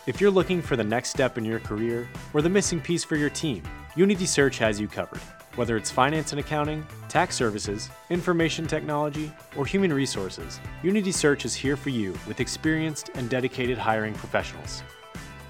If 0.07 0.19
you're 0.19 0.31
looking 0.31 0.61
for 0.61 0.75
the 0.75 0.83
next 0.83 1.11
step 1.11 1.37
in 1.37 1.45
your 1.45 1.61
career 1.61 2.09
or 2.33 2.41
the 2.41 2.49
missing 2.49 2.81
piece 2.81 3.05
for 3.05 3.15
your 3.15 3.29
team, 3.29 3.63
Unity 3.95 4.25
Search 4.25 4.57
has 4.57 4.77
you 4.77 4.89
covered. 4.89 5.21
Whether 5.57 5.75
it's 5.75 5.89
finance 5.89 6.33
and 6.33 6.39
accounting, 6.39 6.85
tax 7.09 7.35
services, 7.35 7.89
information 8.11 8.67
technology, 8.67 9.31
or 9.57 9.65
human 9.65 9.91
resources, 9.91 10.59
Unity 10.83 11.11
Search 11.11 11.45
is 11.45 11.55
here 11.55 11.75
for 11.75 11.89
you 11.89 12.11
with 12.27 12.39
experienced 12.39 13.09
and 13.15 13.27
dedicated 13.27 13.75
hiring 13.75 14.13
professionals. 14.13 14.83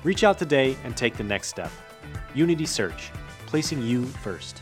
Reach 0.06 0.24
out 0.24 0.40
today 0.40 0.78
and 0.86 0.96
take 0.96 1.18
the 1.18 1.26
next 1.26 1.50
step. 1.50 1.72
Unity 2.34 2.66
Search, 2.66 3.12
placing 3.48 3.82
you 3.82 4.06
first. 4.06 4.62